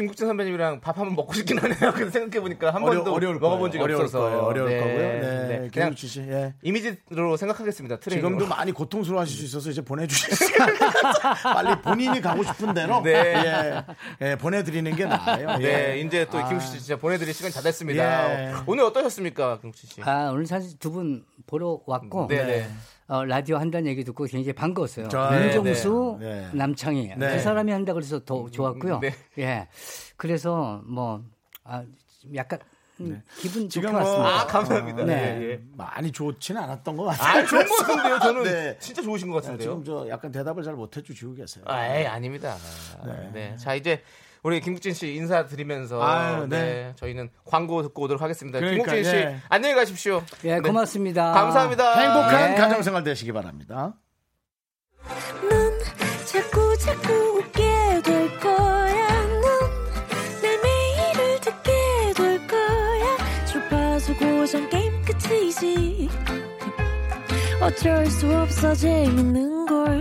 김국진 0.01 0.27
선배님이랑 0.29 0.81
밥 0.81 0.99
한번 0.99 1.15
먹고 1.15 1.35
싶긴 1.35 1.59
하네요. 1.59 1.93
근데 1.93 2.11
생각해 2.11 2.41
보니까 2.41 2.73
한 2.75 2.83
어려, 2.83 2.97
번도 3.05 3.13
어려울 3.13 3.39
먹어본 3.39 3.71
적이 3.71 3.79
거예요. 3.81 3.85
어려울 3.85 4.03
없어서 4.07 4.19
거예요. 4.25 4.39
어려울 4.41 4.69
네, 4.71 4.79
거고요. 4.79 4.97
네, 4.97 5.21
네. 5.21 5.69
그냥 5.71 5.91
김국진 5.91 6.09
씨. 6.09 6.21
예. 6.23 6.55
이미지로 6.63 7.37
생각하겠습니다. 7.37 7.99
트레이너. 7.99 8.29
지금도 8.29 8.47
많이 8.47 8.73
고통스러워하실 8.73 9.37
수 9.39 9.45
있어서 9.45 9.69
이제 9.71 9.83
보내주시겠어요. 9.83 10.67
빨리 11.45 11.81
본인이 11.83 12.21
가고 12.23 12.43
싶은 12.45 12.73
대로 12.73 13.03
네. 13.03 13.13
예, 13.13 13.85
예, 14.31 14.37
보내드리는 14.37 14.97
게 14.97 15.05
나아요. 15.05 15.59
네, 15.59 15.97
예. 15.97 16.01
이제 16.01 16.25
또 16.31 16.39
김국진 16.39 16.73
씨 16.73 16.79
진짜 16.81 16.97
보내드릴 16.97 17.35
시간 17.35 17.51
다 17.53 17.61
됐습니다. 17.61 18.03
예. 18.03 18.55
오늘 18.67 18.85
어떠셨습니까, 18.85 19.59
김국진 19.61 19.91
씨? 19.91 20.03
아, 20.03 20.31
오늘 20.33 20.47
사실 20.47 20.79
두 20.79 20.91
분 20.91 21.25
보러 21.47 21.81
왔고 21.87 22.27
네, 22.29 22.45
네. 22.45 22.71
어, 23.11 23.25
라디오 23.25 23.57
한다는 23.57 23.89
얘기 23.91 24.05
듣고 24.05 24.23
굉장히 24.27 24.53
반가웠어요. 24.53 25.09
저- 25.09 25.31
윤정수, 25.45 26.19
네, 26.21 26.43
네. 26.43 26.49
남창희 26.53 27.15
네. 27.17 27.37
두 27.37 27.43
사람이 27.43 27.73
한다 27.73 27.93
그래서 27.93 28.21
더 28.25 28.49
좋았고요. 28.49 29.01
네. 29.01 29.13
예, 29.39 29.67
그래서 30.17 30.81
뭐 30.87 31.21
아, 31.65 31.83
약간 32.37 32.61
음, 33.01 33.21
기분 33.37 33.63
좋게 33.69 33.69
지금 33.69 33.91
뭐- 33.91 33.99
왔습니다. 34.01 34.29
아, 34.43 34.47
감사합니다. 34.47 35.05
네. 35.07 35.13
예, 35.41 35.51
예. 35.55 35.61
많이 35.77 36.13
좋지는 36.13 36.63
않았던 36.63 36.97
것 36.97 37.03
같아요. 37.05 37.43
아, 37.43 37.47
좋은 37.47 37.67
것 37.67 37.77
같은데요. 37.79 38.19
저는 38.21 38.43
네. 38.45 38.77
진짜 38.79 39.03
좋으신 39.03 39.29
것 39.29 39.43
같은데요. 39.43 39.59
지금 39.59 39.85
저 39.85 40.09
약간 40.09 40.31
대답을 40.31 40.63
잘 40.63 40.75
못해주시고 40.75 41.35
계세요. 41.35 41.65
아, 41.67 41.85
에이, 41.87 42.07
아닙니다. 42.07 42.55
네. 43.35 43.57
자, 43.57 43.75
이제 43.75 44.03
우리 44.43 44.61
김국진 44.61 44.95
씨 44.95 45.15
인사드리면서 45.15 46.03
아유, 46.03 46.47
네. 46.49 46.59
네. 46.59 46.93
저희는 46.97 47.29
광고 47.45 47.83
듣고 47.83 48.03
오도록 48.03 48.23
하겠습니다. 48.23 48.59
그러니까, 48.59 48.85
김국진 48.93 49.05
씨 49.11 49.17
예. 49.17 49.37
안녕히 49.49 49.75
가십시오. 49.75 50.23
예, 50.45 50.55
네. 50.55 50.61
고맙습니다. 50.61 51.33
감사합니다. 51.33 52.01
행복한 52.01 52.51
네. 52.53 52.57
가정생활 52.57 53.05
되시기 53.05 53.33
바랍니다. 53.33 53.95
넌 55.43 55.79
자꾸 56.25 56.77
자꾸 56.79 57.13
웃게 57.39 57.63
될 58.03 58.41
거야. 58.41 59.09
넌내 59.27 60.57
매일을 60.63 61.41
듣게 61.41 61.71
될 62.17 62.47
거야. 62.47 63.45
주파수 63.47 64.17
고정 64.17 64.69
게임 64.71 65.03
끝이지. 65.05 66.09
어쩔 67.61 68.07
수 68.07 68.35
없어 68.35 68.75
재밌는 68.75 69.67
걸. 69.67 70.00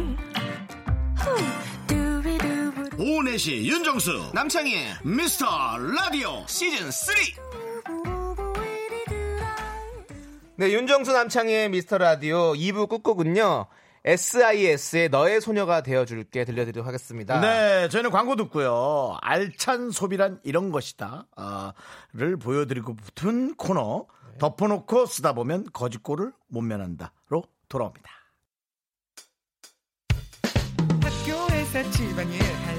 두비두부두. 2.99 3.03
오내시 3.03 3.65
윤정수 3.65 4.31
남창희 4.33 4.75
미스터 5.03 5.77
라디오 5.77 6.45
시즌 6.47 6.91
3. 6.91 7.15
우리들아. 9.07 9.55
네, 10.57 10.71
윤정수 10.73 11.13
남창희의 11.13 11.69
미스터 11.69 11.97
라디오 11.97 12.53
2부 12.53 12.89
끝곡은요. 12.89 13.67
SIS의 14.05 15.09
너의 15.09 15.41
소녀가 15.41 15.81
되어줄게 15.81 16.45
들려드리도록 16.45 16.87
하겠습니다. 16.87 17.39
네, 17.41 17.89
저희는 17.89 18.11
광고 18.11 18.35
듣고요. 18.37 19.17
알찬 19.21 19.91
소비란 19.91 20.39
이런 20.43 20.71
것이다. 20.71 21.27
아, 21.35 21.73
를 22.13 22.37
보여드리고 22.37 22.95
붙은 22.95 23.55
코너. 23.55 24.05
덮어놓고 24.39 25.05
쓰다 25.05 25.33
보면 25.33 25.65
거짓골을 25.73 26.31
못 26.47 26.61
면한다로 26.61 27.43
돌아옵니다. 27.67 28.09
학교에서 31.01 31.91
집안일 31.91 32.41
할일 32.41 32.78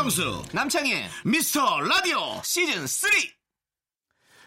윤정수 0.00 0.44
남창희 0.54 0.94
미스터 1.26 1.80
라디오 1.80 2.40
시즌 2.42 2.86
3. 2.86 3.10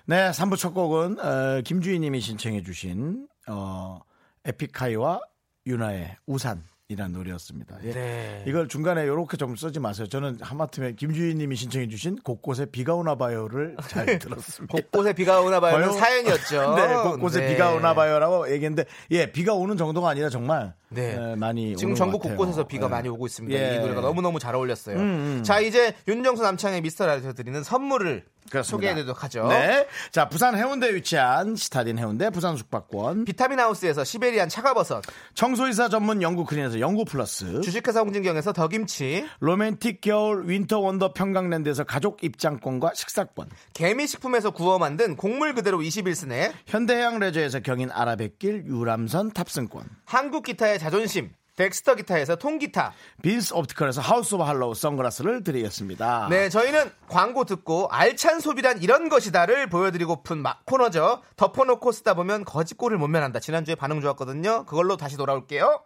네, 0.08 0.32
3부 0.32 0.58
첫 0.58 0.74
곡은 0.74 1.20
어, 1.20 1.62
김주희 1.62 2.00
님이 2.00 2.22
신청해 2.22 2.64
주신 2.64 3.28
어, 3.48 4.00
에픽하이와 4.46 5.22
유나의 5.68 6.18
우산 6.26 6.64
이라는 6.90 7.14
노래였습니다. 7.14 7.78
예. 7.84 7.92
네. 7.94 8.44
이걸 8.46 8.68
중간에 8.68 9.04
이렇게 9.04 9.38
좀 9.38 9.56
쓰지 9.56 9.80
마세요. 9.80 10.06
저는 10.08 10.38
하마터면 10.42 10.98
김주희 10.98 11.34
님이 11.36 11.56
신청해 11.56 11.88
주신 11.88 12.18
곳곳에 12.24 12.66
비가 12.66 12.94
오나 12.94 13.16
봐요를 13.16 13.78
잘 13.88 14.20
들었습니다. 14.20 14.72
곳곳에 14.78 15.14
비가 15.14 15.40
오나 15.40 15.62
봐요. 15.62 15.76
봐요? 15.76 15.92
사연이었죠. 15.94 16.76
네, 16.76 16.94
곳곳에 17.04 17.40
네. 17.40 17.54
비가 17.54 17.72
오나 17.72 17.94
봐요라고 17.94 18.52
얘기했는데 18.52 18.86
예, 19.12 19.32
비가 19.32 19.54
오는 19.54 19.78
정도가 19.78 20.10
아니라 20.10 20.28
정말 20.30 20.74
네. 20.90 21.16
에, 21.16 21.36
많이 21.36 21.76
지금 21.78 21.96
전국. 21.96 22.22
곳곳에서 22.22 22.68
비가 22.68 22.86
예. 22.86 22.90
많이 22.90 23.08
오고 23.10 23.26
있습니다. 23.28 23.58
예. 23.58 23.70
음, 23.70 23.76
이 23.76 23.80
노래가 23.80 24.02
너무 24.02 24.22
너무 24.22 24.40
잘 24.40 24.54
어울렸어요. 24.54 25.42
자, 25.44 25.60
이제 25.62 25.94
윤정수 26.08 26.44
남창희의 26.44 26.82
미스터 26.82 27.06
라디오 27.06 27.32
드리는 27.34 27.64
선물을. 27.64 28.26
소개해드리도록 28.64 29.24
하죠. 29.24 29.48
네. 29.48 29.88
자, 30.12 30.30
부산 30.30 30.56
해운대에 30.56 30.94
위치한 30.96 31.56
시타딘 31.56 31.98
해운대 31.98 32.30
부산 32.30 32.56
숙박권. 32.56 33.26
비타민 33.26 33.60
하우스에서 33.60 34.04
시베리안 34.04 34.50
차가버섯, 34.50 35.04
청소이사 35.34 35.90
전문 35.90 36.22
영구 36.22 36.46
크린에서 36.46 36.80
영구 36.80 37.06
플러스. 37.06 37.62
주식회사 37.62 38.02
홍진경에서 38.02 38.54
더김치, 38.54 39.26
로맨틱 39.40 40.02
겨울 40.02 40.48
윈터 40.48 40.80
원더 40.80 41.14
평강랜드에서 41.14 41.84
가족 41.84 42.24
입장권과 42.24 42.92
식사권. 42.94 43.50
개미식품에서 43.74 44.52
구워 44.52 44.80
만든 44.80 45.16
곡물 45.16 45.54
그대로 45.54 45.80
21스낵, 45.80 46.52
현대해양 46.68 47.20
레저에서 47.20 47.60
경인 47.60 47.90
아라뱃길 47.92 48.66
유람선 48.66 49.32
탑승권. 49.32 49.84
한국 50.06 50.44
기타의 50.44 50.80
자존심, 50.80 51.32
덱스터 51.56 51.96
기타에서 51.96 52.36
통기타. 52.36 52.94
빈스 53.22 53.54
옵티컬에서 53.54 54.02
하우스 54.02 54.36
오브 54.36 54.44
할로우 54.44 54.74
선글라스를 54.76 55.44
드리겠습니다. 55.44 56.28
네, 56.30 56.50
저희는 56.50 56.92
광고 57.08 57.44
듣고 57.46 57.88
알찬 57.90 58.40
소비란 58.40 58.82
이런 58.82 59.10
것이다를 59.10 59.70
보여드리고픈 59.70 60.40
마- 60.40 60.58
코너죠. 60.66 61.22
덮어놓고 61.38 61.92
쓰다 61.92 62.16
보면 62.16 62.46
거지꼴을 62.46 62.98
못 62.98 63.08
면한다. 63.08 63.40
지난주에 63.40 63.76
반응 63.76 64.02
좋았거든요. 64.02 64.66
그걸로 64.66 64.98
다시 64.98 65.16
돌아올게요. 65.18 65.84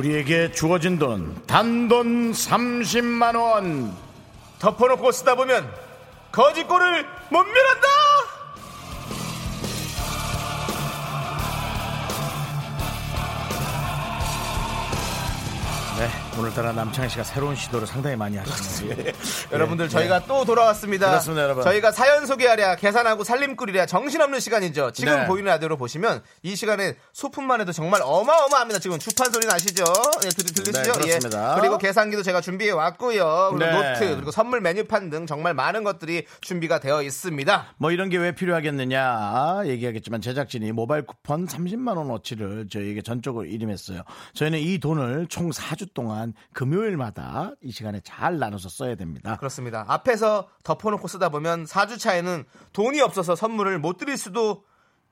우리에게 0.00 0.52
주어진 0.52 0.98
돈 0.98 1.36
단돈 1.46 2.32
30만 2.32 3.36
원. 3.38 3.94
덮어놓고 4.58 5.12
쓰다 5.12 5.34
보면 5.34 5.70
거짓골을 6.32 7.06
못 7.30 7.42
면한다. 7.44 7.99
오늘따라 16.40 16.72
남창희 16.72 17.10
씨가 17.10 17.22
새로운 17.22 17.54
시도를 17.54 17.86
상당히 17.86 18.16
많이 18.16 18.38
하시네요. 18.38 18.96
예. 18.98 19.12
여러분들 19.52 19.84
예, 19.86 19.88
저희가 19.90 20.24
또 20.24 20.46
돌아왔습니다. 20.46 21.08
그렇습니다, 21.10 21.42
여러분. 21.42 21.62
저희가 21.64 21.92
사연 21.92 22.24
소개하랴 22.24 22.76
계산하고 22.76 23.24
살림꾸리랴 23.24 23.84
정신없는 23.84 24.40
시간이죠. 24.40 24.92
지금 24.92 25.12
네. 25.14 25.26
보이는 25.26 25.50
라디오로 25.50 25.76
보시면 25.76 26.22
이 26.42 26.56
시간에 26.56 26.96
소품만 27.12 27.60
해도 27.60 27.72
정말 27.72 28.00
어마어마합니다. 28.02 28.80
지금 28.80 28.98
주판 28.98 29.30
소리 29.30 29.46
나시죠? 29.46 29.84
예, 30.24 30.28
들, 30.30 30.44
들리시죠? 30.44 30.92
네, 30.92 30.98
그렇습니다. 30.98 31.56
예. 31.56 31.60
그리고 31.60 31.76
계산기도 31.76 32.22
제가 32.22 32.40
준비해 32.40 32.70
왔고요. 32.70 33.50
그리고 33.52 33.58
네. 33.58 33.72
노트 33.92 34.14
그리고 34.16 34.30
선물 34.30 34.62
메뉴판 34.62 35.10
등 35.10 35.26
정말 35.26 35.52
많은 35.52 35.84
것들이 35.84 36.24
준비가 36.40 36.78
되어 36.80 37.02
있습니다. 37.02 37.74
뭐 37.76 37.90
이런 37.90 38.08
게 38.08 38.20
왜 38.20 38.32
필요하겠느냐 38.34 39.62
얘기하겠지만 39.66 40.20
제작진이 40.20 40.72
모바일 40.72 41.06
쿠폰 41.06 41.46
30만 41.46 41.96
원어치를 41.96 42.68
저희에게 42.70 43.00
전적으로 43.02 43.44
일임했어요. 43.46 44.02
저희는 44.34 44.58
이 44.58 44.78
돈을 44.78 45.26
총 45.28 45.50
4주 45.50 45.94
동안 45.94 46.29
금요일마다 46.52 47.52
이 47.62 47.70
시간에 47.72 48.00
잘 48.04 48.38
나눠서 48.38 48.68
써야 48.68 48.94
됩니다. 48.94 49.36
그렇습니다. 49.36 49.84
앞에서 49.88 50.48
덮어놓고 50.64 51.08
쓰다 51.08 51.28
보면 51.28 51.64
4주 51.64 51.98
차에는 51.98 52.44
돈이 52.72 53.00
없어서 53.00 53.34
선물을 53.36 53.78
못 53.78 53.96
드릴 53.98 54.16
수도 54.16 54.64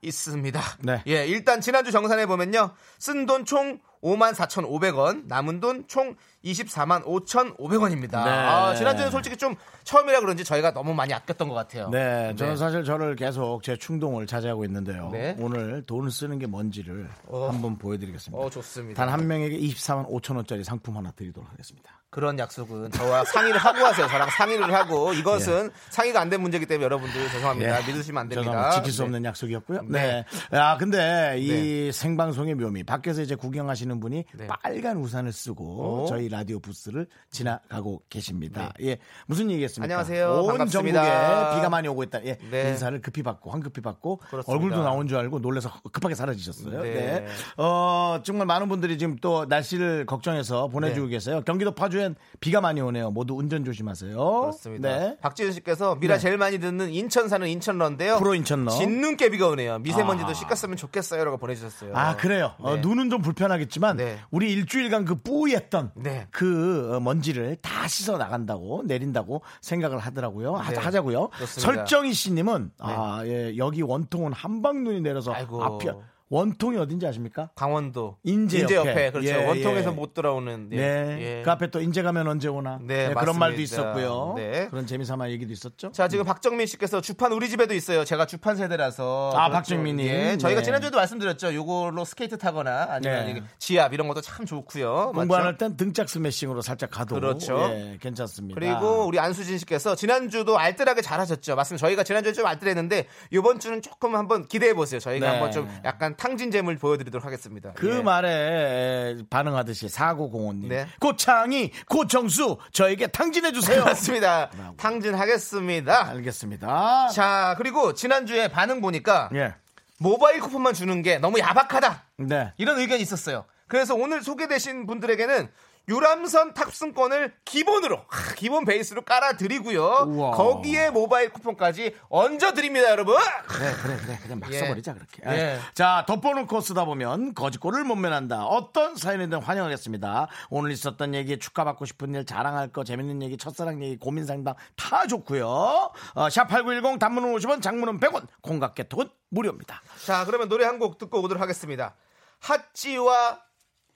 있습니다. 0.02 0.60
네. 0.84 1.02
예, 1.08 1.26
일단 1.26 1.60
지난주 1.60 1.90
정산해 1.90 2.26
보면요. 2.26 2.70
쓴 3.00 3.26
돈 3.26 3.44
총 3.44 3.80
5만 4.02 4.32
4,500원, 4.34 5.26
남은 5.26 5.60
돈 5.60 5.84
총 5.88 6.14
24만 6.44 7.04
5,500원입니다. 7.04 8.24
네. 8.24 8.30
아, 8.30 8.74
지난주는 8.74 9.10
솔직히 9.10 9.36
좀 9.36 9.54
처음이라 9.84 10.20
그런지 10.20 10.44
저희가 10.44 10.72
너무 10.72 10.94
많이 10.94 11.12
아꼈던 11.12 11.48
것 11.48 11.54
같아요. 11.54 11.88
네, 11.90 12.34
저는 12.36 12.56
사실 12.56 12.84
저를 12.84 13.16
계속 13.16 13.62
제 13.62 13.76
충동을 13.76 14.26
자제하고 14.26 14.64
있는데요. 14.64 15.08
네. 15.12 15.36
오늘 15.38 15.82
돈을 15.84 16.10
쓰는 16.10 16.38
게 16.38 16.46
뭔지를 16.46 17.08
한번 17.30 17.76
보여드리겠습니다. 17.78 18.40
어, 18.42 18.48
좋습니다. 18.50 19.04
단 19.04 19.12
한 19.12 19.26
명에게 19.26 19.58
24만 19.58 20.08
5천 20.08 20.36
원짜리 20.36 20.62
상품 20.62 20.96
하나 20.96 21.10
드리도록 21.10 21.50
하겠습니다. 21.50 21.97
그런 22.10 22.38
약속은 22.38 22.90
저와 22.92 23.24
상의를 23.26 23.58
하고 23.58 23.84
하세요. 23.84 24.06
저랑 24.08 24.30
상의를 24.30 24.72
하고 24.72 25.12
이것은 25.12 25.70
상의가 25.90 26.22
안 26.22 26.28
된 26.30 26.40
문제이기 26.40 26.64
때문에 26.66 26.84
여러분들 26.84 27.28
죄송합니다. 27.30 27.82
예. 27.82 27.86
믿으시면 27.86 28.20
안 28.22 28.28
됩니다. 28.28 28.70
지킬 28.72 28.92
수 28.92 28.98
네. 29.02 29.04
없는 29.04 29.24
약속이었고요. 29.26 29.82
네. 29.88 30.24
네. 30.50 30.58
아, 30.58 30.76
근데 30.78 31.36
이 31.38 31.90
생방송의 31.92 32.54
묘미. 32.54 32.84
밖에서 32.84 33.20
이제 33.22 33.34
구경하시는 33.34 34.00
분이 34.00 34.24
네. 34.34 34.46
빨간 34.46 34.96
우산을 34.98 35.32
쓰고 35.32 36.04
오. 36.04 36.06
저희 36.06 36.28
라디오 36.28 36.60
부스를 36.60 37.06
지나가고 37.30 38.02
계십니다. 38.08 38.72
예. 38.82 38.98
무슨 39.26 39.50
얘기겠습니까? 39.50 39.86
네. 39.86 39.94
안녕하세요. 39.94 40.40
온 40.42 40.48
반갑습니다. 40.48 41.02
전국에 41.02 41.56
비가 41.56 41.68
많이 41.70 41.88
오고 41.88 42.02
있다. 42.04 42.24
예. 42.24 42.36
네. 42.50 42.70
인사를 42.70 43.00
급히 43.02 43.22
받고 43.22 43.50
황급히 43.50 43.80
받고 43.82 44.18
그렇습니다. 44.30 44.52
얼굴도 44.52 44.82
나온 44.82 45.08
줄 45.08 45.18
알고 45.18 45.38
놀라서 45.40 45.70
급하게 45.92 46.14
사라지셨어요. 46.14 46.82
네. 46.82 46.92
네. 46.94 47.26
어, 47.58 48.20
정말 48.22 48.46
많은 48.46 48.68
분들이 48.68 48.96
지금 48.98 49.16
또 49.16 49.44
날씨를 49.46 50.06
걱정해서 50.06 50.68
보내주고 50.68 51.06
네. 51.06 51.12
계세요. 51.12 51.42
경기도 51.46 51.74
파주 51.74 51.97
엔 52.00 52.16
비가 52.40 52.60
많이 52.60 52.80
오네요. 52.80 53.10
모두 53.10 53.34
운전 53.34 53.64
조심하세요. 53.64 54.16
그렇습니다. 54.16 54.98
네. 54.98 55.16
박지윤 55.20 55.52
씨께서 55.52 55.96
미라 55.96 56.18
제일 56.18 56.36
많이 56.38 56.58
듣는 56.58 56.90
인천 56.90 57.28
사는 57.28 57.46
인천러인데요. 57.46 58.18
프로 58.18 58.34
인천러. 58.34 58.70
진눈깨비가 58.70 59.48
오네요. 59.48 59.78
미세먼지도 59.80 60.30
아. 60.30 60.34
씻겼으면 60.34 60.76
좋겠어요라고 60.76 61.38
보내주셨어요. 61.38 61.92
아 61.96 62.16
그래요. 62.16 62.54
어, 62.58 62.76
네. 62.76 62.80
눈은 62.80 63.10
좀 63.10 63.22
불편하겠지만 63.22 63.96
네. 63.96 64.18
우리 64.30 64.52
일주일간 64.52 65.04
그 65.04 65.16
뿌였던 65.16 65.92
네. 65.96 66.26
그 66.30 66.94
어, 66.94 67.00
먼지를 67.00 67.56
다 67.56 67.88
씻어 67.88 68.18
나간다고 68.18 68.82
내린다고 68.86 69.42
생각을 69.60 69.98
하더라고요. 69.98 70.54
하, 70.54 70.70
네. 70.70 70.78
하자고요. 70.78 71.28
그렇습니다. 71.28 71.72
설정희 71.72 72.12
씨님은 72.12 72.72
아 72.78 73.22
예, 73.24 73.56
여기 73.56 73.82
원통은 73.82 74.32
한방 74.32 74.84
눈이 74.84 75.00
내려서 75.00 75.32
아이고. 75.32 75.62
앞이 75.62 75.88
원통이 76.30 76.76
어딘지 76.76 77.06
아십니까? 77.06 77.50
강원도 77.54 78.16
인제 78.22 78.58
인제 78.60 78.74
옆에. 78.74 78.90
옆에, 78.90 79.10
그렇죠. 79.12 79.28
예, 79.30 79.46
원통에서 79.46 79.90
예. 79.90 79.94
못 79.94 80.12
돌아오는 80.12 80.68
예, 80.72 80.76
네. 80.76 81.18
예. 81.38 81.42
그 81.42 81.50
앞에 81.50 81.70
또 81.70 81.80
인제 81.80 82.02
가면 82.02 82.28
언제 82.28 82.48
오나. 82.48 82.78
네, 82.82 83.04
그런 83.08 83.14
맞습니다. 83.14 83.38
말도 83.38 83.60
있었고요. 83.62 84.34
네. 84.36 84.68
그런 84.68 84.86
재미삼아 84.86 85.30
얘기도 85.30 85.52
있었죠. 85.52 85.90
자 85.92 86.06
지금 86.08 86.24
박정민 86.26 86.66
씨께서 86.66 87.00
주판 87.00 87.32
우리 87.32 87.48
집에도 87.48 87.74
있어요. 87.74 88.04
제가 88.04 88.26
주판 88.26 88.56
세대라서. 88.56 89.30
아, 89.34 89.48
그렇죠. 89.48 89.52
박정민님. 89.52 90.06
예, 90.06 90.36
저희가 90.36 90.60
네. 90.60 90.64
지난주에도 90.64 90.96
말씀드렸죠. 90.98 91.54
요걸로 91.54 92.04
스케이트 92.04 92.36
타거나 92.36 92.88
아니면 92.90 93.34
네. 93.34 93.42
지압 93.58 93.94
이런 93.94 94.06
것도 94.08 94.20
참 94.20 94.44
좋고요. 94.44 95.12
공부 95.14 95.34
안? 95.36 95.44
할 95.44 95.56
땐 95.58 95.76
등짝 95.76 96.08
스매싱으로 96.08 96.60
살짝 96.60 96.90
가도 96.90 97.14
그렇죠. 97.14 97.58
예, 97.72 97.96
괜찮습니다. 98.00 98.60
그리고 98.60 99.06
우리 99.06 99.18
안수진 99.18 99.56
씨께서 99.58 99.96
지난주도 99.96 100.58
알뜰하게 100.58 101.00
잘하셨죠. 101.02 101.56
맞습니다. 101.56 101.86
저희가 101.86 102.04
지난주에 102.04 102.32
좀 102.34 102.44
알뜰했는데 102.46 103.06
이번 103.30 103.58
주는 103.60 103.80
조금 103.82 104.14
한번 104.14 104.46
기대해 104.46 104.74
보세요. 104.74 105.00
저희가 105.00 105.26
네. 105.26 105.32
한번 105.32 105.50
좀 105.52 105.68
약간 105.84 106.16
탕진잼을 106.18 106.76
보여드리도록 106.76 107.24
하겠습니다. 107.24 107.72
그 107.74 107.98
예. 107.98 108.02
말에 108.02 109.16
반응하듯이 109.30 109.88
사고공원님 109.88 110.68
네. 110.68 110.86
고창이 111.00 111.70
고정수 111.88 112.58
저에게 112.72 113.06
탕진해 113.06 113.52
주세요. 113.52 113.84
맞습니다. 113.84 114.50
탕진하겠습니다. 114.76 116.08
알겠습니다. 116.08 117.08
자 117.08 117.54
그리고 117.56 117.94
지난주에 117.94 118.48
반응 118.48 118.80
보니까 118.80 119.30
예, 119.34 119.54
모바일 119.98 120.40
쿠폰만 120.40 120.74
주는 120.74 121.00
게 121.02 121.18
너무 121.18 121.38
야박하다. 121.38 122.02
네. 122.16 122.52
이런 122.58 122.78
의견이 122.78 123.00
있었어요. 123.00 123.44
그래서 123.68 123.94
오늘 123.94 124.22
소개되신 124.22 124.86
분들에게는 124.86 125.48
유람선 125.88 126.54
탑승권을 126.54 127.34
기본으로 127.44 128.04
하, 128.08 128.34
기본 128.34 128.64
베이스로 128.64 129.02
깔아드리고요. 129.02 130.04
우와. 130.08 130.30
거기에 130.32 130.90
모바일 130.90 131.32
쿠폰까지 131.32 131.96
얹어드립니다, 132.10 132.90
여러분. 132.90 133.16
그래 133.46 133.72
그래 133.82 133.96
그래 133.96 134.18
그냥 134.22 134.40
막 134.40 134.52
예. 134.52 134.58
써버리자 134.58 134.94
그렇게. 134.94 135.22
예. 135.26 135.58
자 135.74 136.04
덮어놓고 136.06 136.60
쓰다 136.60 136.84
보면 136.84 137.34
거짓골을 137.34 137.84
못 137.84 137.96
면한다. 137.96 138.44
어떤 138.46 138.96
사연이든 138.96 139.40
환영하겠습니다. 139.40 140.28
오늘 140.50 140.70
있었던 140.72 141.14
얘기 141.14 141.38
축하받고 141.38 141.84
싶은 141.86 142.14
일 142.14 142.26
자랑할 142.26 142.68
거 142.68 142.84
재밌는 142.84 143.22
얘기 143.22 143.36
첫사랑 143.36 143.82
얘기 143.82 143.96
고민 143.98 144.26
상담 144.26 144.54
다 144.76 145.06
좋고요. 145.06 145.46
어, 145.48 145.92
샵8910 146.28 146.98
단문은 146.98 147.34
50원 147.34 147.62
장문은 147.62 147.98
100원 148.00 148.26
콩과 148.42 148.69
깨톡은 148.69 149.08
무료입니다. 149.30 149.82
자, 150.06 150.24
그러면 150.24 150.48
노래 150.48 150.64
한 150.64 150.78
곡 150.78 150.96
듣고 150.98 151.20
오도록 151.22 151.42
하겠습니다. 151.42 151.94
하찌와 152.40 153.40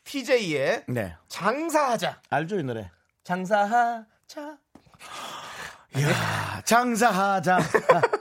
TJ의 0.05 0.84
네 0.88 1.16
장사하자. 1.28 2.20
알죠 2.30 2.59
이 2.59 2.62
노래. 2.62 2.90
장사하자. 3.24 4.59
이야, 5.94 6.62
장사하자. 6.64 7.59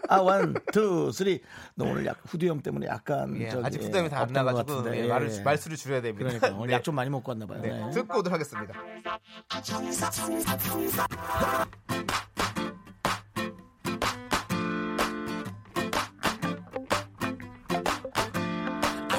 아, 0.10 0.18
one, 0.18 0.54
two, 0.74 1.10
three. 1.14 1.42
너 1.76 1.86
오늘 1.86 2.06
약 2.06 2.18
후두염 2.28 2.62
때문에 2.62 2.86
약간 2.88 3.34
예, 3.40 3.50
저기, 3.50 3.66
아직 3.66 3.82
후두염이 3.82 4.10
다 4.10 4.20
안 4.22 4.28
나아가지고 4.34 4.78
같은데. 4.80 5.00
예, 5.00 5.04
예. 5.06 5.08
말을, 5.08 5.44
말수를 5.44 5.78
줄여야 5.78 6.02
됩니다. 6.02 6.30
그러니까 6.38 6.50
오늘 6.60 6.68
네. 6.68 6.74
약좀 6.76 6.94
많이 6.96 7.10
먹고 7.10 7.32
왔나 7.32 7.46
봐요. 7.46 7.62
네, 7.62 7.70
네. 7.70 7.90
듣고 7.92 8.20
오도록 8.20 8.34
하겠습니다. 8.34 8.74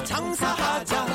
장사하자 0.05 1.12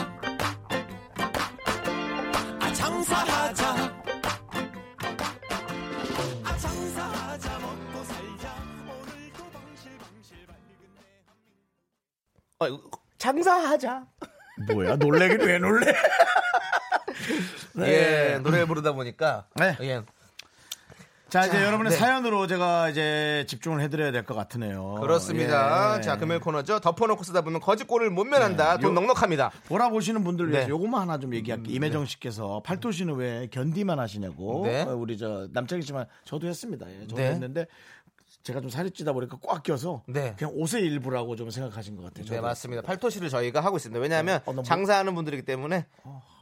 장사하자. 13.19 14.05
뭐야 14.73 14.97
놀래긴 14.97 15.41
왜 15.41 15.59
놀래? 15.59 15.87
예, 17.81 18.39
노래를 18.43 18.67
부르다 18.67 18.93
보니까 18.93 19.47
네. 19.55 19.77
예, 19.83 20.03
자, 21.29 21.45
이제 21.47 21.63
여러분의 21.63 21.93
네. 21.93 21.99
사연으로 21.99 22.47
제가 22.47 22.89
이제 22.89 23.45
집중을 23.49 23.81
해드려야 23.83 24.11
될 24.13 24.25
것 24.25 24.35
같으네요. 24.35 24.95
그렇습니다. 24.95 25.99
예. 25.99 26.01
자, 26.01 26.17
금요일 26.17 26.41
코너죠. 26.41 26.81
덮어놓고 26.81 27.23
쓰다 27.23 27.43
보면 27.43 27.61
거짓골을 27.61 28.11
못 28.11 28.25
면한다. 28.25 28.77
네. 28.77 28.81
돈 28.81 28.91
요- 28.93 28.95
넉넉합니다. 29.01 29.51
돌아보시는 29.69 30.25
분들 30.25 30.49
위해서 30.51 30.67
네. 30.67 30.71
요것만 30.71 31.03
하나 31.03 31.19
좀 31.19 31.35
얘기할게요. 31.35 31.75
이매정 31.75 32.07
씨께서 32.07 32.63
팔도 32.65 32.93
씨는 32.93 33.15
왜 33.17 33.47
견디만 33.51 33.99
하시냐고. 33.99 34.63
네. 34.65 34.83
어, 34.83 34.95
우리 34.97 35.19
저 35.19 35.49
남창희 35.53 35.83
씨만 35.83 36.07
저도 36.25 36.47
했습니다. 36.49 36.87
예, 36.91 37.01
저도 37.03 37.17
네. 37.17 37.29
했는데 37.31 37.67
제가 38.49 38.63
좀 38.63 38.71
살이 38.71 38.91
찌다 38.91 39.13
보니까 39.13 39.37
꽉 39.43 39.63
껴서 39.63 40.03
네. 40.07 40.35
그냥 40.39 40.55
옷의 40.57 40.83
일부라고 40.83 41.37
좀 41.37 41.51
생각하신 41.51 41.97
것 41.97 42.05
같아요. 42.05 42.25
네, 42.25 42.31
저도. 42.31 42.41
맞습니다. 42.41 42.81
팔토시를 42.83 43.29
저희가 43.29 43.61
하고 43.61 43.77
있습니다. 43.77 44.01
왜냐하면 44.01 44.41
어, 44.47 44.53
너무- 44.55 44.63
장사하는 44.63 45.15
분들이기 45.15 45.43
때문에 45.45 45.87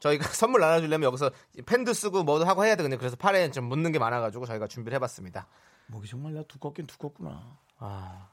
저희가 0.03 0.19
선물 0.33 0.61
나눠주려면 0.61 1.09
여기서 1.09 1.33
펜도 1.67 1.93
쓰고 1.95 2.23
뭐도 2.23 2.45
하고 2.45 2.65
해야 2.65 2.77
되거든요. 2.77 2.97
그래서 2.97 3.17
팔에 3.17 3.51
좀 3.51 3.65
묻는 3.65 3.91
게 3.91 3.99
많아가지고 3.99 4.47
저희가 4.47 4.69
준비를 4.69 4.95
해봤습니다. 4.95 5.49
목이 5.89 6.07
정말 6.09 6.35
나 6.35 6.45
두껍긴 6.45 6.87
두껍구나. 6.87 7.59
아, 7.81 8.29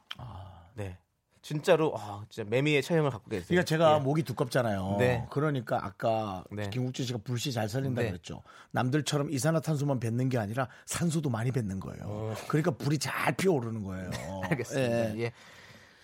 네. 0.75 0.99
진짜로 1.43 1.93
아, 1.97 2.23
진짜 2.29 2.49
매미의 2.49 2.81
체형을 2.81 3.11
갖고 3.11 3.29
계세요. 3.29 3.45
그러니까 3.49 3.65
제가 3.65 3.95
예. 3.97 3.99
목이 3.99 4.23
두껍잖아요. 4.23 4.95
네. 4.97 5.25
그러니까 5.29 5.77
아까 5.83 6.43
네. 6.49 6.69
김국진 6.69 7.05
씨가 7.05 7.19
불씨 7.23 7.51
잘 7.51 7.67
살린다 7.67 8.01
네. 8.01 8.07
그랬죠. 8.07 8.41
남들처럼 8.71 9.29
이산화탄소만 9.29 9.99
뱉는 9.99 10.29
게 10.29 10.37
아니라 10.37 10.69
산소도 10.85 11.29
많이 11.29 11.51
뱉는 11.51 11.81
거예요. 11.81 12.33
그러니까 12.47 12.71
불이 12.71 12.97
잘 12.97 13.33
피어오르는 13.35 13.83
거예요. 13.83 14.09
알겠습니다. 14.49 15.15
예. 15.17 15.19
예. 15.19 15.31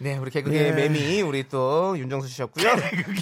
네, 0.01 0.17
우리 0.17 0.29
개그계의 0.29 0.67
예. 0.67 0.71
매미 0.73 1.21
우리 1.21 1.47
또 1.47 1.97
윤정수 1.97 2.27
씨였고요. 2.27 2.65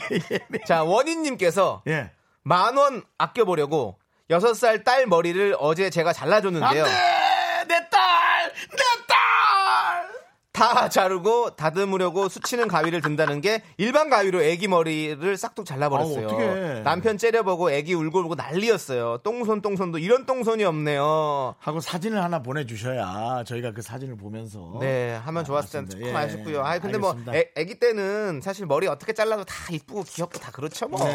자, 0.68 0.84
원희님께서 0.84 1.84
예. 1.88 2.12
만원 2.42 3.04
아껴보려고 3.20 4.00
여섯 4.32 4.56
살 4.56 4.84
딸 4.84 5.06
머리를 5.06 5.56
어제 5.60 5.90
제가 5.92 6.14
잘라줬는데요. 6.14 6.84
내 6.84 6.90
딸! 6.90 7.68
내 7.68 7.90
딸! 7.90 8.52
다 10.58 10.90
자르고 10.90 11.52
다듬으려고 11.52 12.30
수치는 12.30 12.68
가위를 12.68 13.02
든다는 13.02 13.42
게 13.42 13.62
일반 13.78 14.10
가위로 14.10 14.42
애기 14.42 14.68
머리를 14.68 15.38
싹둑 15.38 15.68
잘라버렸어요. 15.68 16.28
아우, 16.28 16.34
어떡해. 16.34 16.82
남편 16.82 17.20
째려보고 17.20 17.70
애기 17.70 17.94
울고 17.94 18.22
울고 18.22 18.34
난리였어요. 18.34 19.20
똥손 19.24 19.62
똥손도 19.62 20.00
이런 20.00 20.26
똥손이 20.26 20.64
없네요. 20.64 21.54
하고 21.60 21.80
사진을 21.80 22.24
하나 22.24 22.42
보내주셔야 22.42 23.44
저희가 23.46 23.72
그 23.74 23.84
사진을 23.84 24.18
보면서 24.18 24.78
네, 24.80 25.14
하면 25.26 25.42
아, 25.42 25.46
좋았을 25.46 25.70
텐데. 25.72 25.92
조금 25.92 26.08
예, 26.08 26.16
아쉽고요. 26.16 26.66
아, 26.66 26.80
근데 26.80 26.98
뭐 26.98 27.12
알겠습니다. 27.12 27.36
애, 27.38 27.52
애기 27.56 27.80
때는 27.80 28.42
사실 28.42 28.66
머리 28.66 28.88
어떻게 28.88 29.14
잘라도 29.14 29.44
다 29.44 29.54
이쁘고 29.72 30.04
귀엽고 30.04 30.40
다 30.40 30.52
그렇죠 30.52 30.88
뭐. 30.88 31.04
네, 31.04 31.12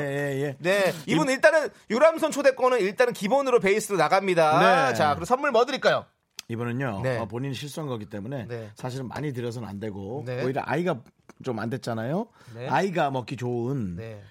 예, 0.00 0.42
예. 0.42 0.56
네, 0.58 0.92
이분 1.06 1.30
일단은 1.30 1.68
유람선 1.88 2.32
초대권은 2.32 2.80
일단은 2.80 3.12
기본으로 3.12 3.60
베이스로 3.60 3.96
나갑니다. 3.96 4.88
네. 4.88 4.94
자, 4.94 5.10
그리고 5.10 5.24
선물 5.26 5.52
뭐 5.52 5.64
드릴까요? 5.66 6.04
이번은요 6.52 7.00
네. 7.02 7.18
어, 7.18 7.26
본인이 7.26 7.54
실수한 7.54 7.88
거기 7.88 8.04
때문에 8.06 8.46
네. 8.46 8.70
사실은 8.74 9.08
많이 9.08 9.32
드려서는 9.32 9.66
안 9.68 9.80
되고 9.80 10.22
네. 10.26 10.44
오히려 10.44 10.62
아이가 10.64 11.02
좀 11.42 11.58
안 11.58 11.70
됐잖아요. 11.70 12.28
네. 12.54 12.68
아이가 12.68 13.10
먹기 13.10 13.36
좋은 13.36 13.96
네. 13.96 14.22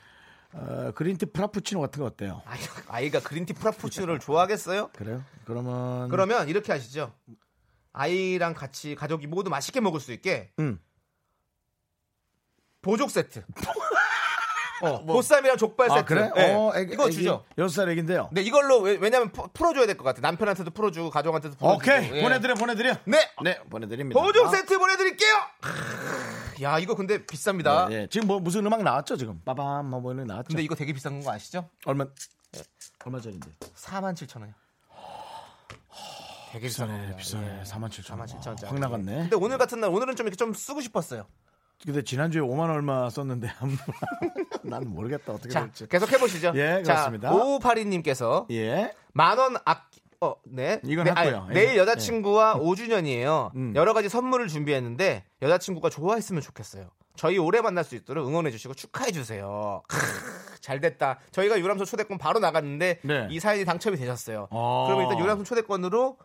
어, 0.54 0.92
green 0.96 1.15
tea 1.15 1.26
프라푸치노 1.28 1.82
같은 1.82 2.00
거 2.02 2.06
어때요? 2.06 2.42
아이, 2.46 2.60
아이 2.88 3.10
가 3.10 3.20
green 3.20 3.41
tea 3.41 3.54
프라푸치노를 3.54 4.20
좋아하겠어요? 4.20 4.90
그래요? 4.94 5.24
그러면 5.46 6.08
그러면 6.10 6.48
이렇게 6.48 6.72
하시죠. 6.72 7.14
아이랑 7.94 8.54
같이 8.54 8.96
가족이 8.96 9.28
모두 9.28 9.50
맛있게 9.50 9.82
먹을 9.82 10.00
수 10.00 10.14
있게 10.14 10.52
음. 10.60 10.80
보족 12.82 13.12
세트. 13.12 13.44
어, 14.82 15.06
보쌈이랑 15.06 15.58
족발 15.58 15.92
아 15.92 15.96
세트. 15.96 16.06
그래? 16.06 16.32
네. 16.36 16.54
어, 16.54 16.72
애기, 16.76 16.94
이거 16.94 17.10
주죠. 17.10 17.44
여섯 17.58 17.74
살 17.82 17.90
애기인데요. 17.90 18.30
네, 18.32 18.42
이걸로 18.42 18.80
왜, 18.80 18.98
왜냐면 19.00 19.32
푸- 19.32 19.48
풀어줘야 19.54 19.86
될 19.86 19.98
것 19.98 20.04
같아. 20.04 20.22
남편한테도 20.22 20.72
풀어주고 20.72 21.10
가족한테도 21.10 21.56
풀어주고. 21.58 21.78
오케이 21.78 22.18
예. 22.18 22.22
보내드려 22.22 22.56
보내드려. 22.56 22.96
네, 23.06 23.30
네 23.44 23.60
보내드립니다. 23.70 24.20
보족 24.22 24.48
아, 24.48 24.50
세트 24.50 24.78
보내드릴게요. 24.78 25.36
크으, 25.62 26.64
야, 26.64 26.80
이거 26.80 26.96
근데 26.96 27.26
비쌉니다. 27.26 27.90
네, 27.90 27.98
네. 28.00 28.08
지금 28.08 28.28
뭐 28.28 28.40
무슨 28.40 28.66
음악 28.66 28.84
나왔죠 28.84 29.18
지금? 29.18 29.40
빠밤 29.46 29.90
뭐 29.90 30.00
뭐는 30.00 30.26
나왔죠? 30.28 30.48
근데 30.50 30.64
이거 30.64 30.76
되게 30.76 30.94
비싼 30.94 31.22
거 31.24 31.32
아시죠? 31.32 31.70
얼마 31.86 32.06
얼마 33.06 33.20
짜리인데? 33.20 33.50
4만 33.76 34.14
7천 34.14 34.40
원이요. 34.42 34.54
되게 36.52 36.68
비싸네. 36.68 37.16
비싸네 37.16 37.16
비싸네 37.16 37.64
4만 37.64 37.90
7천 37.90 38.04
4만 38.18 38.26
7천 38.28 38.48
원. 38.48 38.58
확 38.66 38.80
나갔네. 38.80 39.16
근데 39.30 39.36
오늘 39.38 39.58
같은 39.58 39.80
날 39.80 39.90
오늘은 39.90 40.16
좀 40.18 40.28
이렇게 40.28 40.36
좀 40.36 40.54
쓰고 40.54 40.82
싶었어요. 40.82 41.26
근데 41.86 42.04
지난주에 42.04 42.42
5만 42.42 42.70
얼마 42.70 43.10
썼는데 43.10 43.50
난 44.64 44.88
모르겠다 44.88 45.34
어떻게 45.34 45.50
자, 45.50 45.62
될지. 45.62 45.88
계속 45.88 46.12
해보시죠. 46.12 46.52
예, 46.56 46.84
자, 46.84 46.94
그렇습니다. 46.94 47.32
5582님께서 47.32 48.46
예. 48.52 48.94
만원 49.14 49.56
악, 49.66 49.90
어, 50.20 50.36
네. 50.46 50.80
이건 50.84 51.06
네, 51.06 51.12
했고요. 51.12 51.48
예. 51.50 51.54
내일 51.54 51.78
여자친구와 51.78 52.56
5주년이에요. 52.60 53.54
음. 53.56 53.74
여러 53.76 53.94
가지 53.94 54.10
선물을 54.10 54.48
준비했는데 54.48 55.24
여자친구가 55.42 55.90
좋아했으면 55.90 56.42
좋겠어요. 56.42 56.90
저희 57.16 57.38
오래 57.38 57.62
만날 57.62 57.84
수 57.84 57.96
있도록 57.96 58.28
응원해 58.28 58.52
주시고 58.52 58.74
축하해 58.74 59.12
주세요. 59.12 59.82
크으, 59.88 60.00
잘 60.62 60.80
됐다. 60.80 61.20
저희가 61.32 61.60
유람선 61.60 61.86
초대권 61.86 62.18
바로 62.18 62.40
나갔는데 62.40 63.00
네. 63.04 63.28
이 63.32 63.40
사연이 63.40 63.66
당첨이 63.66 63.98
되셨어요. 63.98 64.48
어. 64.52 64.86
그러면 64.88 65.08
일단 65.08 65.20
유람선 65.24 65.44
초대권으로 65.46 66.18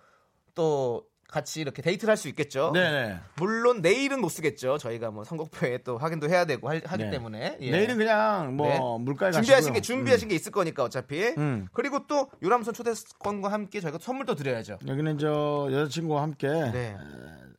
또 0.55 1.05
같이 1.29 1.61
이렇게 1.61 1.83
데이트를 1.83 2.11
할 2.13 2.17
수 2.17 2.29
있겠죠. 2.29 2.71
네네. 2.73 3.19
물론 3.37 3.83
내일은 3.83 4.21
못 4.21 4.29
쓰겠죠. 4.31 4.79
저희가 4.79 5.11
뭐 5.11 5.25
선곡표에 5.25 5.79
또 5.79 5.99
확인도 5.99 6.29
해야 6.29 6.45
되고 6.45 6.69
할- 6.69 6.83
하기 6.85 7.05
네. 7.05 7.11
때문에 7.11 7.59
예. 7.61 7.71
내일은 7.71 7.99
그냥 7.99 8.57
뭐 8.57 8.69
네. 8.69 8.79
물가에 9.05 9.33
준비하신 9.33 9.73
게 9.73 9.81
가시고요. 9.81 9.83
준비하신 9.83 10.29
게 10.29 10.35
있을 10.35 10.53
거니까 10.53 10.85
어차피. 10.85 11.23
음. 11.37 11.69
그리고 11.73 12.07
또 12.07 12.31
유람선 12.43 12.75
초대권과 12.75 13.51
함께 13.53 13.81
저희가 13.81 13.99
선물도 14.01 14.35
드려야죠. 14.37 14.79
음. 14.83 14.89
여기는 14.89 15.19
저 15.19 15.69
여자친구와 15.73 16.23
함께 16.23 16.49
네. 16.49 16.97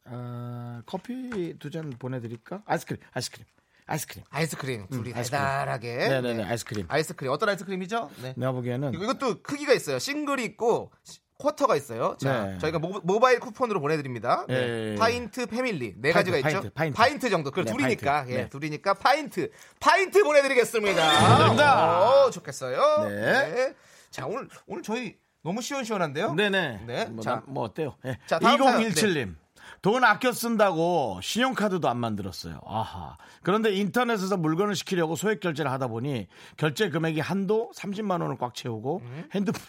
어, 0.05 0.81
커피 0.85 1.53
두 1.59 1.69
잔 1.69 1.89
보내드릴까? 1.99 2.63
아이스크림, 2.65 3.01
아이스크림, 3.13 3.45
아이스크림. 3.85 4.23
아이스크림 4.29 4.87
둘이 4.87 5.13
아이스크림. 5.13 5.23
달달하게. 5.41 5.95
네네네, 5.97 6.33
네. 6.35 6.43
아이스크림. 6.43 6.85
아이스크림 6.89 7.31
어떤 7.31 7.49
아이스크림이죠? 7.49 8.09
네. 8.21 8.33
내가 8.37 8.53
보기에는 8.53 8.93
이것도 8.93 9.41
크기가 9.43 9.73
있어요. 9.73 9.99
싱글이 9.99 10.43
있고 10.45 10.91
시- 11.03 11.19
쿼터가 11.37 11.75
있어요. 11.75 12.15
자, 12.19 12.45
네. 12.45 12.57
저희가 12.57 12.79
모, 12.79 13.19
바일 13.19 13.39
쿠폰으로 13.39 13.79
보내드립니다. 13.79 14.45
예, 14.49 14.53
네. 14.53 14.59
예, 14.67 14.91
예. 14.93 14.95
파인트 14.95 15.45
패밀리 15.45 15.93
네 15.97 16.11
파인트, 16.11 16.31
가지가 16.31 16.49
파인트, 16.49 16.67
있죠. 16.67 16.93
파인트. 16.95 17.29
정도. 17.29 17.51
그 17.51 17.63
네, 17.63 17.71
둘이니까 17.71 18.11
파인트. 18.11 18.31
예, 18.31 18.37
네. 18.37 18.49
둘이니까 18.49 18.93
파인트 18.95 19.51
파인트 19.79 20.23
보내드리겠습니다. 20.23 20.95
감사합니다. 21.01 22.25
오, 22.25 22.31
좋겠어요. 22.31 23.07
네. 23.09 23.73
자 24.09 24.25
오늘 24.25 24.47
오늘 24.65 24.81
저희 24.81 25.15
너무 25.43 25.61
시원시원한데요. 25.61 26.33
네네. 26.33 26.81
네. 26.87 27.05
뭐, 27.05 27.23
자. 27.23 27.35
나- 27.35 27.43
뭐 27.45 27.63
어때요? 27.63 27.95
네. 28.03 28.17
자, 28.25 28.39
다음 28.39 28.57
사연. 28.57 28.81
2017님. 28.81 29.35
돈 29.83 30.03
아껴 30.03 30.31
쓴다고 30.31 31.19
신용카드도 31.21 31.87
안 31.87 31.97
만들었어요. 31.97 32.59
아하. 32.65 33.15
그런데 33.43 33.71
인터넷에서 33.73 34.35
물건을 34.35 34.75
시키려고 34.75 35.15
소액 35.15 35.39
결제를 35.39 35.69
하다 35.71 35.87
보니 35.87 36.27
결제 36.57 36.89
금액이 36.89 37.19
한도 37.19 37.71
30만 37.75 38.21
원을 38.21 38.37
꽉 38.39 38.55
채우고 38.55 39.01
음. 39.03 39.29
핸드폰 39.35 39.61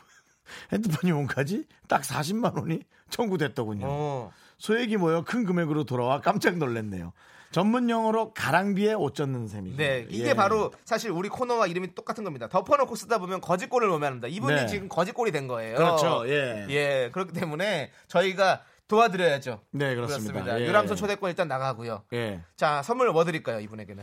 핸드폰 0.72 1.08
이용까지 1.08 1.64
딱 1.88 2.02
40만 2.02 2.58
원이 2.58 2.80
청구됐더군요. 3.10 3.86
어. 3.88 4.32
소액이 4.58 4.96
모여 4.96 5.22
큰 5.22 5.44
금액으로 5.44 5.84
돌아와 5.84 6.20
깜짝 6.20 6.56
놀랐네요. 6.56 7.12
전문 7.50 7.88
용어로 7.88 8.34
가랑비에 8.34 8.92
옷 8.92 9.14
젖는 9.14 9.48
셈이죠. 9.48 9.76
네, 9.78 10.06
이게 10.10 10.30
예. 10.30 10.34
바로 10.34 10.70
사실 10.84 11.10
우리 11.10 11.30
코너와 11.30 11.66
이름이 11.66 11.94
똑같은 11.94 12.22
겁니다. 12.22 12.46
덮어놓고 12.48 12.94
쓰다 12.94 13.18
보면 13.18 13.40
거짓골을 13.40 13.88
오면합니다. 13.88 14.28
이분이 14.28 14.54
네. 14.54 14.66
지금 14.66 14.88
거짓골이 14.88 15.32
된 15.32 15.48
거예요. 15.48 15.76
그렇죠, 15.76 16.24
예. 16.28 16.66
예, 16.68 17.10
그렇기 17.12 17.32
때문에 17.32 17.90
저희가 18.08 18.62
도와드려야죠. 18.88 19.60
네, 19.72 19.94
그렇습니다. 19.94 20.58
예. 20.60 20.66
유람선 20.66 20.96
초대권 20.96 21.30
일단 21.30 21.46
나가고요. 21.48 22.04
예. 22.14 22.42
자, 22.56 22.82
선물 22.82 23.12
뭐 23.12 23.24
드릴까요, 23.24 23.60
이분에게는? 23.60 24.02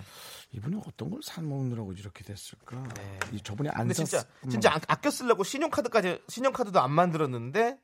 이분이 0.51 0.81
어떤 0.87 1.09
걸 1.09 1.19
사 1.23 1.41
먹느라고 1.41 1.91
이렇게 1.93 2.23
됐을까? 2.23 2.83
이 3.31 3.41
저분이 3.41 3.69
안 3.69 3.87
네. 3.87 3.93
근데 3.93 3.93
샀. 3.95 4.05
진짜 4.05 4.25
음. 4.45 4.49
진짜 4.49 4.71
아- 4.73 4.79
아껴 4.87 5.09
쓰려고 5.09 5.43
신용카드까지 5.43 6.21
신용카드도 6.29 6.79
안 6.79 6.91
만들었는데 6.91 7.79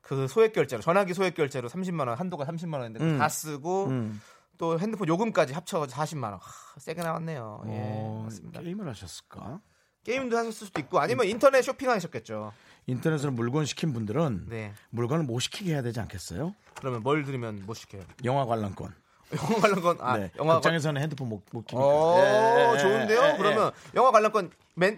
그 0.00 0.26
소액 0.26 0.52
결제로 0.52 0.82
전화기 0.82 1.14
소액 1.14 1.34
결제로 1.34 1.68
30만 1.68 2.08
원 2.08 2.18
한도가 2.18 2.44
30만 2.44 2.74
원인데 2.74 3.00
음. 3.00 3.18
다 3.18 3.28
쓰고 3.28 3.86
음. 3.86 4.20
또 4.58 4.78
핸드폰 4.80 5.06
요금까지 5.06 5.52
합쳐 5.54 5.86
40만 5.86 6.24
원. 6.24 6.34
하, 6.34 6.40
세게 6.80 7.00
나왔네요. 7.00 7.62
예, 7.66 7.70
어, 7.70 8.22
맞습니다. 8.24 8.60
게임을 8.60 8.88
하셨을까? 8.88 9.60
게임도 10.04 10.36
하셨을 10.36 10.66
수도 10.68 10.80
있고 10.80 10.98
아니면 10.98 11.26
인터넷 11.26 11.62
쇼핑하셨겠죠. 11.62 12.52
인터넷으로 12.88 13.30
물건 13.32 13.66
시킨 13.66 13.92
분들은 13.92 14.46
네. 14.48 14.72
물건을 14.90 15.24
못 15.24 15.40
시키게 15.40 15.72
해야 15.72 15.82
되지 15.82 16.00
않겠어요? 16.00 16.54
그러면 16.74 17.02
뭘 17.02 17.22
들으면 17.24 17.62
못 17.66 17.74
시켜요? 17.74 18.02
영화 18.24 18.46
관람권. 18.46 18.92
영화 19.36 19.60
관람권 19.60 19.98
아 20.00 20.16
네. 20.16 20.30
영화 20.38 20.54
관 20.54 20.62
극장에서는 20.62 21.02
핸드폰 21.02 21.28
못, 21.28 21.42
못 21.52 21.66
키니까. 21.66 21.86
어 21.86 22.16
예, 22.18 22.72
예, 22.74 22.78
좋은데요. 22.78 23.20
예, 23.20 23.32
예. 23.32 23.36
그러면 23.36 23.72
영화 23.94 24.10
관람권 24.10 24.50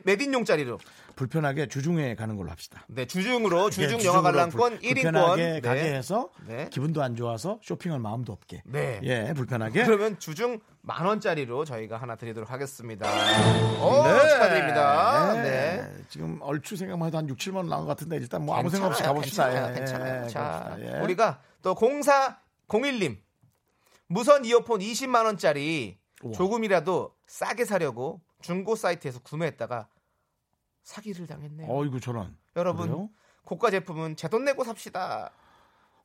인용짜리로 0.06 0.78
불편하게 1.24 1.66
주중에 1.66 2.14
가는 2.14 2.34
걸로 2.38 2.50
합시다. 2.50 2.82
네 2.88 3.04
주중으로 3.04 3.66
예, 3.66 3.70
주중 3.70 3.98
주중으로 3.98 4.06
영화 4.08 4.22
관람권 4.22 4.78
불- 4.78 4.80
1인권 4.80 5.02
불편하게 5.02 5.60
가게 5.60 5.80
해서 5.94 6.30
네. 6.46 6.70
기분도 6.70 7.02
안 7.02 7.14
좋아서 7.14 7.58
쇼핑할 7.62 7.98
마음도 8.00 8.32
없게. 8.32 8.62
네. 8.64 9.00
예, 9.02 9.34
불편하게. 9.34 9.84
그러면 9.84 10.18
주중 10.18 10.60
만 10.80 11.04
원짜리로 11.04 11.66
저희가 11.66 11.98
하나 11.98 12.16
드리도록 12.16 12.50
하겠습니다. 12.50 13.06
오, 13.06 14.02
네. 14.02 14.28
축하드립니다. 14.30 15.34
네. 15.34 15.42
네. 15.42 15.92
지금 16.08 16.38
얼추 16.40 16.76
생각만 16.76 17.08
해도 17.08 17.18
한 17.18 17.28
6, 17.28 17.36
7만 17.36 17.56
원 17.56 17.68
나온 17.68 17.82
것 17.82 17.88
같은데 17.88 18.16
일단 18.16 18.46
뭐 18.46 18.56
아무 18.56 18.70
생각 18.70 18.86
없이 18.86 19.02
가봅시다. 19.02 19.50
괜찮아요. 19.50 19.70
예, 19.72 19.74
괜찮아요. 19.78 20.24
예, 20.24 20.28
자. 20.28 20.76
예. 20.80 21.00
우리가 21.00 21.42
또 21.60 21.74
0401님 21.74 23.18
무선 24.06 24.46
이어폰 24.46 24.80
20만 24.80 25.26
원짜리 25.26 25.98
우와. 26.22 26.32
조금이라도 26.32 27.14
싸게 27.26 27.66
사려고 27.66 28.22
중고 28.40 28.74
사이트에서 28.74 29.20
구매했다가 29.20 29.86
사기를 30.90 31.26
당했네요. 31.28 31.70
어이구 31.70 32.00
저런. 32.00 32.36
여러분 32.56 32.88
그래요? 32.88 33.10
고가 33.44 33.70
제품은 33.70 34.16
제 34.16 34.28
돈 34.28 34.44
내고 34.44 34.64
삽시다. 34.64 35.30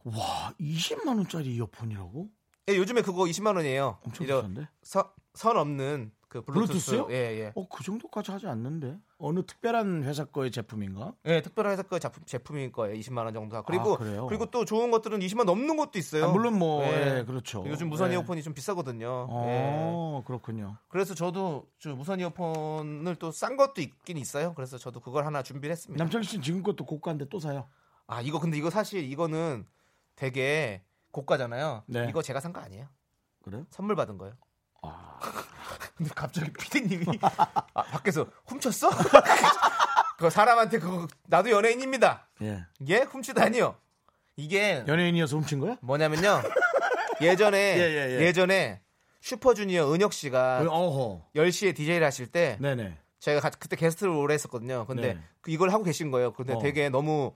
와, 0.03 0.53
20만 0.59 1.07
원짜리 1.17 1.55
이어폰이라고? 1.55 2.29
예, 2.69 2.77
요즘에 2.77 3.01
그거 3.01 3.23
20만 3.23 3.55
원이에요. 3.55 3.97
엄청 4.03 4.27
비싼데? 4.27 4.67
서- 4.83 5.13
선 5.33 5.57
없는 5.57 6.11
그 6.27 6.41
블루투스. 6.41 6.91
블루투스 6.91 6.95
요? 6.95 7.07
예, 7.11 7.39
예. 7.39 7.51
어, 7.55 7.67
그 7.69 7.83
정도까지 7.83 8.31
하지 8.31 8.47
않는데. 8.47 8.97
어느 9.17 9.45
특별한 9.45 10.03
회사 10.03 10.25
거의 10.25 10.51
제품인가? 10.51 11.13
예, 11.25 11.41
특별한 11.41 11.71
회사 11.73 11.83
거 11.83 11.97
작품, 11.99 12.23
제품일 12.25 12.71
거예요. 12.71 12.95
20만 12.99 13.23
원 13.25 13.33
정도. 13.33 13.61
그리고 13.63 13.93
아, 13.93 13.97
그래요? 13.97 14.27
그리고 14.27 14.45
또 14.47 14.65
좋은 14.65 14.91
것들은 14.91 15.19
20만 15.19 15.45
넘는 15.45 15.77
것도 15.77 15.97
있어요. 15.99 16.25
아, 16.25 16.27
물론 16.31 16.57
뭐 16.59 16.83
예, 16.83 17.23
그렇죠. 17.25 17.63
요즘 17.67 17.89
무선 17.89 18.09
예. 18.09 18.15
이어폰이 18.15 18.43
좀 18.43 18.53
비싸거든요. 18.53 19.07
예. 19.07 19.25
어, 19.31 20.23
그렇군요. 20.25 20.77
그래서 20.89 21.13
저도 21.13 21.67
저 21.79 21.95
무선 21.95 22.19
이어폰을 22.19 23.15
또 23.15 23.31
싼 23.31 23.55
것도 23.57 23.81
있긴 23.81 24.17
있어요. 24.17 24.53
그래서 24.53 24.77
저도 24.77 24.99
그걸 24.99 25.25
하나 25.25 25.41
준비를 25.43 25.71
했습니다. 25.71 26.03
남창희 26.03 26.25
씨는 26.25 26.43
지금 26.43 26.63
것도 26.63 26.85
고가인데 26.85 27.29
또 27.29 27.39
사요. 27.39 27.67
아 28.07 28.21
이거 28.21 28.39
근데 28.39 28.57
이거 28.57 28.69
사실 28.69 29.03
이거는 29.03 29.65
되게 30.15 30.83
고가잖아요. 31.11 31.83
네. 31.87 32.07
이거 32.09 32.21
제가 32.21 32.39
산 32.39 32.51
거 32.53 32.59
아니에요. 32.61 32.87
그래요? 33.43 33.65
선물 33.69 33.95
받은 33.95 34.17
거예요. 34.17 34.33
아. 34.81 35.19
근데 35.95 36.11
갑자기 36.13 36.51
피디님이 36.51 37.05
아, 37.21 37.83
밖에서 37.83 38.27
훔쳤어? 38.45 38.89
그 40.17 40.29
사람한테 40.29 40.79
그거 40.79 41.07
나도 41.27 41.49
연예인입니다. 41.51 42.27
예. 42.41 42.65
예 42.87 42.97
훔치다니요. 42.97 43.75
이게 44.35 44.83
연예인이어서 44.87 45.37
훔친 45.37 45.59
거야? 45.59 45.77
뭐냐면요. 45.81 46.41
예전에 47.21 47.57
예, 47.79 47.81
예, 47.81 48.17
예. 48.19 48.25
예, 48.25 48.33
전에 48.33 48.81
슈퍼주니어 49.21 49.93
은혁 49.93 50.11
씨가 50.13 50.65
어허. 50.67 51.27
10시에 51.35 51.73
DJ를 51.75 52.05
하실 52.05 52.27
때 52.27 52.57
네네. 52.59 52.97
제가 53.19 53.39
가- 53.39 53.49
그때 53.49 53.75
게스트를 53.77 54.11
오래 54.11 54.33
했었거든요. 54.33 54.85
근데 54.85 55.13
네. 55.13 55.19
그 55.41 55.51
이걸 55.51 55.71
하고 55.71 55.83
계신 55.83 56.11
거예요. 56.11 56.33
근데 56.33 56.53
어. 56.53 56.59
되게 56.59 56.89
너무 56.89 57.33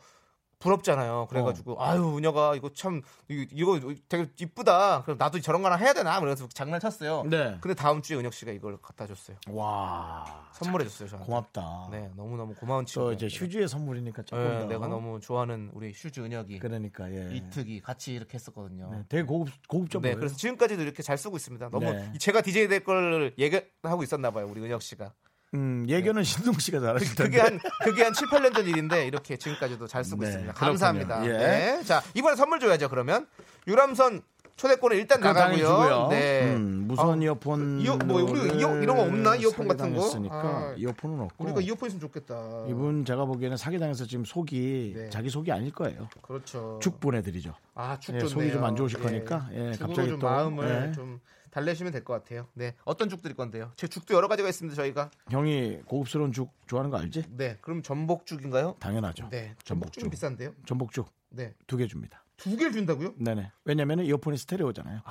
부럽잖아요. 0.59 1.27
그래가지고 1.29 1.81
아유 1.81 2.17
은혁아 2.17 2.55
이거 2.55 2.69
참 2.73 3.01
이- 3.29 3.47
이거 3.51 3.79
되게 4.09 4.27
이쁘다. 4.41 5.03
그럼 5.03 5.17
나도 5.17 5.39
저런 5.39 5.61
거 5.61 5.67
하나 5.69 5.77
해야 5.77 5.93
되나? 5.93 6.19
그래서 6.19 6.47
장난 6.49 6.79
쳤어요. 6.81 7.23
네. 7.23 7.57
근데 7.61 7.73
다음 7.73 8.01
주에 8.01 8.17
은혁 8.17 8.33
씨가 8.33 8.51
이걸 8.51 8.77
갖다 8.81 9.07
줬어요. 9.07 9.37
와. 9.49 10.49
선물해줬어요. 10.51 11.07
저한테. 11.07 11.25
고맙다. 11.25 11.87
네, 11.91 12.11
너무 12.17 12.35
너무 12.35 12.53
고마운 12.53 12.85
친구. 12.85 13.07
또 13.07 13.13
이제 13.13 13.27
슈주의 13.27 13.69
선물이니까 13.69 14.23
조금 14.23 14.43
네, 14.43 14.59
더. 14.59 14.65
내가 14.65 14.87
너무 14.87 15.21
좋아하는 15.21 15.71
우리 15.73 15.93
슈주 15.93 16.19
은혁이 16.19 16.59
그러니까 16.59 17.09
예. 17.11 17.29
이특이 17.33 17.79
같이 17.81 18.13
이렇게 18.13 18.33
했었거든요. 18.35 18.89
네, 18.91 19.05
되게 19.07 19.23
고급 19.23 19.49
고급져 19.69 19.99
네, 19.99 20.09
보여요. 20.09 20.17
그래서 20.19 20.35
지금까지도 20.35 20.81
이렇게 20.81 21.01
잘 21.01 21.17
쓰고 21.17 21.37
있습니다. 21.37 21.69
너무 21.69 21.89
네. 21.89 22.11
제가 22.19 22.41
DJ 22.41 22.67
될걸 22.67 23.33
얘기하고 23.37 24.03
있었나 24.03 24.31
봐요, 24.31 24.47
우리 24.49 24.59
은혁 24.61 24.81
씨가. 24.81 25.13
음, 25.55 25.85
예견은 25.89 26.23
신동 26.23 26.53
씨가 26.53 26.79
잘하실 26.79 27.15
텐데. 27.15 27.23
그게 27.31 27.39
한 27.41 27.59
그게 27.83 28.03
한 28.03 28.13
7, 28.13 28.27
8년 28.27 28.53
전 28.53 28.65
일인데 28.67 29.07
이렇게 29.07 29.35
지금까지도 29.37 29.87
잘 29.87 30.03
쓰고 30.03 30.21
네, 30.21 30.27
있습니다. 30.29 30.53
감사합니다. 30.53 31.25
예. 31.25 31.31
네. 31.37 31.83
자, 31.83 32.01
이번에 32.13 32.35
선물 32.35 32.59
줘야죠, 32.59 32.89
그러면. 32.89 33.25
유람선 33.67 34.21
초대권을 34.57 34.97
일단 34.97 35.21
나가고요. 35.21 36.07
네. 36.09 36.53
음, 36.53 36.83
무선 36.87 37.19
아, 37.21 37.23
이어폰. 37.23 37.79
이어- 37.79 37.95
뭐 38.05 38.21
우리 38.21 38.59
이어- 38.59 38.81
이런 38.81 38.97
거 38.97 39.03
없나? 39.03 39.35
이어폰 39.37 39.69
같은 39.69 39.95
거? 39.95 40.11
아. 40.31 40.73
이어폰은 40.77 41.19
없고. 41.21 41.45
우리가 41.45 41.61
이어폰 41.61 41.87
있으면 41.87 42.01
좋겠다. 42.01 42.65
이분 42.67 43.05
제가 43.05 43.23
보기에는 43.25 43.55
사기당해서 43.55 44.05
지금 44.05 44.25
속이 44.25 44.93
네. 44.97 45.09
자기 45.09 45.29
속이 45.29 45.49
아닐 45.51 45.71
거예요. 45.71 46.09
그렇죠. 46.21 46.77
축 46.81 46.99
보내드리죠. 46.99 47.53
아, 47.73 47.97
축 47.99 48.15
예. 48.15 48.19
속이 48.19 48.51
좀 48.51 48.63
안 48.65 48.75
좋으실 48.75 48.99
거니까, 49.01 49.47
예, 49.53 49.71
갑자기 49.79 50.09
좀 50.09 50.19
또, 50.19 50.27
마음을 50.27 50.89
예. 50.89 50.91
좀 50.93 51.21
달래시면 51.51 51.91
될 51.91 52.03
것 52.03 52.13
같아요. 52.13 52.47
네. 52.53 52.73
어떤 52.85 53.09
죽 53.09 53.21
드릴 53.21 53.35
건데요? 53.35 53.71
제 53.75 53.87
죽도 53.87 54.13
여러 54.15 54.27
가지가 54.27 54.47
있습니다, 54.49 54.75
저희가. 54.75 55.09
형이 55.29 55.79
고급스러운 55.85 56.31
죽 56.31 56.51
좋아하는 56.67 56.89
거 56.91 56.97
알지? 56.97 57.25
네. 57.29 57.57
그럼 57.61 57.81
전복죽인가요? 57.83 58.75
당연하죠. 58.79 59.29
네. 59.29 59.55
전복죽. 59.63 59.65
전복죽은 59.65 60.09
비싼데요? 60.11 60.51
전복죽 60.65 61.09
네. 61.29 61.53
두 61.67 61.77
개 61.77 61.87
줍니다. 61.87 62.23
두 62.37 62.55
개를 62.55 62.71
준다고요? 62.71 63.13
네네. 63.17 63.51
왜냐면은 63.65 64.05
이어폰이 64.05 64.37
스테레오잖아요. 64.37 65.01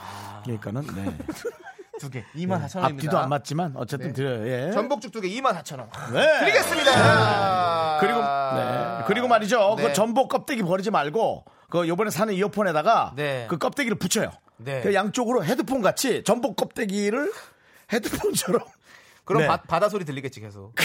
그러니까는 0.45 0.83
네. 0.95 1.17
두 2.01 2.09
개. 2.11 2.25
2만 2.35 2.65
4천 2.65 2.77
원입니다. 2.81 2.85
앞뒤도 2.87 3.19
안 3.19 3.29
맞지만 3.29 3.73
어쨌든 3.77 4.09
네. 4.09 4.13
드려요. 4.15 4.49
예. 4.49 4.71
전복죽 4.73 5.11
두 5.13 5.21
개 5.21 5.29
2만 5.29 5.53
4천 5.61 5.79
원. 5.81 5.91
네. 6.13 6.39
드리겠습니다. 6.41 7.99
그리고 8.01 8.21
네. 8.21 9.05
그리고 9.07 9.29
말이죠. 9.29 9.75
네. 9.77 9.83
그 9.83 9.93
전복 9.93 10.29
껍데기 10.29 10.63
버리지 10.63 10.91
말고 10.91 11.45
그 11.71 11.87
요번에 11.89 12.11
사는 12.11 12.33
이어폰에다가 12.33 13.13
네. 13.17 13.47
그 13.51 13.59
껍데기를 13.59 13.99
붙여요. 13.99 14.31
네. 14.59 14.83
그 14.83 14.95
양쪽으로 14.95 15.45
헤드폰 15.45 15.83
같이 15.83 16.23
전복 16.25 16.57
껍데기를 16.57 17.33
헤드폰처럼 17.93 18.61
그럼 19.25 19.43
네. 19.43 19.49
바, 19.49 19.63
바다 19.63 19.89
소리 19.89 20.05
들리겠지 20.05 20.41
계속. 20.41 20.75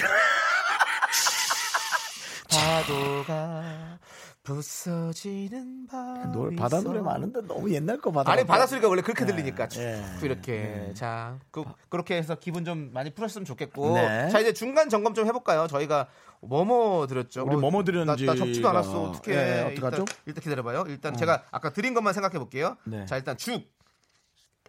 파도가 2.49 3.99
부서지는 4.43 5.87
밤. 5.87 6.31
노래 6.33 6.55
바다 6.55 6.81
노래 6.81 6.99
많은데 6.99 7.41
너무 7.47 7.71
옛날 7.73 7.97
거 7.97 8.11
바다. 8.11 8.31
아니 8.31 8.45
바다 8.45 8.67
소리가 8.67 8.89
원래 8.89 9.01
그렇게 9.01 9.25
들리니까 9.25 9.69
쭉 9.69 9.79
예. 9.79 10.03
이렇게 10.21 10.91
자 10.95 11.39
그, 11.49 11.63
그렇게 11.87 12.15
해서 12.17 12.35
기분 12.35 12.65
좀 12.65 12.91
많이 12.93 13.13
풀었으면 13.13 13.45
좋겠고 13.45 13.95
네. 13.95 14.29
자 14.29 14.39
이제 14.39 14.51
중간 14.51 14.89
점검 14.89 15.13
좀 15.13 15.25
해볼까요? 15.27 15.67
저희가 15.67 16.09
뭐뭐 16.41 17.07
드렸죠? 17.07 17.45
우리 17.45 17.55
뭐뭐 17.55 17.85
드렸는지 17.85 18.25
나, 18.25 18.33
나 18.33 18.37
적지도 18.37 18.67
않았어 18.67 19.03
어떻게 19.03 19.33
예, 19.33 19.61
어떡하죠? 19.71 20.01
일단, 20.01 20.05
일단 20.25 20.43
기다려봐요. 20.43 20.83
일단 20.89 21.15
제가 21.15 21.45
아까 21.49 21.69
드린 21.71 21.93
것만 21.93 22.13
생각해 22.13 22.37
볼게요. 22.37 22.75
네. 22.83 23.05
자 23.05 23.15
일단 23.15 23.37
죽 23.37 23.71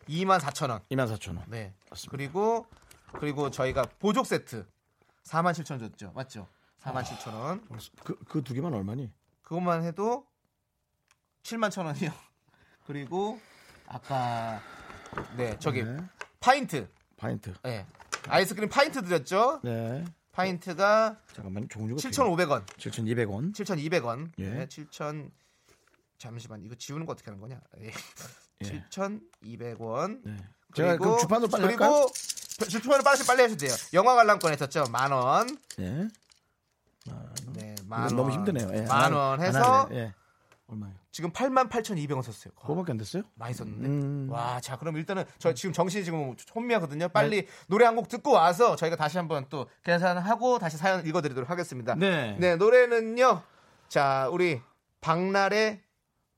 2만 0.09 0.39
4천 0.39 0.71
원. 0.71 0.81
24,000원. 0.91 1.43
네. 1.49 1.75
그리고 2.11 2.67
그리고 3.19 3.51
저희가 3.51 3.87
보족 3.99 4.27
세트 4.27 4.67
4만 5.25 5.53
7천 5.53 5.73
원 5.73 5.81
줬죠. 5.81 6.13
맞죠? 6.15 6.47
4만 6.85 7.03
7천 7.03 7.35
원. 7.35 7.61
그그 8.05 8.45
두 8.45 8.55
개만 8.55 8.73
얼마니? 8.73 9.11
그것만 9.45 9.85
해도 9.85 10.27
7만 11.43 11.71
천 11.71 11.87
원이요. 11.87 12.11
그리고 12.87 13.41
아까 13.87 14.61
네 15.37 15.57
저기 15.59 15.85
네. 15.85 15.97
파인트, 16.41 16.89
파인트. 17.17 17.55
네 17.63 17.87
아이스크림 18.29 18.69
파인트 18.69 19.03
드렸죠. 19.03 19.61
네. 19.63 20.05
파인트가 20.33 21.17
잠깐만 21.33 21.69
종류가 21.69 22.01
7,500원, 22.01 22.67
7,200원. 22.67 23.55
7,200원, 23.55 24.33
예. 24.39 24.51
네, 24.51 24.69
7,000 24.69 25.31
잠시만 26.19 26.63
이거 26.65 26.75
지우는 26.75 27.07
거 27.07 27.13
어떻게 27.13 27.31
하는 27.31 27.41
거냐? 27.41 27.61
예. 27.81 27.93
예. 28.65 28.85
7,200원. 28.91 30.23
네. 30.25 30.37
제가 30.75 30.97
그 30.97 31.19
주판으로 31.21 31.49
빨리 31.49 31.67
그리고 31.67 31.85
할까요? 31.85 32.07
주판으로 32.69 33.05
빨리 33.05 33.25
빨리 33.25 33.57
돼요. 33.57 33.73
영화 33.93 34.15
관람권 34.17 34.53
했었죠. 34.53 34.85
만 34.91 35.13
원. 35.13 35.57
예. 35.79 36.09
만 37.95 38.03
원. 38.05 38.17
너무 38.17 38.31
힘드네요. 38.33 38.69
예. 38.75 38.83
만안원 38.83 39.23
하- 39.23 39.33
안 39.33 39.41
해서. 39.43 39.89
예. 39.93 40.13
얼마요? 40.67 40.93
지금 41.13 41.31
88,200원 41.31 42.23
썼어요. 42.23 42.53
그거밖에 42.55 42.93
안 42.93 42.97
됐어요? 42.99 43.23
많이 43.35 43.53
썼는데. 43.55 43.87
음. 43.87 44.29
와, 44.31 44.61
자, 44.61 44.77
그럼 44.79 44.97
일단은 44.97 45.25
저 45.39 45.53
지금 45.53 45.73
정신이 45.73 46.05
지금 46.05 46.35
혼미하거든요. 46.55 47.09
빨리 47.09 47.43
네. 47.43 47.49
노래 47.69 47.85
한 47.85 47.95
곡 47.97 48.09
듣고 48.09 48.33
와서 48.33 48.75
저희가 48.75 48.97
다시 48.97 49.19
한번 49.19 49.47
또 49.51 49.69
계산하고 49.85 50.59
다시 50.59 50.77
사연 50.77 51.07
읽어드리도록 51.07 51.51
하겠습니다. 51.51 51.95
네. 51.95 52.37
네, 52.41 52.57
노래는요. 52.57 53.43
자, 53.89 54.29
우리 54.33 54.61
박날의 55.03 55.83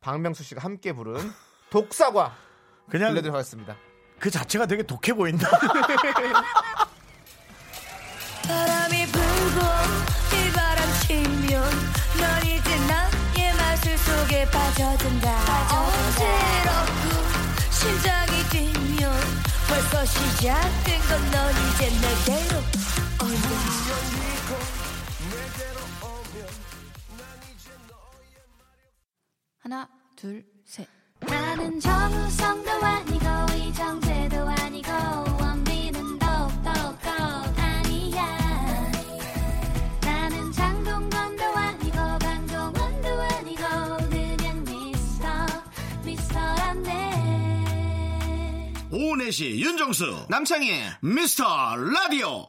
박명수 0.00 0.42
씨가 0.42 0.60
함께 0.62 0.92
부른 0.92 1.14
독사과 1.70 2.34
그냥 2.90 3.10
들려드리도록 3.10 3.34
하겠습니다. 3.36 3.76
그 4.18 4.30
자체가 4.30 4.66
되게 4.66 4.82
독해 4.82 5.14
보인다. 5.14 5.48
바람이 8.46 9.06
불고 9.06 10.05
빠져든다. 14.50 15.28
어지럽고 15.72 17.70
심장이 17.70 18.42
뛰면 18.50 19.12
벌써 19.68 20.04
시작된 20.06 21.00
건 21.00 21.30
넌 21.30 21.50
이제 21.52 21.90
내게로 21.90 22.62
하나 29.58 29.88
둘 30.14 30.44
셋. 30.64 30.86
나는 31.20 31.80
나는 31.80 31.80
정우성도 31.80 32.70
아니고 32.70 33.54
이정재도 33.56 34.48
아니고 34.48 35.45
4시 49.26 49.58
윤정수 49.58 50.26
남창희의 50.28 50.98
미스터 51.00 51.76
라디오 51.76 52.48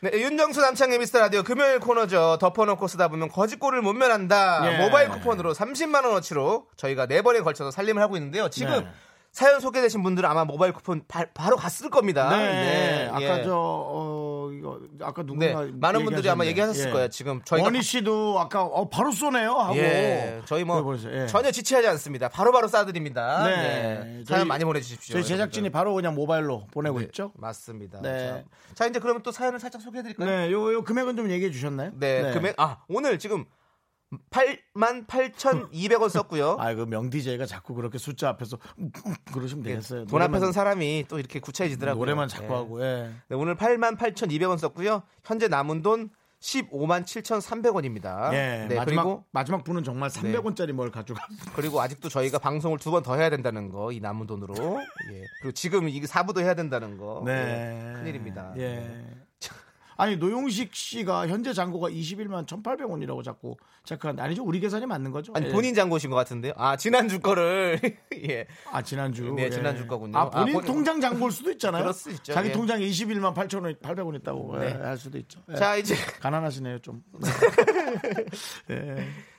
네, 0.00 0.10
윤정수 0.14 0.60
남창의 0.60 0.98
미스터 0.98 1.20
라디오 1.20 1.44
금요일 1.44 1.78
코너죠. 1.78 2.38
덮어놓고 2.40 2.88
쓰다 2.88 3.06
보면 3.06 3.28
거짓골을 3.28 3.82
못 3.82 3.92
면한다. 3.92 4.72
예. 4.72 4.84
모바일 4.84 5.08
쿠폰으로 5.10 5.54
30만 5.54 6.04
원어치로 6.04 6.66
저희가 6.76 7.06
4번에 7.06 7.44
걸쳐서 7.44 7.70
살림을 7.70 8.02
하고 8.02 8.16
있는데요. 8.16 8.50
지금 8.50 8.80
네. 8.80 8.90
사연 9.32 9.60
소개되신 9.60 10.02
분들은 10.02 10.28
아마 10.28 10.44
모바일 10.44 10.74
쿠폰 10.74 11.02
바, 11.08 11.24
로 11.48 11.56
갔을 11.56 11.88
겁니다. 11.88 12.36
네, 12.36 13.08
아까 13.10 13.38
예. 13.40 13.44
저 13.44 13.52
어, 13.56 14.50
이거 14.52 14.78
아까 15.00 15.22
네, 15.22 15.26
누군가 15.26 15.66
많은 15.72 16.04
분들이 16.04 16.28
아마. 16.28 16.44
얘기하셨을 16.44 16.88
예. 16.88 16.92
거예요. 16.92 17.08
지금 17.08 17.40
저희가 17.42 17.64
원희 17.64 17.80
씨도 17.82 18.38
아까 18.38 18.62
어, 18.62 18.90
바로 18.90 19.10
쏘네요 19.10 19.52
하고 19.52 19.76
예, 19.78 20.42
저희 20.44 20.64
뭐. 20.64 20.96
예. 21.10 21.26
전혀 21.28 21.50
지체하지 21.50 21.88
않습니다. 21.88 22.28
바로바로 22.28 22.68
쏴드립니다. 22.68 23.44
네. 23.46 23.56
네. 23.56 24.22
저희- 24.26 24.36
사연 24.36 24.48
많이 24.48 24.64
보내주십시오. 24.66 25.14
저희 25.14 25.24
제작진이 25.24 25.64
여러분들. 25.64 25.70
바로 25.72 25.94
그냥 25.94 26.14
모바일로 26.14 26.66
보내고 26.70 26.98
네, 26.98 27.06
있죠. 27.06 27.32
맞습니다. 27.36 28.02
네. 28.02 28.44
자, 28.74 28.74
자, 28.74 28.86
이제 28.86 29.00
그러면 29.00 29.22
또 29.22 29.32
사연을 29.32 29.58
살짝 29.60 29.80
소개해드릴까요? 29.80 30.28
네, 30.28 30.52
요, 30.52 30.74
요 30.74 30.82
금액은 30.84 31.16
좀 31.16 31.30
얘기해 31.30 31.50
주셨나요? 31.50 31.92
네, 31.94 32.32
금액 32.34 32.54
아 32.58 32.80
오늘 32.86 33.18
지금 33.18 33.46
8만 34.30 35.06
8,200원 35.06 36.08
썼고요. 36.08 36.56
아, 36.60 36.74
그 36.74 36.82
명디제이가 36.82 37.46
자꾸 37.46 37.74
그렇게 37.74 37.98
숫자 37.98 38.28
앞에서 38.30 38.58
그러시면 39.32 39.64
되겠어요. 39.64 40.04
돈 40.06 40.20
앞에 40.22 40.32
노래만- 40.36 40.40
선 40.40 40.52
사람이 40.52 41.06
또 41.08 41.18
이렇게 41.18 41.40
구차해지더라고요. 41.40 41.98
노래만 42.00 42.28
자꾸 42.28 42.44
예. 42.44 42.48
하고, 42.56 42.82
예. 42.84 43.10
네, 43.28 43.36
오늘 43.36 43.56
8만 43.56 43.96
8,200원 43.96 44.58
썼고요. 44.58 45.02
현재 45.24 45.48
남은 45.48 45.82
돈 45.82 46.10
15만 46.40 47.04
7,300원입니다. 47.04 48.32
예, 48.32 48.66
네, 48.68 48.74
마지막 48.74 49.02
그리고 49.04 49.24
마지막 49.30 49.62
분은 49.62 49.84
정말 49.84 50.08
300원짜리 50.10 50.72
뭘 50.72 50.90
가져가. 50.90 51.24
그리고 51.54 51.80
아직도 51.80 52.08
저희가 52.08 52.38
방송을 52.40 52.78
두 52.78 52.90
번 52.90 53.04
더 53.04 53.14
해야 53.14 53.30
된다는 53.30 53.68
거, 53.68 53.92
이 53.92 54.00
남은 54.00 54.26
돈으로. 54.26 54.54
예. 55.12 55.22
그리고 55.40 55.52
지금 55.52 55.88
이게 55.88 56.06
4부도 56.06 56.40
해야 56.40 56.54
된다는 56.54 56.98
거. 56.98 57.22
네. 57.24 57.32
예, 57.90 57.92
큰일입니다. 58.00 58.54
예. 58.56 59.06
아니 59.96 60.16
노용식 60.16 60.74
씨가 60.74 61.28
현재 61.28 61.52
잔고가 61.52 61.88
21만 61.90 62.46
1,800원이라고 62.46 63.22
자꾸 63.22 63.56
체크하는데 63.84 64.22
아니죠? 64.22 64.42
우리 64.44 64.60
계산이 64.60 64.86
맞는 64.86 65.10
거죠? 65.12 65.32
아니 65.34 65.48
예. 65.48 65.52
본인 65.52 65.74
잔고신 65.74 66.10
것 66.10 66.16
같은데요. 66.16 66.52
아 66.56 66.76
지난주 66.76 67.20
거를 67.20 67.78
예. 68.28 68.46
아 68.70 68.82
지난주 68.82 69.32
네, 69.36 69.50
지난주 69.50 69.86
거군요. 69.86 70.18
아 70.18 70.30
본인 70.30 70.54
아, 70.56 70.58
본- 70.58 70.64
통장 70.66 71.00
잔고일 71.00 71.30
수도 71.32 71.50
있잖아요. 71.52 71.82
그럴 71.82 71.94
수 71.94 72.10
있죠. 72.10 72.32
자기 72.32 72.48
예. 72.48 72.52
통장에 72.52 72.84
21만 72.86 73.34
8천 73.34 73.62
원 73.64 73.74
800원 73.74 74.14
있다고 74.20 74.58
네. 74.58 74.66
예, 74.78 74.84
할 74.84 74.96
수도 74.96 75.18
있죠. 75.18 75.40
예. 75.50 75.54
자 75.56 75.76
이제 75.76 75.94
가난하시네요 76.20 76.78
좀. 76.78 77.02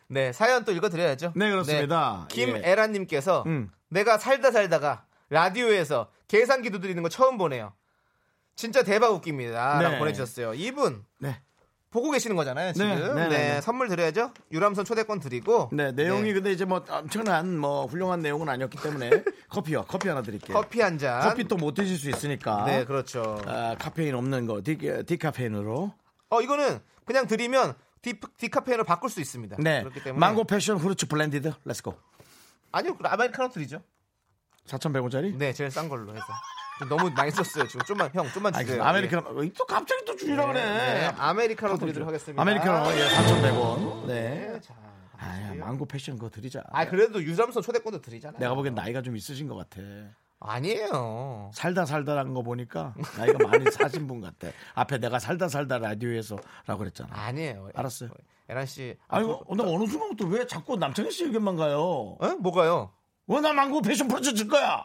네 0.07 0.31
사연 0.31 0.63
또 0.65 0.71
읽어드려야죠. 0.71 1.33
네, 1.35 1.49
그렇습니다. 1.49 2.27
예. 2.31 2.35
김에라님께서 2.35 3.43
음. 3.47 3.71
내가 3.89 4.17
살다 4.17 4.51
살다가 4.51 5.05
라디오에서 5.29 6.09
계산기 6.27 6.69
두드리는 6.71 7.01
거 7.01 7.09
처음 7.09 7.37
보네요. 7.37 7.73
진짜 8.55 8.83
대박 8.83 9.11
웃깁니다. 9.13 9.77
네. 9.79 9.83
라고 9.85 9.97
보내주셨어요. 9.99 10.53
이분 10.53 11.03
네. 11.19 11.41
보고 11.89 12.09
계시는 12.11 12.35
거잖아요. 12.35 12.73
지금. 12.73 12.87
네, 12.89 12.95
네, 12.95 13.07
네, 13.13 13.13
네, 13.13 13.29
네. 13.55 13.61
선물 13.61 13.87
드려야죠. 13.87 14.31
유람선 14.51 14.83
초대권 14.85 15.19
드리고. 15.19 15.69
네, 15.73 15.91
내용이 15.91 16.23
네. 16.29 16.33
근데 16.33 16.51
이제 16.51 16.65
뭐 16.65 16.83
엄청난 16.89 17.55
뭐 17.57 17.85
훌륭한 17.85 18.21
내용은 18.21 18.49
아니었기 18.49 18.79
때문에 18.81 19.09
커피요. 19.49 19.85
커피 19.87 20.07
하나 20.09 20.21
드릴게요. 20.23 20.57
커피 20.57 20.81
한 20.81 20.97
잔. 20.97 21.21
커피 21.21 21.43
또 21.43 21.55
못 21.57 21.73
드실 21.75 21.97
수 21.97 22.09
있으니까. 22.09 22.65
네, 22.65 22.83
그렇죠. 22.85 23.39
아, 23.45 23.75
카페인 23.79 24.15
없는 24.15 24.47
거 24.47 24.61
디, 24.63 24.77
디카페인으로. 25.05 25.93
어 26.29 26.41
이거는 26.41 26.79
그냥 27.05 27.27
드리면 27.27 27.75
디, 28.01 28.19
디카페인으로 28.37 28.83
바꿀 28.85 29.09
수 29.11 29.21
있습니다. 29.21 29.57
네. 29.59 29.81
그렇기 29.81 30.03
때문에 30.03 30.19
망고 30.19 30.45
passion 30.45 30.77
fruit 30.77 31.07
blended. 31.07 31.53
Let's 31.63 31.83
go. 31.83 31.95
아니요, 32.71 32.97
그럼 32.97 33.13
아메리카노 33.13 33.49
드리죠. 33.49 33.83
4,100원짜리? 34.65 35.35
네, 35.37 35.53
제일 35.53 35.69
싼 35.69 35.87
걸로 35.89 36.11
해서. 36.15 36.25
좀 36.79 36.89
너무 36.89 37.09
많이 37.11 37.31
썼어요. 37.31 37.67
지금 37.67 37.85
좀만 37.85 38.09
형, 38.13 38.27
좀만 38.31 38.53
주세요. 38.53 38.83
아메리카노. 38.83 39.49
또 39.57 39.65
갑자기 39.65 40.03
또 40.05 40.15
주려고 40.15 40.49
예. 40.49 40.53
그래. 40.53 40.63
네, 40.63 41.05
아메리카노 41.17 41.77
드리도록 41.77 42.07
하겠습니다. 42.07 42.41
아메리카노 42.41 42.91
예, 42.91 43.07
4,100원. 43.07 44.05
네. 44.07 44.49
네, 44.53 44.59
자. 44.61 44.73
아, 45.19 45.53
망고 45.57 45.85
패션 45.85 46.15
그거 46.17 46.29
드리자. 46.29 46.63
아 46.71 46.85
그래도 46.85 47.21
유람선 47.23 47.61
초대권도 47.63 48.01
드리잖아요. 48.01 48.39
내가 48.39 48.55
보기엔 48.55 48.75
나이가 48.75 49.01
좀 49.01 49.15
있으신 49.15 49.47
것 49.47 49.55
같아. 49.55 49.81
아니에요. 50.39 51.51
살다 51.53 51.85
살다라는 51.85 52.33
거 52.33 52.41
보니까 52.41 52.93
나이가 53.17 53.47
많이 53.47 53.63
사신 53.71 54.07
분 54.07 54.19
같아. 54.19 54.49
앞에 54.73 54.97
내가 54.97 55.19
살다 55.19 55.47
살다 55.47 55.77
라디오에서라고 55.77 56.77
그랬잖아. 56.77 57.09
아니에요. 57.13 57.69
알았어요. 57.73 58.09
에란 58.49 58.65
씨. 58.65 58.97
아니, 59.07 59.25
앞으로- 59.25 59.55
나 59.55 59.63
어느 59.63 59.85
순간부터 59.87 60.25
왜 60.27 60.45
자꾸 60.45 60.75
남창희 60.75 61.11
씨 61.11 61.23
의견만 61.23 61.55
가요? 61.55 62.17
어? 62.19 62.35
뭐가요? 62.41 62.91
왜 63.27 63.39
나 63.39 63.53
망고 63.53 63.81
패션 63.83 64.09
프로젝트 64.09 64.35
줄 64.39 64.47
거야? 64.49 64.83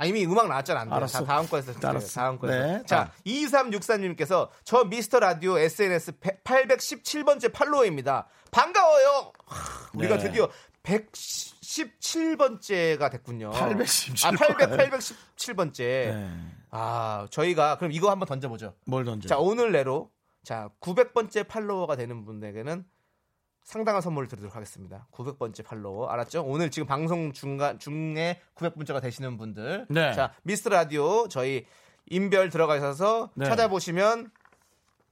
아, 0.00 0.06
이미 0.06 0.24
음악 0.24 0.48
나왔잖아. 0.48 0.80
안 0.80 0.88
돼. 0.88 0.94
알았어. 0.94 1.18
자, 1.18 1.26
다음 1.26 1.46
거에서. 1.46 1.74
알았어. 1.86 2.20
다음 2.20 2.38
거에서. 2.38 2.58
네, 2.58 2.82
자, 2.86 3.04
자. 3.04 3.12
2364님께서 3.26 4.48
저 4.64 4.84
미스터 4.84 5.20
라디오 5.20 5.58
SNS 5.58 6.12
817번째 6.42 7.52
팔로워입니다. 7.52 8.26
반가워요. 8.50 9.32
하, 9.44 9.90
우리가 9.92 10.16
네. 10.16 10.22
드디어 10.22 10.48
117번째가 10.84 13.10
됐군요. 13.10 13.50
817 13.50 14.26
아, 14.26 14.30
800, 14.30 14.90
817번째. 14.90 15.78
네. 15.78 16.30
아, 16.70 17.26
저희가 17.30 17.76
그럼 17.76 17.92
이거 17.92 18.10
한번 18.10 18.26
던져보죠. 18.26 18.72
뭘 18.86 19.04
던져? 19.04 19.28
자, 19.28 19.36
오늘 19.36 19.70
내로 19.70 20.10
자, 20.42 20.70
900번째 20.80 21.46
팔로워가 21.46 21.96
되는 21.96 22.24
분에게는 22.24 22.86
상당한 23.62 24.02
선물을 24.02 24.28
드리도록 24.28 24.56
하겠습니다. 24.56 25.06
900번째 25.12 25.64
팔로워. 25.64 26.08
알았죠? 26.08 26.42
오늘 26.42 26.70
지금 26.70 26.86
방송 26.86 27.32
중간 27.32 27.78
중에 27.78 28.40
900번째가 28.56 29.00
되시는 29.00 29.36
분들. 29.36 29.86
네. 29.88 30.12
자, 30.12 30.32
미스터 30.42 30.70
라디오 30.70 31.28
저희 31.28 31.66
인별 32.06 32.50
들어가셔서 32.50 33.30
네. 33.34 33.46
찾아보시면 33.46 34.30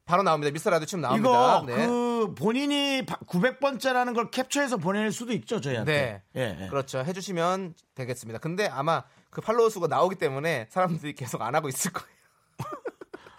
바로 0.04 0.22
나옵니다. 0.22 0.50
미스터 0.50 0.70
라디오 0.70 0.86
지금 0.86 1.02
나옵니다. 1.02 1.28
이거 1.28 1.64
네. 1.66 1.86
그 1.86 2.34
본인이 2.34 3.02
900번째라는 3.04 4.14
걸 4.14 4.30
캡처해서 4.30 4.78
보낼 4.78 5.12
수도 5.12 5.32
있죠 5.34 5.60
저희한테. 5.60 6.22
네. 6.32 6.40
예, 6.40 6.64
예. 6.64 6.68
그렇죠. 6.68 7.00
해주시면 7.00 7.74
되겠습니다. 7.94 8.38
근데 8.40 8.66
아마 8.66 9.04
그 9.30 9.40
팔로워 9.40 9.68
수가 9.68 9.86
나오기 9.86 10.16
때문에 10.16 10.66
사람들이 10.70 11.12
계속 11.14 11.42
안 11.42 11.54
하고 11.54 11.68
있을 11.68 11.92
거예요. 11.92 12.17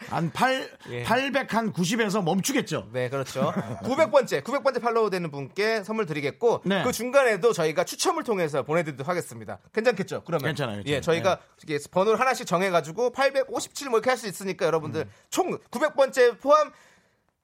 한 0.10 0.32
8, 0.32 0.78
예. 0.90 1.04
800한 1.04 1.74
90에서 1.74 2.24
멈추겠죠. 2.24 2.90
네, 2.92 3.10
그렇죠. 3.10 3.52
900번째, 3.84 4.44
900번째 4.44 4.82
팔로우 4.82 5.10
되는 5.10 5.30
분께 5.32 5.84
선물 5.84 6.06
드리겠고, 6.06 6.62
네. 6.66 6.84
그 6.84 6.92
중간에도 6.92 7.54
저희가 7.54 7.84
추첨을 7.84 8.24
통해서 8.24 8.64
보내드리도록 8.64 9.08
하겠습니다. 9.08 9.60
괜찮겠죠? 9.74 10.24
그러면. 10.26 10.46
괜찮아요, 10.50 10.78
괜찮아요. 10.78 10.98
예, 10.98 11.02
저희가 11.02 11.40
이게 11.64 11.78
번호를 11.92 12.20
하나씩 12.20 12.46
정해가지고 12.48 13.12
857뭐 13.12 13.94
이렇게 13.94 14.10
할 14.10 14.18
수 14.20 14.28
있으니까 14.28 14.66
여러분들 14.66 15.02
음. 15.02 15.10
총 15.30 15.58
900번째 15.72 16.40
포함 16.40 16.72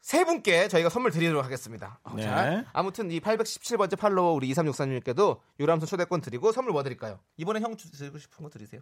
세 0.01 0.23
분께 0.23 0.67
저희가 0.67 0.89
선물 0.89 1.09
드리도록 1.11 1.43
하겠습니다. 1.45 1.99
어, 2.03 2.13
네. 2.15 2.23
자, 2.23 2.63
아무튼 2.73 3.09
이 3.09 3.19
817번째 3.19 3.97
팔로워 3.97 4.33
우리 4.33 4.51
2364님께도 4.53 5.39
유람선 5.59 5.87
초대권 5.87 6.21
드리고 6.21 6.51
선물 6.51 6.73
뭐 6.73 6.83
드릴까요? 6.83 7.19
이번에 7.37 7.59
형 7.61 7.75
주- 7.75 7.89
드리고 7.91 8.17
싶은 8.19 8.43
거 8.43 8.49
드리세요. 8.51 8.81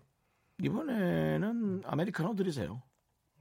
이번에는 0.61 1.83
아메리카노 1.85 2.35
드리세요. 2.35 2.81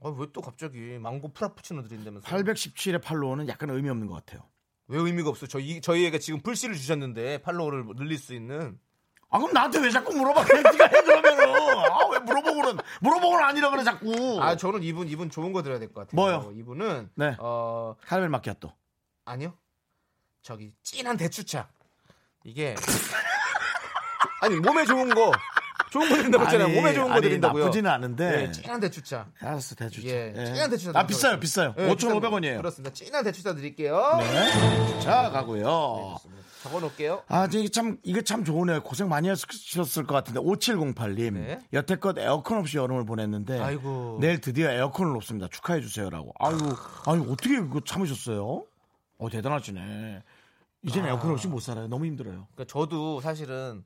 아, 0.03 0.09
왜 0.17 0.27
또 0.33 0.41
갑자기 0.41 0.97
망고 0.99 1.33
프라푸치노 1.33 1.83
드린다면서? 1.83 2.27
817의 2.27 3.01
팔로우는 3.01 3.47
약간 3.47 3.69
의미 3.69 3.89
없는 3.89 4.07
것 4.07 4.13
같아요. 4.15 4.47
왜 4.87 4.99
의미가 4.99 5.29
없어? 5.29 5.47
저희 5.47 5.79
저희에게 5.81 6.19
지금 6.19 6.41
불씨를 6.41 6.75
주셨는데 6.75 7.41
팔로워를 7.41 7.85
늘릴 7.95 8.17
수 8.17 8.33
있는 8.33 8.77
아 9.29 9.39
그럼 9.39 9.53
나한테 9.53 9.79
왜 9.79 9.89
자꾸 9.89 10.13
물어봐? 10.13 10.43
그냥 10.45 10.63
네가 10.63 10.85
해 10.87 11.01
그러면은 11.01 11.43
아왜 11.91 12.19
물어보고는 12.19 12.77
물어보고는 13.01 13.43
아니라 13.45 13.69
그래 13.71 13.83
자꾸. 13.83 14.37
아 14.41 14.55
저는 14.57 14.83
이분 14.83 15.07
이분 15.07 15.29
좋은 15.29 15.53
거 15.53 15.63
드려야 15.63 15.79
될 15.79 15.87
것 15.93 16.01
같아요. 16.07 16.15
뭐요? 16.15 16.51
이분은 16.55 17.09
네. 17.15 17.35
어 17.39 17.95
카라멜 18.05 18.27
마키아또. 18.29 18.71
아니요 19.25 19.57
저기 20.41 20.73
진한 20.83 21.15
대추차 21.17 21.69
이게 22.43 22.75
아니 24.41 24.57
몸에 24.57 24.85
좋은 24.85 25.09
거 25.15 25.31
좋은 25.93 26.09
거 26.09 26.15
드린다고 26.15 26.43
했잖아요. 26.45 26.65
아니, 26.67 26.75
몸에 26.75 26.93
좋은 26.93 27.07
거 27.07 27.13
아니, 27.13 27.21
드린다고요. 27.21 27.63
나쁘지는 27.65 27.91
않은데. 27.91 28.31
네, 28.31 28.51
진한 28.51 28.79
대추차. 28.79 29.27
알았어 29.39 29.75
대주자. 29.75 30.07
예, 30.07 30.33
예. 30.35 30.45
진한 30.45 30.69
대추차. 30.71 30.91
아 30.97 31.05
비싸요 31.05 31.39
비싸요. 31.39 31.69
하겠습니다. 31.77 31.91
예, 31.91 32.19
5,500원이에요. 32.19 32.57
그렇습니다. 32.57 32.91
진한 32.93 33.23
대추차 33.23 33.53
드릴게요. 33.53 34.01
네. 34.19 34.99
자 35.01 35.29
가고요. 35.29 36.17
적어 36.63 36.79
놓을게요. 36.79 37.23
아, 37.27 37.45
이게 37.51 37.67
참, 37.67 37.97
이게 38.03 38.21
참 38.21 38.45
좋으네요. 38.45 38.81
고생 38.83 39.09
많이 39.09 39.27
하셨을 39.27 40.05
것 40.05 40.13
같은데. 40.15 40.39
5708님. 40.39 41.33
네. 41.33 41.59
여태껏 41.73 42.17
에어컨 42.17 42.57
없이 42.59 42.77
여름을 42.77 43.05
보냈는데. 43.05 43.59
아이고. 43.59 44.17
내일 44.21 44.39
드디어 44.39 44.71
에어컨을 44.71 45.11
놓습니다. 45.11 45.49
축하해주세요라고. 45.49 46.33
아유, 46.39 46.57
아유, 47.05 47.25
어떻게 47.29 47.57
그거 47.57 47.81
참으셨어요? 47.81 48.63
어, 49.17 49.29
대단하시네. 49.29 50.23
이제는 50.83 51.09
에어컨 51.09 51.31
없이 51.31 51.49
못 51.49 51.59
살아요. 51.59 51.87
너무 51.89 52.05
힘들어요. 52.05 52.47
그러니까 52.55 52.65
저도 52.71 53.19
사실은 53.19 53.83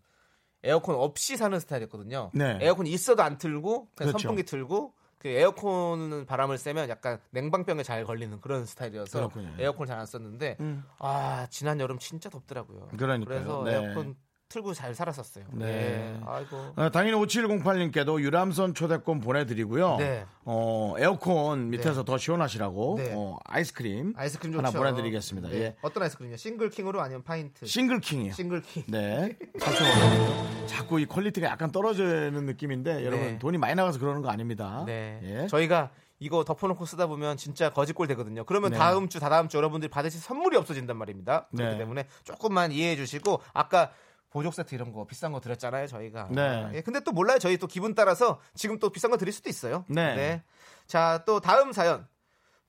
에어컨 0.64 0.96
없이 0.96 1.38
사는 1.38 1.60
스타일이었거든요. 1.60 2.32
네. 2.34 2.58
에어컨 2.62 2.88
있어도 2.88 3.24
안 3.24 3.38
틀고 3.38 3.90
그냥 3.96 4.12
그렇죠. 4.12 4.18
선풍기 4.20 4.44
틀고 4.44 4.94
그 5.18 5.28
에어컨 5.30 6.26
바람을 6.26 6.58
쐬면 6.58 6.90
약간 6.90 7.20
냉방병에 7.32 7.84
잘 7.84 8.04
걸리는 8.06 8.40
그런 8.42 8.66
스타일이어서 8.66 9.18
그렇군요. 9.20 9.56
에어컨을 9.60 9.88
잘 9.88 9.98
안 10.00 10.06
썼는데 10.06 10.58
음. 10.60 10.84
아 11.00 11.48
지난 11.50 11.80
여름 11.80 11.98
진짜 12.00 12.30
덥더라고요. 12.30 12.90
그러니까요. 12.98 13.26
그래서 13.26 13.64
네. 13.64 13.74
에어컨 13.74 14.16
틀고 14.50 14.74
잘 14.74 14.96
살았었어요. 14.96 15.46
네. 15.52 15.66
네. 15.66 16.22
아이고. 16.26 16.74
어, 16.76 16.90
당연히 16.90 17.18
5708님께도 17.18 18.22
유람선 18.22 18.74
초대권 18.74 19.20
보내드리고요. 19.20 19.98
네. 19.98 20.26
어, 20.46 20.96
에어컨 20.98 21.70
밑에서 21.70 22.06
더 22.06 22.18
시원하시라고 22.18 22.96
네. 22.98 23.14
어, 23.14 23.38
아이스크림, 23.46 24.14
아이스크림 24.16 24.58
하나 24.58 24.70
좋죠. 24.70 24.80
보내드리겠습니다. 24.80 25.50
네. 25.50 25.56
예. 25.56 25.76
어떤 25.82 26.04
아이스크림이요? 26.04 26.38
single 26.38 26.65
king으로 26.65 27.02
아니면 27.02 27.24
파인트? 27.24 27.66
single 27.66 27.95
king이요. 27.95 28.34
single 28.34 28.61
king. 28.61 28.84
네. 28.88 29.38
4,500원. 29.60 30.68
자꾸 30.68 31.00
이 31.00 31.06
quality가 31.06 31.48
약간 31.48 31.72
떨어지는 31.72 32.46
느낌인데 32.46 33.06
여러분 33.06 33.28
네. 33.28 33.40
돈이 33.40 33.58
많이 33.58 33.76
나가서 33.76 34.00
그러는 34.00 34.22
거 34.22 34.30
아닙니다. 34.30 34.84
네. 34.86 35.20
예. 35.24 35.48
저희가 35.48 35.92
이거 36.20 36.44
덮어놓고 36.44 36.86
쓰다 36.86 37.08
보면 37.08 37.38
진짜 37.38 37.70
거지꼴 37.70 38.08
되거든요. 38.08 38.44
그러면 38.46 38.72
네. 38.72 38.78
다음 38.78 39.08
주, 39.10 39.20
다다음 39.20 39.50
주 39.50 39.58
여러분들이 39.58 39.90
받으실 39.90 40.20
선물이 40.20 40.58
없어진단 40.58 40.98
말입니다. 40.98 41.48
그렇기 41.56 41.74
네. 41.74 41.78
때문에 41.78 42.08
조금만 42.24 42.72
이해해 42.72 42.96
주시고 42.96 43.42
아까 43.54 43.92
보족 44.30 44.52
세트 44.52 44.76
이런 44.76 44.92
거 44.92 45.06
비싼 45.06 45.32
거 45.32 45.40
드렸잖아요, 45.40 45.88
저희가. 45.88 46.28
네. 46.32 46.70
예, 46.74 46.82
근데 46.82 47.00
또 47.00 47.12
몰라요. 47.12 47.40
저희 47.40 47.58
또 47.58 47.68
기분 47.68 47.96
따라서 47.96 48.40
지금 48.56 48.78
또 48.80 48.90
비싼 48.90 49.10
거 49.12 49.18
드릴 49.18 49.34
수도 49.34 49.50
있어요. 49.50 49.86
네. 49.88 50.44
자, 50.86 51.24
또 51.26 51.40
다음 51.40 51.72
사연. 51.74 52.08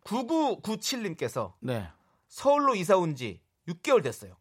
9997님께서 0.05 1.53
네. 1.61 1.89
서울로 2.29 2.75
이사 2.75 2.97
온 2.97 3.15
지 3.15 3.43
6개월 3.69 4.03
됐어요. 4.03 4.37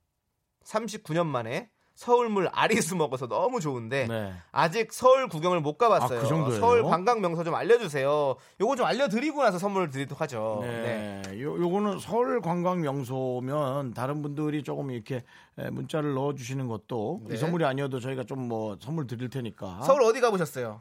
39년 0.63 1.25
만에 1.25 1.69
서울물 2.07 2.47
아리수 2.51 2.95
먹어서 2.95 3.27
너무 3.27 3.59
좋은데 3.59 4.05
네. 4.07 4.31
아직 4.51 4.93
서울 4.93 5.27
구경을 5.27 5.61
못 5.61 5.79
가봤어요. 5.79 6.19
아, 6.19 6.45
그? 6.45 6.55
서울 6.59 6.83
관광 6.83 7.21
명소 7.21 7.43
좀 7.43 7.55
알려주세요. 7.55 8.35
요거 8.61 8.75
좀 8.75 8.85
알려드리고 8.85 9.41
나서 9.43 9.57
선물을 9.57 9.89
드리도록 9.89 10.21
하죠. 10.21 10.59
네. 10.61 11.23
네. 11.25 11.41
요, 11.41 11.57
요거는 11.59 11.97
서울 11.99 12.39
관광 12.39 12.81
명소면 12.81 13.95
다른 13.95 14.21
분들이 14.21 14.61
조금 14.61 14.91
이렇게 14.91 15.23
에, 15.57 15.71
문자를 15.71 16.13
넣어주시는 16.13 16.67
것도 16.67 17.23
네. 17.29 17.33
이 17.33 17.37
선물이 17.37 17.65
아니어도 17.65 17.99
저희가 17.99 18.23
좀 18.23 18.47
뭐 18.47 18.77
선물 18.79 19.07
드릴 19.07 19.29
테니까. 19.31 19.81
서울 19.81 20.03
어디 20.03 20.21
가보셨어요? 20.21 20.79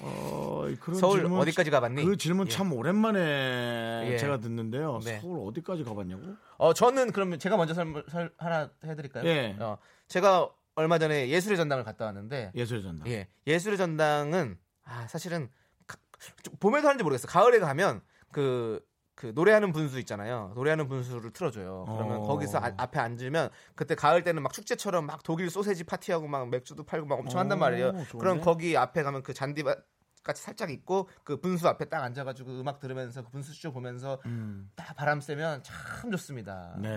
어, 0.00 0.64
서울 0.98 1.20
질문, 1.20 1.38
어디까지 1.40 1.70
가봤니? 1.70 2.02
그 2.04 2.16
질문 2.16 2.46
예. 2.46 2.50
참 2.50 2.72
오랜만에 2.72 4.08
예. 4.10 4.16
제가 4.16 4.38
듣는데요. 4.38 5.00
네. 5.04 5.18
서울 5.20 5.46
어디까지 5.48 5.84
가봤냐고? 5.84 6.22
어 6.56 6.72
저는 6.72 7.12
그러면 7.12 7.38
제가 7.38 7.58
먼저 7.58 7.74
설, 7.74 8.02
설- 8.08 8.32
하나 8.38 8.70
해드릴까요? 8.84 9.24
예. 9.28 9.54
어, 9.60 9.76
제가 10.12 10.50
얼마 10.74 10.98
전에 10.98 11.30
예술의 11.30 11.56
전당을 11.56 11.84
갔다 11.84 12.04
왔는데 12.04 12.52
예술의 12.54 12.82
전당. 12.82 13.08
예, 13.08 13.28
예술의 13.46 13.78
전당은 13.78 14.58
아, 14.84 15.06
사실은 15.08 15.48
가- 15.86 15.96
좀 16.42 16.54
봄에도 16.60 16.86
하는지 16.86 17.02
모르겠어요. 17.02 17.30
가을에 17.32 17.58
가면 17.58 18.02
그, 18.30 18.84
그 19.14 19.32
노래하는 19.34 19.72
분수 19.72 19.98
있잖아요. 20.00 20.52
노래하는 20.54 20.86
분수를 20.88 21.30
틀어줘요. 21.30 21.86
그러면 21.86 22.18
어. 22.18 22.22
거기서 22.24 22.58
아- 22.58 22.74
앞에 22.76 23.00
앉으면 23.00 23.48
그때 23.74 23.94
가을 23.94 24.22
때는 24.22 24.42
막 24.42 24.52
축제처럼 24.52 25.06
막 25.06 25.22
독일 25.22 25.48
소세지 25.48 25.84
파티하고 25.84 26.28
막 26.28 26.46
맥주도 26.50 26.84
팔고 26.84 27.06
막 27.06 27.18
엄청 27.18 27.40
한단 27.40 27.56
오, 27.56 27.60
말이에요. 27.60 27.92
좋은데? 27.92 28.18
그럼 28.18 28.40
거기 28.42 28.76
앞에 28.76 29.02
가면 29.02 29.22
그 29.22 29.32
잔디밭 29.32 29.78
같이 30.22 30.42
살짝 30.42 30.70
있고 30.70 31.08
그 31.24 31.40
분수 31.40 31.68
앞에 31.68 31.86
딱 31.86 32.02
앉아가지고 32.04 32.60
음악 32.60 32.78
들으면서 32.78 33.22
그 33.22 33.30
분수 33.30 33.52
쇼 33.54 33.72
보면서 33.72 34.20
음. 34.26 34.70
딱 34.76 34.94
바람 34.94 35.20
sve면 35.20 35.62
참 35.62 36.10
좋습니다. 36.10 36.74
네. 36.78 36.88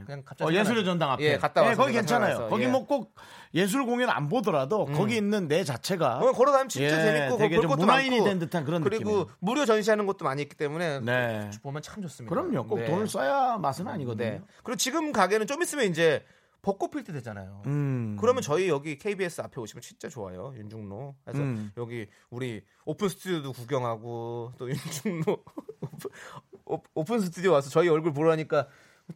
예, 0.00 0.04
그냥 0.04 0.22
갑자기 0.24 0.50
어, 0.50 0.60
예술의 0.60 0.84
전당 0.84 1.12
앞에. 1.12 1.24
예, 1.24 1.38
갔다 1.38 1.62
와서 1.62 1.72
예, 1.72 1.76
거기 1.76 1.92
괜찮아요. 1.92 2.26
생각나서, 2.34 2.50
거기 2.50 2.64
예. 2.64 2.68
뭐꼭 2.68 3.14
예술 3.54 3.84
공연 3.86 4.10
안 4.10 4.28
보더라도 4.28 4.86
거기 4.86 5.16
있는 5.16 5.46
내 5.46 5.62
자체가 5.62 6.18
어, 6.18 6.32
걸어다니면 6.32 6.68
진짜 6.68 6.98
예, 6.98 7.02
재밌고 7.18 7.38
되게 7.38 7.56
볼좀 7.56 7.78
문화인이 7.78 8.24
된 8.24 8.38
듯한 8.38 8.64
그런 8.64 8.82
그리고 8.82 9.04
느낌이에요. 9.04 9.26
무료 9.38 9.64
전시하는 9.64 10.06
것도 10.06 10.24
많이 10.24 10.42
있기 10.42 10.56
때문에 10.56 11.00
네. 11.00 11.50
보면 11.62 11.82
참 11.82 12.02
좋습니다. 12.02 12.34
그럼요. 12.34 12.66
꼭 12.66 12.80
네. 12.80 12.86
돈을 12.86 13.06
써야 13.06 13.56
맛은 13.58 13.86
아니거든요. 13.86 14.30
네. 14.30 14.42
그리고 14.62 14.76
지금 14.76 15.12
가게는 15.12 15.46
좀 15.46 15.62
있으면 15.62 15.84
이제 15.86 16.24
벚꽃 16.64 16.90
필 16.90 17.04
때 17.04 17.12
되잖아요. 17.12 17.62
음. 17.66 18.16
그러면 18.18 18.42
저희 18.42 18.68
여기 18.70 18.96
KBS 18.96 19.42
앞에 19.42 19.60
오시면 19.60 19.82
진짜 19.82 20.08
좋아요. 20.08 20.54
윤중로. 20.56 21.14
그래서 21.24 21.42
음. 21.42 21.70
여기 21.76 22.08
우리 22.30 22.62
오픈 22.86 23.08
스튜디오도 23.10 23.52
구경하고 23.52 24.52
또 24.56 24.68
윤중로 25.22 25.44
오픈- 26.94 27.20
스튜디오 27.20 27.52
와서 27.52 27.68
저희 27.68 27.88
얼굴 27.88 28.12
보라니까 28.12 28.66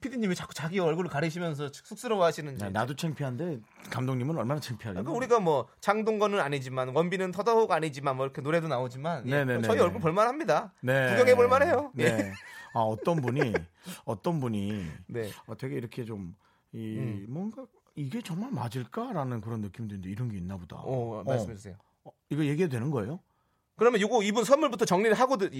피디님이 0.02 0.34
자꾸 0.34 0.52
자기 0.52 0.78
얼굴을 0.78 1.08
가리시면서 1.08 1.70
쑥스러워하시는. 1.72 2.58
네, 2.58 2.68
나도 2.68 2.94
창피한데 2.94 3.60
감독님은 3.90 4.36
얼마나 4.36 4.60
창피하겠냐. 4.60 5.02
그러니까 5.02 5.16
우리가 5.16 5.40
뭐 5.40 5.66
장동건은 5.80 6.40
아니지만 6.40 6.88
원빈은 6.94 7.32
더더욱 7.32 7.72
아니지만 7.72 8.16
뭐 8.16 8.26
이렇게 8.26 8.42
노래도 8.42 8.68
나오지만 8.68 9.26
예. 9.30 9.62
저희 9.62 9.80
얼굴 9.80 10.02
볼만합니다. 10.02 10.74
네. 10.82 11.08
구경해 11.12 11.34
볼만해요. 11.34 11.92
예. 11.98 12.04
네. 12.04 12.32
아, 12.74 12.80
어떤 12.80 13.22
분이 13.22 13.54
어떤 14.04 14.40
분이 14.40 14.86
네. 15.06 15.30
어, 15.46 15.56
되게 15.56 15.76
이렇게 15.76 16.04
좀 16.04 16.36
이 16.72 16.96
음. 16.98 17.26
뭔가 17.28 17.64
이게 17.94 18.22
정말 18.22 18.50
맞을까라는 18.52 19.40
그런 19.40 19.60
느낌이 19.60 19.88
드는데 19.88 20.10
이런 20.10 20.28
게 20.28 20.36
있나 20.36 20.56
보다. 20.56 20.76
어, 20.78 21.22
말씀해 21.26 21.54
주세요. 21.56 21.76
어, 22.04 22.10
이거 22.30 22.44
얘기해도 22.44 22.72
되는 22.72 22.90
거예요? 22.90 23.20
그러면 23.76 24.00
이거 24.00 24.22
이분 24.22 24.44
선물부터 24.44 24.84
정리를 24.84 25.16
하고. 25.18 25.36
그러죠. 25.38 25.50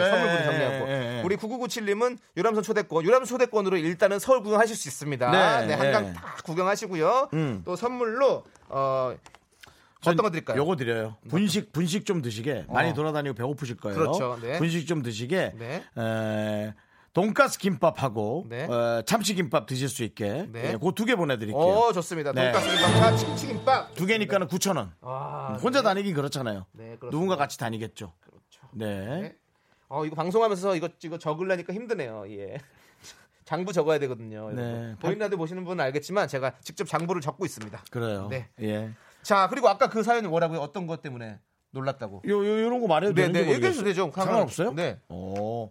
네, 0.00 0.10
선물부터 0.10 0.40
예, 0.40 0.44
정리하고 0.44 0.88
예, 0.88 1.18
예. 1.18 1.22
우리 1.24 1.36
9997님은 1.36 2.18
유람선 2.36 2.62
초대권 2.64 3.04
유람선 3.04 3.26
초대권으로 3.26 3.76
일단은 3.76 4.18
서울 4.18 4.42
구경하실 4.42 4.74
수 4.74 4.88
있습니다. 4.88 5.30
네, 5.30 5.66
네, 5.66 5.74
한강 5.74 6.08
예. 6.08 6.12
다 6.12 6.36
구경하시고요. 6.44 7.30
음. 7.34 7.62
또 7.64 7.76
선물로 7.76 8.42
어 8.68 9.14
어떤 10.00 10.16
거 10.16 10.30
드릴까요? 10.30 10.58
요거 10.58 10.74
드려요. 10.74 11.16
분식 11.28 11.72
분식 11.72 12.04
좀 12.04 12.20
드시게 12.20 12.66
많이 12.68 12.92
돌아다니고 12.94 13.34
배고프실 13.36 13.76
거예요. 13.76 13.96
그렇죠, 13.96 14.38
네. 14.42 14.58
분식 14.58 14.88
좀 14.88 15.02
드시게 15.02 15.52
네. 15.56 15.84
에, 15.96 16.74
돈가스 17.12 17.58
김밥하고 17.58 18.46
네. 18.48 18.64
어, 18.64 19.02
참치 19.04 19.34
김밥 19.34 19.66
드실 19.66 19.88
수 19.88 20.02
있게 20.02 20.46
네. 20.50 20.76
그두 20.78 21.04
개 21.04 21.14
보내드릴게요. 21.14 21.60
어 21.60 21.92
좋습니다. 21.92 22.32
네. 22.32 22.52
돈가스 22.52 22.76
김밥과 22.76 23.16
침치김밥. 23.16 23.94
두 23.94 24.06
개니까는 24.06 24.46
9천 24.48 24.76
원. 24.78 24.92
아, 25.02 25.58
혼자 25.62 25.82
다니긴 25.82 26.14
그렇잖아요. 26.14 26.64
네. 26.72 26.96
누군가 27.10 27.36
같이 27.36 27.58
다니겠죠. 27.58 28.12
그렇죠. 28.20 28.60
네. 28.72 29.04
네. 29.20 29.36
어 29.88 30.06
이거 30.06 30.16
방송하면서 30.16 30.74
이거 30.76 30.88
이거 31.04 31.18
적으려니까 31.18 31.74
힘드네요. 31.74 32.24
예. 32.30 32.56
장부 33.44 33.74
적어야 33.74 33.98
되거든요. 33.98 34.50
네. 34.52 34.94
보이는 34.98 35.18
라디오 35.18 35.36
보시는 35.36 35.64
분은 35.64 35.84
알겠지만 35.84 36.28
제가 36.28 36.54
직접 36.62 36.86
장부를 36.88 37.20
적고 37.20 37.44
있습니다. 37.44 37.84
그래요. 37.90 38.28
네. 38.30 38.48
예. 38.62 38.90
자 39.22 39.48
그리고 39.48 39.68
아까 39.68 39.90
그 39.90 40.02
사연이 40.02 40.26
뭐라고요? 40.28 40.60
어떤 40.60 40.86
것 40.86 41.02
때문에 41.02 41.38
놀랐다고? 41.72 42.22
요, 42.26 42.38
요, 42.46 42.60
요런 42.62 42.80
거 42.80 42.86
말해도 42.86 43.12
네, 43.14 43.22
되는지 43.22 43.40
네, 43.40 43.46
모르겠어요. 43.46 43.68
얘기해도 43.68 43.84
되죠. 43.84 44.02
상관- 44.14 44.24
상관없어요? 44.48 44.72
네. 44.72 44.98
어. 45.10 45.70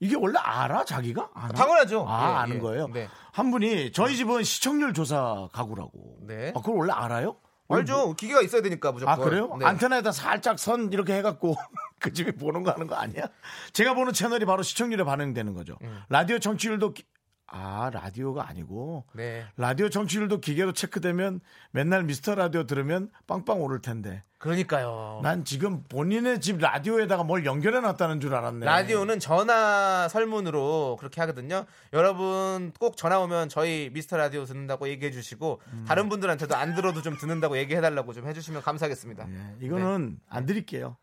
이게 0.00 0.16
원래 0.16 0.38
알아? 0.38 0.84
자기가? 0.84 1.30
아나? 1.34 1.48
당연하죠. 1.54 2.04
아, 2.08 2.30
예, 2.30 2.34
아는 2.42 2.56
예. 2.56 2.60
거예요? 2.60 2.88
네. 2.88 3.08
한 3.32 3.50
분이 3.50 3.92
저희 3.92 4.16
집은 4.16 4.42
시청률 4.44 4.92
조사 4.94 5.48
가구라고. 5.52 6.18
네. 6.22 6.52
아, 6.54 6.60
그걸 6.60 6.76
원래 6.78 6.92
알아요? 6.92 7.36
알죠. 7.70 8.14
기계가 8.14 8.40
있어야 8.40 8.62
되니까 8.62 8.92
무조건. 8.92 9.12
아, 9.12 9.16
그래요? 9.22 9.54
네. 9.58 9.66
안테나에다 9.66 10.10
살짝 10.12 10.58
선 10.58 10.90
이렇게 10.92 11.14
해갖고 11.14 11.54
그 12.00 12.12
집이 12.12 12.32
보는 12.36 12.62
거 12.62 12.70
하는 12.70 12.86
거 12.86 12.94
아니야? 12.94 13.24
제가 13.72 13.92
보는 13.94 14.12
채널이 14.14 14.44
바로 14.46 14.62
시청률에 14.62 15.04
반영되는 15.04 15.52
거죠. 15.52 15.76
음. 15.82 16.00
라디오 16.08 16.38
청취율도, 16.38 16.94
기- 16.94 17.04
아, 17.50 17.90
라디오가 17.92 18.46
아니고. 18.46 19.04
네. 19.14 19.44
라디오 19.56 19.88
청취율도 19.88 20.40
기계로 20.40 20.72
체크되면 20.72 21.40
맨날 21.70 22.04
미스터 22.04 22.34
라디오 22.34 22.64
들으면 22.64 23.10
빵빵 23.26 23.62
오를 23.62 23.80
텐데. 23.80 24.22
그러니까요. 24.38 25.20
난 25.22 25.44
지금 25.44 25.82
본인의 25.88 26.40
집 26.40 26.58
라디오에다가 26.58 27.24
뭘 27.24 27.44
연결해 27.44 27.80
놨다는 27.80 28.20
줄 28.20 28.34
알았네. 28.34 28.66
라디오는 28.66 29.18
전화 29.18 30.06
설문으로 30.08 30.96
그렇게 31.00 31.20
하거든요. 31.22 31.64
여러분 31.92 32.72
꼭 32.78 32.96
전화 32.96 33.18
오면 33.18 33.48
저희 33.48 33.90
미스터 33.92 34.16
라디오 34.16 34.44
듣는다고 34.44 34.88
얘기해 34.88 35.10
주시고 35.10 35.60
음. 35.72 35.84
다른 35.88 36.08
분들한테도 36.08 36.54
안 36.54 36.74
들어도 36.74 37.02
좀 37.02 37.16
듣는다고 37.16 37.58
얘기해 37.58 37.80
달라고 37.80 38.12
좀 38.12 38.28
해주시면 38.28 38.62
감사하겠습니다. 38.62 39.26
예, 39.28 39.66
이거는 39.66 40.20
안 40.28 40.46
드릴게요. 40.46 40.96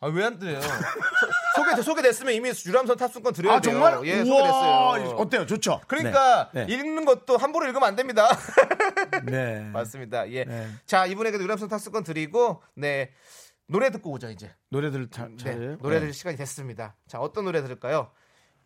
아 0.00 0.06
왜 0.08 0.24
안 0.24 0.38
드려요? 0.38 0.60
소, 1.56 1.64
소개 1.64 1.82
소개됐으면 1.82 2.32
이미 2.34 2.52
유람선 2.66 2.96
탑승권 2.96 3.32
드려야 3.32 3.56
아, 3.56 3.60
돼요. 3.60 3.72
정말? 3.74 4.06
예, 4.06 4.20
우와, 4.20 4.96
소개됐어요. 4.98 5.16
어때요? 5.18 5.46
좋죠? 5.46 5.80
그러니까 5.88 6.50
네. 6.54 6.66
네. 6.66 6.74
읽는 6.74 7.04
것도 7.04 7.36
함부로 7.36 7.66
읽으면 7.66 7.88
안 7.88 7.96
됩니다. 7.96 8.28
네. 9.26 9.60
맞습니다. 9.72 10.30
예. 10.30 10.44
네. 10.44 10.68
자 10.86 11.06
이분에게도 11.06 11.42
유람선 11.42 11.68
탑승권 11.68 12.04
드리고 12.04 12.62
네 12.76 13.10
노래 13.66 13.90
듣고 13.90 14.12
오죠 14.12 14.30
이제. 14.30 14.54
노래들 14.70 15.08
잘, 15.10 15.30
네, 15.30 15.36
잘 15.36 15.78
노래 15.82 15.98
들을 16.00 16.12
시간이 16.14 16.36
됐습니다. 16.36 16.94
자, 17.08 17.18
어떤 17.18 17.44
노래 17.44 17.60
들을까요? 17.62 18.10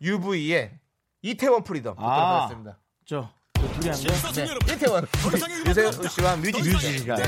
UV의 0.01 0.79
이태원 1.23 1.63
Freedom 1.63 1.95
듣도록 1.95 2.11
아. 2.11 2.43
하겠습니다. 2.43 2.79
저, 3.05 3.29
저 3.55 3.67
둘이 3.73 3.89
안 3.89 3.95
돼요? 3.95 4.57
네, 4.67 4.73
이태원 4.73 5.07
유세윤 5.67 6.07
씨와 6.09 6.35
뮤지 6.37 6.59
뮤지가. 6.71 7.15
네. 7.15 7.23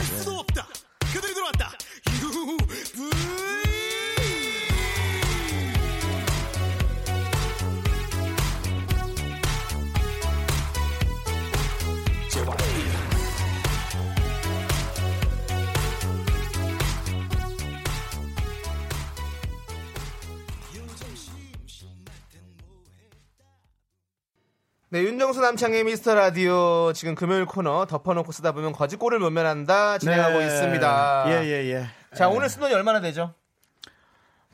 네, 24.96 25.04
윤정수 25.04 25.42
남창의 25.42 25.84
미스터 25.84 26.16
라디오 26.16 26.94
지금 26.94 27.16
금요일 27.16 27.44
코너 27.46 27.86
덮어놓고 27.86 28.32
쓰다 28.32 28.54
보면 28.54 28.72
거짓골을 28.72 29.20
못 29.20 29.30
면한다 29.30 29.98
진행하고 29.98 30.40
네. 30.40 30.46
있습니다. 30.46 31.26
예, 31.28 31.46
예, 31.46 31.74
예. 31.74 32.16
자, 32.16 32.30
오늘 32.30 32.48
쓴 32.48 32.62
돈이 32.62 32.74
얼마나 32.74 33.02
되죠? 33.02 33.34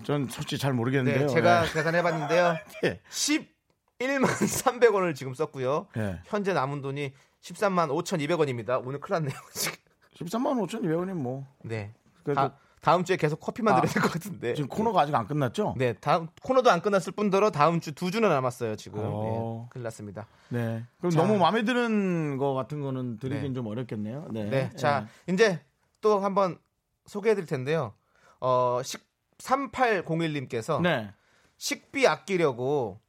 전 0.02 0.28
솔직히 0.30 0.58
잘 0.58 0.72
네, 0.72 0.78
모르겠는데요. 0.78 1.28
제가 1.28 1.66
예. 1.70 1.72
계산해봤는데요. 1.72 2.58
예. 2.86 3.00
11만 3.12 4.26
300원을 4.26 5.14
지금 5.14 5.36
썼고요. 5.36 5.90
예. 5.98 6.22
현재 6.26 6.54
남은 6.54 6.82
돈이 6.82 7.14
13만 7.44 7.90
5,200원입니다. 7.90 8.84
오늘 8.84 9.00
큰일 9.00 9.22
났네요. 9.22 9.40
지금. 9.54 9.78
13만 10.16 10.60
5,200원이 10.68 11.14
뭐. 11.14 11.46
네. 11.64 11.94
그래도 12.24 12.42
다, 12.42 12.58
다음 12.82 13.04
주에 13.04 13.16
계속 13.16 13.40
커피만 13.40 13.74
아, 13.76 13.82
드려야 13.82 13.94
될 13.94 14.02
것 14.02 14.12
같은데. 14.12 14.54
지금 14.56 14.68
코너가 14.68 15.02
아직 15.02 15.14
안 15.16 15.28
끝났죠? 15.28 15.76
네, 15.78 15.94
다음 15.94 16.28
코너도 16.42 16.70
안 16.72 16.82
끝났을 16.82 17.14
뿐더러 17.14 17.52
다음 17.52 17.80
주 17.80 17.94
두 17.94 18.10
주는 18.12 18.28
남았어요 18.28 18.76
지금. 18.76 19.00
어. 19.04 19.64
네, 19.66 19.70
큰일 19.72 19.84
났습니다. 19.84 20.26
네. 20.50 20.84
그럼 20.98 21.12
자. 21.12 21.22
너무 21.22 21.38
마음에 21.38 21.64
드는 21.64 22.38
거 22.38 22.54
같은 22.54 22.82
거는 22.82 23.20
드리긴 23.20 23.50
네. 23.50 23.54
좀 23.54 23.68
어렵겠네요. 23.68 24.28
네. 24.32 24.44
네, 24.46 24.70
자 24.76 25.06
이제 25.28 25.62
또 26.02 26.20
한번 26.20 26.58
소개해 27.06 27.36
드릴 27.36 27.48
텐데요. 27.48 27.94
어, 28.40 28.82
식 28.84 29.08
3801님께서 29.38 30.78
예. 30.80 30.82
네. 30.90 31.14
식비 31.58 32.08
아끼려고 32.08 33.00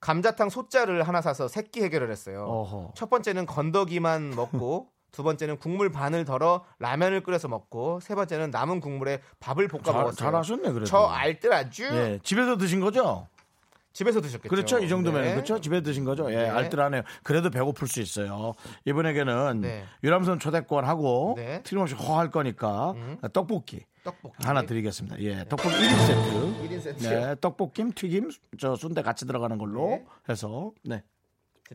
감자탕 0.00 0.48
소자를 0.50 1.02
하나 1.04 1.22
사서 1.22 1.48
새끼 1.48 1.82
해결을 1.82 2.10
했어요. 2.10 2.44
어허. 2.44 2.92
첫 2.96 3.08
번째는 3.08 3.46
건더기만 3.46 4.30
먹고 4.30 4.88
두 5.12 5.22
번째는 5.22 5.58
국물 5.58 5.92
반을 5.92 6.24
덜어 6.24 6.64
라면을 6.78 7.22
끓여서 7.22 7.46
먹고 7.48 8.00
세 8.00 8.14
번째는 8.14 8.50
남은 8.50 8.80
국물에 8.80 9.20
밥을 9.40 9.68
볶아 9.68 9.82
잘, 9.82 9.94
먹었어요. 9.94 10.16
잘하셨네 10.16 10.72
그래도. 10.72 10.84
저 10.86 11.04
알뜰 11.06 11.52
아주 11.52 11.84
예, 11.84 12.18
집에서 12.22 12.56
드신 12.56 12.80
거죠? 12.80 13.28
집에서 13.92 14.22
드셨겠죠. 14.22 14.48
그렇죠. 14.48 14.78
이 14.78 14.88
정도면 14.88 15.22
네. 15.22 15.34
그렇죠. 15.34 15.60
집에 15.60 15.82
드신 15.82 16.04
거죠. 16.04 16.32
예, 16.32 16.36
네. 16.36 16.48
알뜰하네요. 16.48 17.02
그래도 17.22 17.50
배고플 17.50 17.86
수 17.88 18.00
있어요. 18.00 18.54
이번에게는 18.86 19.60
네. 19.60 19.84
유람선 20.02 20.38
초대권 20.38 20.86
하고 20.86 21.34
네. 21.36 21.62
틀림없이 21.62 21.94
허할 21.94 22.30
거니까 22.30 22.92
음. 22.92 23.18
떡볶이 23.34 23.84
떡볶이 24.02 24.34
하나 24.46 24.62
드리겠습니다. 24.62 25.20
예, 25.20 25.44
떡볶이 25.46 25.74
1인 25.76 26.06
세트. 26.06 26.68
1인 26.68 26.80
세트 26.80 27.06
네, 27.06 27.36
떡볶이, 27.40 27.84
튀김, 27.94 28.30
저 28.58 28.74
순대 28.76 29.02
같이 29.02 29.26
들어가는 29.26 29.58
걸로 29.58 29.88
네. 29.88 30.04
해서 30.30 30.72
네, 30.84 31.02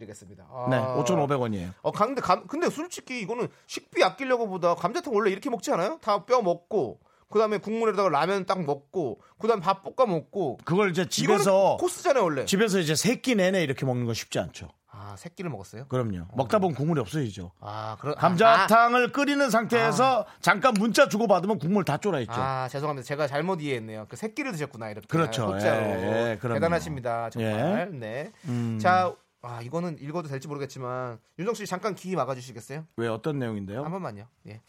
드리겠습니다. 0.01 0.43
네, 0.69 0.75
아. 0.77 0.95
5,500원이에요. 1.03 1.73
어, 1.81 1.91
근데, 1.91 2.21
감, 2.21 2.45
근데 2.47 2.69
솔직히 2.69 3.19
이거는 3.21 3.47
식비 3.65 4.03
아끼려고 4.03 4.47
보다 4.47 4.75
감자탕 4.75 5.13
원래 5.15 5.31
이렇게 5.31 5.49
먹지 5.49 5.71
않아요? 5.71 5.97
다 6.01 6.25
뼈 6.25 6.41
먹고, 6.41 6.99
그 7.29 7.39
다음에 7.39 7.57
국물에다가 7.57 8.09
라면 8.09 8.45
딱 8.45 8.63
먹고, 8.63 9.19
그 9.39 9.47
다음에 9.47 9.61
밥 9.61 9.83
볶아 9.83 10.07
먹고. 10.07 10.57
그걸 10.65 10.91
이제 10.91 11.07
집에서 11.07 11.77
코스잖아요, 11.79 12.23
원래. 12.23 12.45
집에서 12.45 12.79
이제 12.79 12.95
세끼 12.95 13.35
내내 13.35 13.63
이렇게 13.63 13.85
먹는 13.85 14.05
건 14.05 14.13
쉽지 14.13 14.39
않죠. 14.39 14.69
아, 14.99 15.15
새끼를 15.15 15.51
먹었어요? 15.51 15.85
그럼요. 15.89 16.25
먹다 16.33 16.57
보면 16.57 16.73
국물이 16.75 16.99
없어지죠. 17.01 17.51
아, 17.59 17.97
그런. 18.01 18.15
감자탕을 18.15 19.11
끓이는 19.11 19.49
상태에서 19.51 20.25
잠깐 20.41 20.73
문자 20.73 21.07
주고 21.07 21.27
받으면 21.27 21.59
국물 21.59 21.85
다 21.85 21.97
쫄아 21.97 22.19
있죠. 22.21 22.31
아, 22.33 22.63
아, 22.63 22.67
죄송합니다. 22.67 23.05
제가 23.05 23.27
잘못 23.27 23.61
이해했네요. 23.61 24.07
그 24.09 24.15
새끼를 24.15 24.53
드셨구나, 24.53 24.89
이렇게. 24.89 25.05
그렇죠. 25.07 25.53
예, 25.61 26.31
예. 26.31 26.39
대단하십니다, 26.41 27.29
정말. 27.29 27.91
네. 27.91 28.31
음. 28.45 28.79
자, 28.81 29.13
아, 29.49 29.61
이거는 29.61 29.97
읽어도 30.01 30.27
될지 30.27 30.47
모르겠지만, 30.49 31.19
윤정 31.39 31.53
씨 31.55 31.65
잠깐 31.65 31.95
귀 31.95 32.13
막아주시겠어요? 32.17 32.85
왜 32.97 33.07
어떤 33.07 33.39
내용인데요? 33.39 33.81
한 33.83 33.89
번만요. 33.91 34.27
예. 34.47 34.61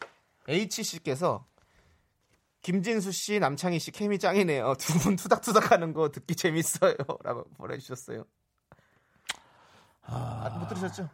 H 0.47 0.85
씨께서 0.85 1.45
김진수 2.63 3.11
씨, 3.13 3.41
남창희 3.41 3.81
씨 3.81 3.91
케미 3.91 4.19
짱이네요. 4.21 4.75
두 4.79 4.99
분 5.01 5.17
투닥투닥 5.17 5.73
하는 5.73 5.93
거 5.93 6.11
듣기 6.11 6.37
재밌어요. 6.37 6.95
라고 7.25 7.43
보내주셨어요. 7.57 8.25
아, 10.03 10.57
못 10.61 10.69
들으셨죠? 10.69 11.09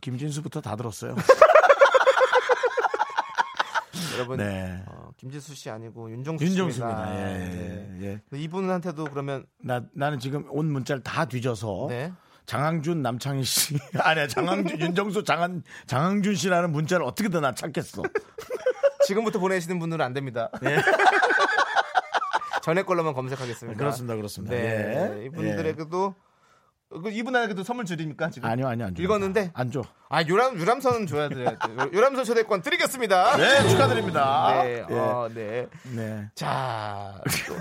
김진수부터 0.00 0.60
다 0.60 0.76
들었어요. 0.76 1.16
여러분, 4.14 4.36
네. 4.38 4.82
어, 4.86 5.10
김진수 5.16 5.54
씨 5.56 5.70
아니고 5.70 6.08
윤정수 6.10 6.44
윤정수입니다. 6.44 7.06
씨입니다. 7.06 7.30
예, 7.30 7.38
네. 7.38 7.98
예, 8.02 8.20
예. 8.32 8.38
이분한테도 8.38 9.04
그러면 9.04 9.44
나 9.58 9.82
나는 9.92 10.18
지금 10.20 10.46
온 10.50 10.66
문자를 10.72 11.02
다 11.02 11.24
뒤져서 11.26 11.86
네. 11.88 12.12
장항준 12.46 13.02
남창희 13.02 13.44
씨 13.44 13.78
아니야 13.98 14.26
장항준 14.26 14.80
윤정수 14.80 15.24
장한 15.24 15.62
장항준 15.86 16.34
씨라는 16.34 16.72
문자를 16.72 17.04
어떻게든 17.06 17.42
나 17.42 17.54
찾겠어. 17.54 18.02
지금부터 19.06 19.38
보내시는 19.38 19.78
분들은 19.78 20.04
안 20.04 20.12
됩니다. 20.12 20.50
전에 22.62 22.82
걸로만 22.82 23.14
검색하겠습니다. 23.14 23.74
네. 23.74 23.78
그렇습니다, 23.78 24.14
그렇습니다. 24.16 24.54
네, 24.54 25.18
예. 25.20 25.24
이분들에게도 25.26 26.14
그 27.02 27.10
이분에게도 27.10 27.62
선물 27.62 27.84
드립니까 27.86 28.28
지금? 28.30 28.48
아니요, 28.48 28.68
아니요, 28.68 28.86
안 28.86 28.94
줘. 28.94 29.02
읽었는데 29.02 29.52
안 29.54 29.70
줘. 29.70 29.82
아 30.08 30.22
유람 30.24 30.58
유람선은 30.58 31.06
줘야 31.06 31.28
돼요. 31.28 31.56
유람선 31.92 32.24
초대권 32.24 32.62
드리겠습니다. 32.62 33.36
네, 33.36 33.68
축하드립니다. 33.68 34.62
네, 34.64 34.84
예. 34.90 34.94
어, 34.94 35.28
네. 35.32 35.66
네. 35.94 36.28
자, 36.34 37.20
또, 37.46 37.54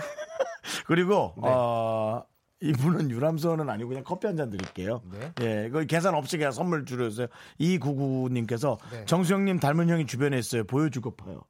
그리고 0.88 1.34
네. 1.38 1.44
어 1.48 2.26
이분은 2.62 3.10
유람선은 3.12 3.70
아니고 3.70 3.90
그냥 3.90 4.04
커피 4.04 4.28
한 4.28 4.36
잔 4.36 4.50
드릴게요. 4.50 5.02
네. 5.12 5.32
예, 5.42 5.70
그 5.70 5.86
계산 5.86 6.14
없이 6.16 6.38
그냥 6.38 6.52
선물 6.52 6.86
주려서요. 6.86 7.28
이구구님께서 7.58 8.78
네. 8.92 9.06
정수영님 9.06 9.60
닮은 9.60 9.90
형이 9.90 10.06
주변에 10.06 10.38
있어요. 10.38 10.64
보여주고파요. 10.66 11.42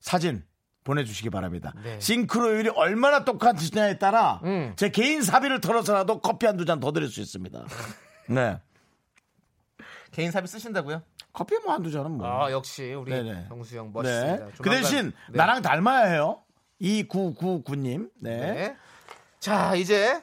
사진 0.00 0.44
보내주시기 0.84 1.30
바랍니다. 1.30 1.72
네. 1.82 1.98
싱크로율이 2.00 2.70
얼마나 2.70 3.24
똑같으냐에 3.24 3.98
따라 3.98 4.40
음. 4.44 4.72
제 4.76 4.90
개인 4.90 5.22
사비를 5.22 5.60
털어서라도 5.60 6.20
커피 6.20 6.46
한 6.46 6.56
두 6.56 6.64
잔 6.64 6.80
더 6.80 6.92
드릴 6.92 7.08
수 7.08 7.20
있습니다. 7.20 7.64
네. 8.30 8.60
개인 10.12 10.30
사비 10.30 10.46
쓰신다고요? 10.48 11.02
커피 11.32 11.56
뭐 11.64 11.72
한두 11.74 11.90
잔은 11.90 12.12
뭐. 12.12 12.26
아 12.26 12.50
역시 12.50 12.92
우리 12.94 13.12
네네. 13.12 13.46
정수영 13.48 13.92
멋있습니다. 13.92 14.46
네. 14.46 14.52
그 14.58 14.70
대신 14.70 15.12
네. 15.30 15.36
나랑 15.36 15.62
닮아야 15.62 16.06
해요. 16.10 16.42
2999님. 16.80 18.10
네. 18.20 18.38
네. 18.38 18.76
자 19.40 19.74
이제 19.76 20.22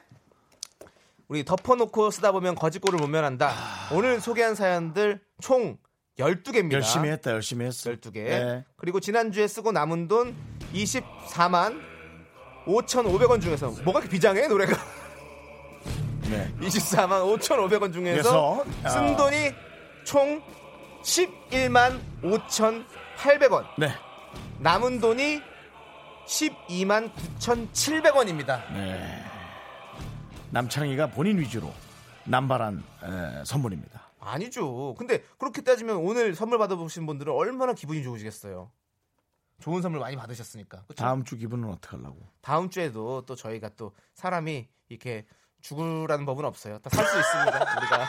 우리 1.28 1.44
덮어놓고 1.44 2.10
쓰다 2.10 2.32
보면 2.32 2.54
거짓골을 2.54 2.98
못 2.98 3.08
면한다. 3.08 3.52
오늘 3.92 4.20
소개한 4.20 4.54
사연들 4.54 5.20
총 5.40 5.76
12개입니다. 6.18 6.72
열심히 6.72 7.10
했다, 7.10 7.32
열심히 7.32 7.66
했어. 7.66 7.90
12개. 7.90 8.14
네. 8.14 8.64
그리고 8.76 9.00
지난주에 9.00 9.46
쓰고 9.46 9.72
남은 9.72 10.08
돈 10.08 10.34
24만 10.72 11.80
5,500원 12.66 13.40
중에서 13.40 13.70
뭐가 13.84 14.00
이렇게 14.00 14.08
비장해 14.08 14.48
노래가 14.48 14.76
네. 16.30 16.52
24만 16.60 17.38
5,500원 17.38 17.92
중에서 17.92 18.64
그래서, 18.82 18.92
쓴 18.92 19.14
어. 19.14 19.16
돈이 19.16 19.52
총 20.04 20.42
11만 21.02 22.00
5,800원. 22.22 23.66
네. 23.78 23.90
남은 24.58 25.00
돈이 25.00 25.40
12만 26.26 27.12
9,700원입니다. 27.38 28.72
네. 28.72 29.22
남창희가 30.60 31.08
본인 31.10 31.38
위주로 31.38 31.70
남발한 32.24 32.82
에, 33.02 33.44
선물입니다. 33.44 34.00
아니죠. 34.20 34.94
근데 34.94 35.22
그렇게 35.38 35.60
따지면 35.60 35.96
오늘 35.96 36.34
선물 36.34 36.58
받아보신 36.58 37.04
분들은 37.06 37.30
얼마나 37.32 37.74
기분이 37.74 38.02
좋으시겠어요. 38.02 38.70
좋은 39.60 39.82
선물 39.82 40.00
많이 40.00 40.16
받으셨으니까. 40.16 40.84
그쵸? 40.88 40.94
다음 41.04 41.24
주 41.24 41.36
기분은 41.36 41.68
어떻게 41.68 41.96
하려고? 41.96 42.18
다음 42.40 42.70
주에도 42.70 43.24
또 43.26 43.34
저희가 43.36 43.70
또 43.76 43.94
사람이 44.14 44.66
이렇게 44.88 45.26
죽으라는 45.60 46.24
법은 46.24 46.44
없어요. 46.46 46.78
다 46.78 46.88
살 46.90 47.04
수 47.06 47.18
있습니다. 47.18 47.58
우리가 47.78 48.08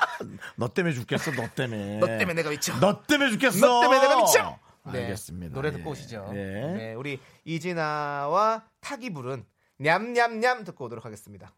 너 0.55 0.67
때문에 0.69 0.93
죽겠어, 0.95 1.31
너 1.31 1.47
때문에. 1.53 1.99
너 1.99 2.05
때문에 2.07 2.33
내가 2.33 2.49
미쳐. 2.49 2.79
너 2.79 3.03
때문에 3.03 3.29
죽겠어. 3.31 3.59
너 3.67 3.81
때문에 3.81 3.99
내가 3.99 4.15
미쳐. 4.21 4.59
네, 4.93 5.03
알겠습니다. 5.03 5.53
노래 5.53 5.67
예. 5.67 5.71
듣고 5.73 5.89
오시죠. 5.91 6.29
예. 6.31 6.35
네, 6.35 6.93
우리 6.93 7.19
이진아와 7.43 8.63
타기 8.79 9.09
부른 9.11 9.45
냠냠냠 9.79 10.63
듣고 10.63 10.85
오도록 10.85 11.03
하겠습니다. 11.05 11.53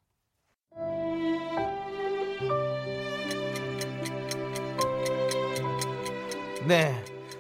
네. 6.66 6.96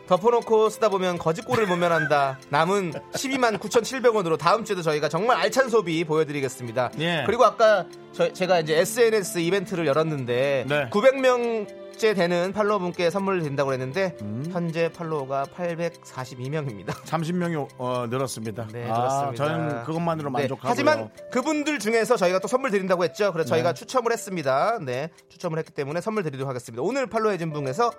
덮어놓고 0.07 0.69
쓰다 0.69 0.89
보면 0.89 1.19
거짓골을 1.19 1.67
못 1.67 1.75
면한다. 1.75 2.39
남은 2.49 2.93
12만 3.13 3.59
9,700원으로 3.59 4.39
다음 4.39 4.65
주에도 4.65 4.81
저희가 4.81 5.07
정말 5.07 5.37
알찬 5.37 5.69
소비 5.69 6.03
보여드리겠습니다. 6.03 6.91
예. 6.97 7.23
그리고 7.27 7.45
아까 7.45 7.85
저- 8.11 8.33
제가 8.33 8.59
이제 8.61 8.75
SNS 8.79 9.37
이벤트를 9.39 9.85
열었는데 9.85 10.65
네. 10.67 10.89
900명째 10.89 12.15
되는 12.15 12.53
팔로워분께 12.53 13.11
선물을 13.11 13.41
드린다고 13.43 13.71
했는데 13.73 14.15
음. 14.23 14.49
현재 14.51 14.91
팔로워가 14.91 15.43
842명입니다. 15.55 16.87
30명이 17.05 17.67
어, 17.77 18.07
늘었습니다. 18.09 18.67
네, 18.73 18.89
아, 18.89 18.95
그렇습니다. 18.95 19.45
저는 19.45 19.83
그것만으로 19.83 20.29
네, 20.29 20.33
만족하고요. 20.33 20.69
하지만 20.71 21.09
그분들 21.31 21.77
중에서 21.77 22.17
저희가 22.17 22.39
또 22.39 22.47
선물 22.47 22.71
드린다고 22.71 23.03
했죠. 23.03 23.31
그래서 23.31 23.49
저희가 23.49 23.73
추첨을 23.73 24.11
했습니다. 24.11 24.79
네, 24.81 25.09
추첨을 25.29 25.59
했기 25.59 25.71
때문에 25.71 26.01
선물 26.01 26.23
드리도록 26.23 26.49
하겠습니다. 26.49 26.81
오늘 26.81 27.05
팔로워해준 27.05 27.53
분에서 27.53 27.91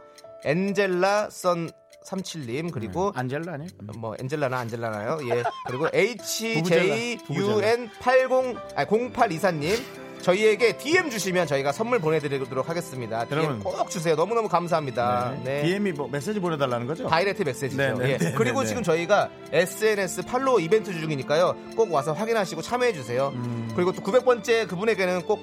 엔젤라 0.45 1.29
선 1.31 1.71
37님 2.05 2.73
그리고 2.73 3.13
안젤라 3.15 3.55
아니에요? 3.55 3.71
뭐 3.99 4.15
엔젤라나 4.19 4.59
안젤라나요? 4.59 5.19
예. 5.29 5.43
그리고 5.67 5.87
부부젤라, 5.91 6.95
HJUN80 6.95 8.61
아니 8.75 8.89
0824님 8.89 10.01
저희에게 10.23 10.77
DM 10.77 11.11
주시면 11.11 11.47
저희가 11.47 11.73
선물 11.73 11.99
보내드리도록 11.99 12.69
하겠습니다. 12.69 13.25
DM. 13.25 13.61
꼭 13.61 13.91
주세요. 13.91 14.15
너무너무 14.17 14.49
감사합니다. 14.49 15.35
네. 15.45 15.63
DM이 15.63 15.93
뭐 15.93 16.09
메시지 16.09 16.39
보내달라는 16.41 16.87
거죠? 16.87 17.09
다이렉트 17.09 17.43
메시지죠. 17.43 17.77
네, 17.77 17.93
네, 17.95 18.11
예. 18.13 18.19
네, 18.19 18.33
그리고 18.37 18.59
네, 18.61 18.65
네. 18.65 18.69
지금 18.69 18.83
저희가 18.83 19.31
SNS 19.53 20.27
팔로우 20.27 20.61
이벤트 20.61 20.93
중이니까요. 20.93 21.57
꼭 21.77 21.93
와서 21.93 22.13
확인하시고 22.13 22.63
참여해 22.63 22.93
주세요. 22.93 23.33
음. 23.35 23.73
그리고 23.75 23.93
또 23.93 24.03
900번째 24.03 24.69
그분에게는 24.69 25.23
꼭 25.23 25.43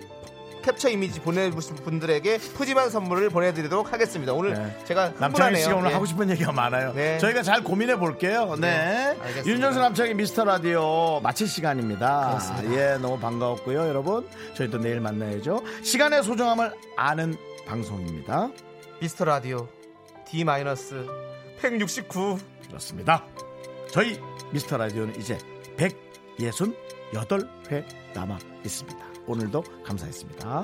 캡처 0.68 0.90
이미지 0.90 1.22
보내주신 1.22 1.78
분들에게 1.78 2.40
푸짐한 2.40 2.90
선물을 2.90 3.30
보내드리도록 3.30 3.94
하겠습니다. 3.94 4.34
오늘 4.34 4.54
네. 4.54 4.78
제가 4.84 5.14
남창희. 5.18 5.62
씨가 5.62 5.78
오늘 5.78 5.92
예. 5.92 5.94
하고 5.94 6.06
싶은 6.06 6.30
얘기가 6.30 6.52
많아요. 6.52 6.92
네. 6.94 7.18
저희가 7.20 7.42
잘 7.42 7.64
고민해 7.64 7.96
볼게요. 7.98 8.58
네. 8.60 9.16
알겠습니다. 9.18 9.46
윤정수 9.46 9.80
남창희 9.80 10.14
미스터 10.16 10.44
라디오 10.44 11.22
마칠 11.22 11.48
시간입니다. 11.48 12.28
그렇습니다. 12.30 12.76
예, 12.76 12.98
너무 12.98 13.18
반가웠고요, 13.18 13.88
여러분. 13.88 14.28
저희 14.56 14.70
또 14.70 14.78
내일 14.78 15.00
만나야죠. 15.00 15.64
시간의 15.84 16.24
소중함을 16.24 16.74
아는 16.98 17.38
방송입니다. 17.66 18.50
미스터 19.00 19.24
라디오 19.24 19.70
D-169 20.30 22.40
그렇습니다. 22.68 23.24
저희 23.90 24.20
미스터 24.52 24.76
라디오는 24.76 25.18
이제 25.18 25.38
168회 25.78 27.86
남아 28.14 28.38
있습니다. 28.66 29.07
오늘도 29.28 29.64
감사했습니다. 29.84 30.64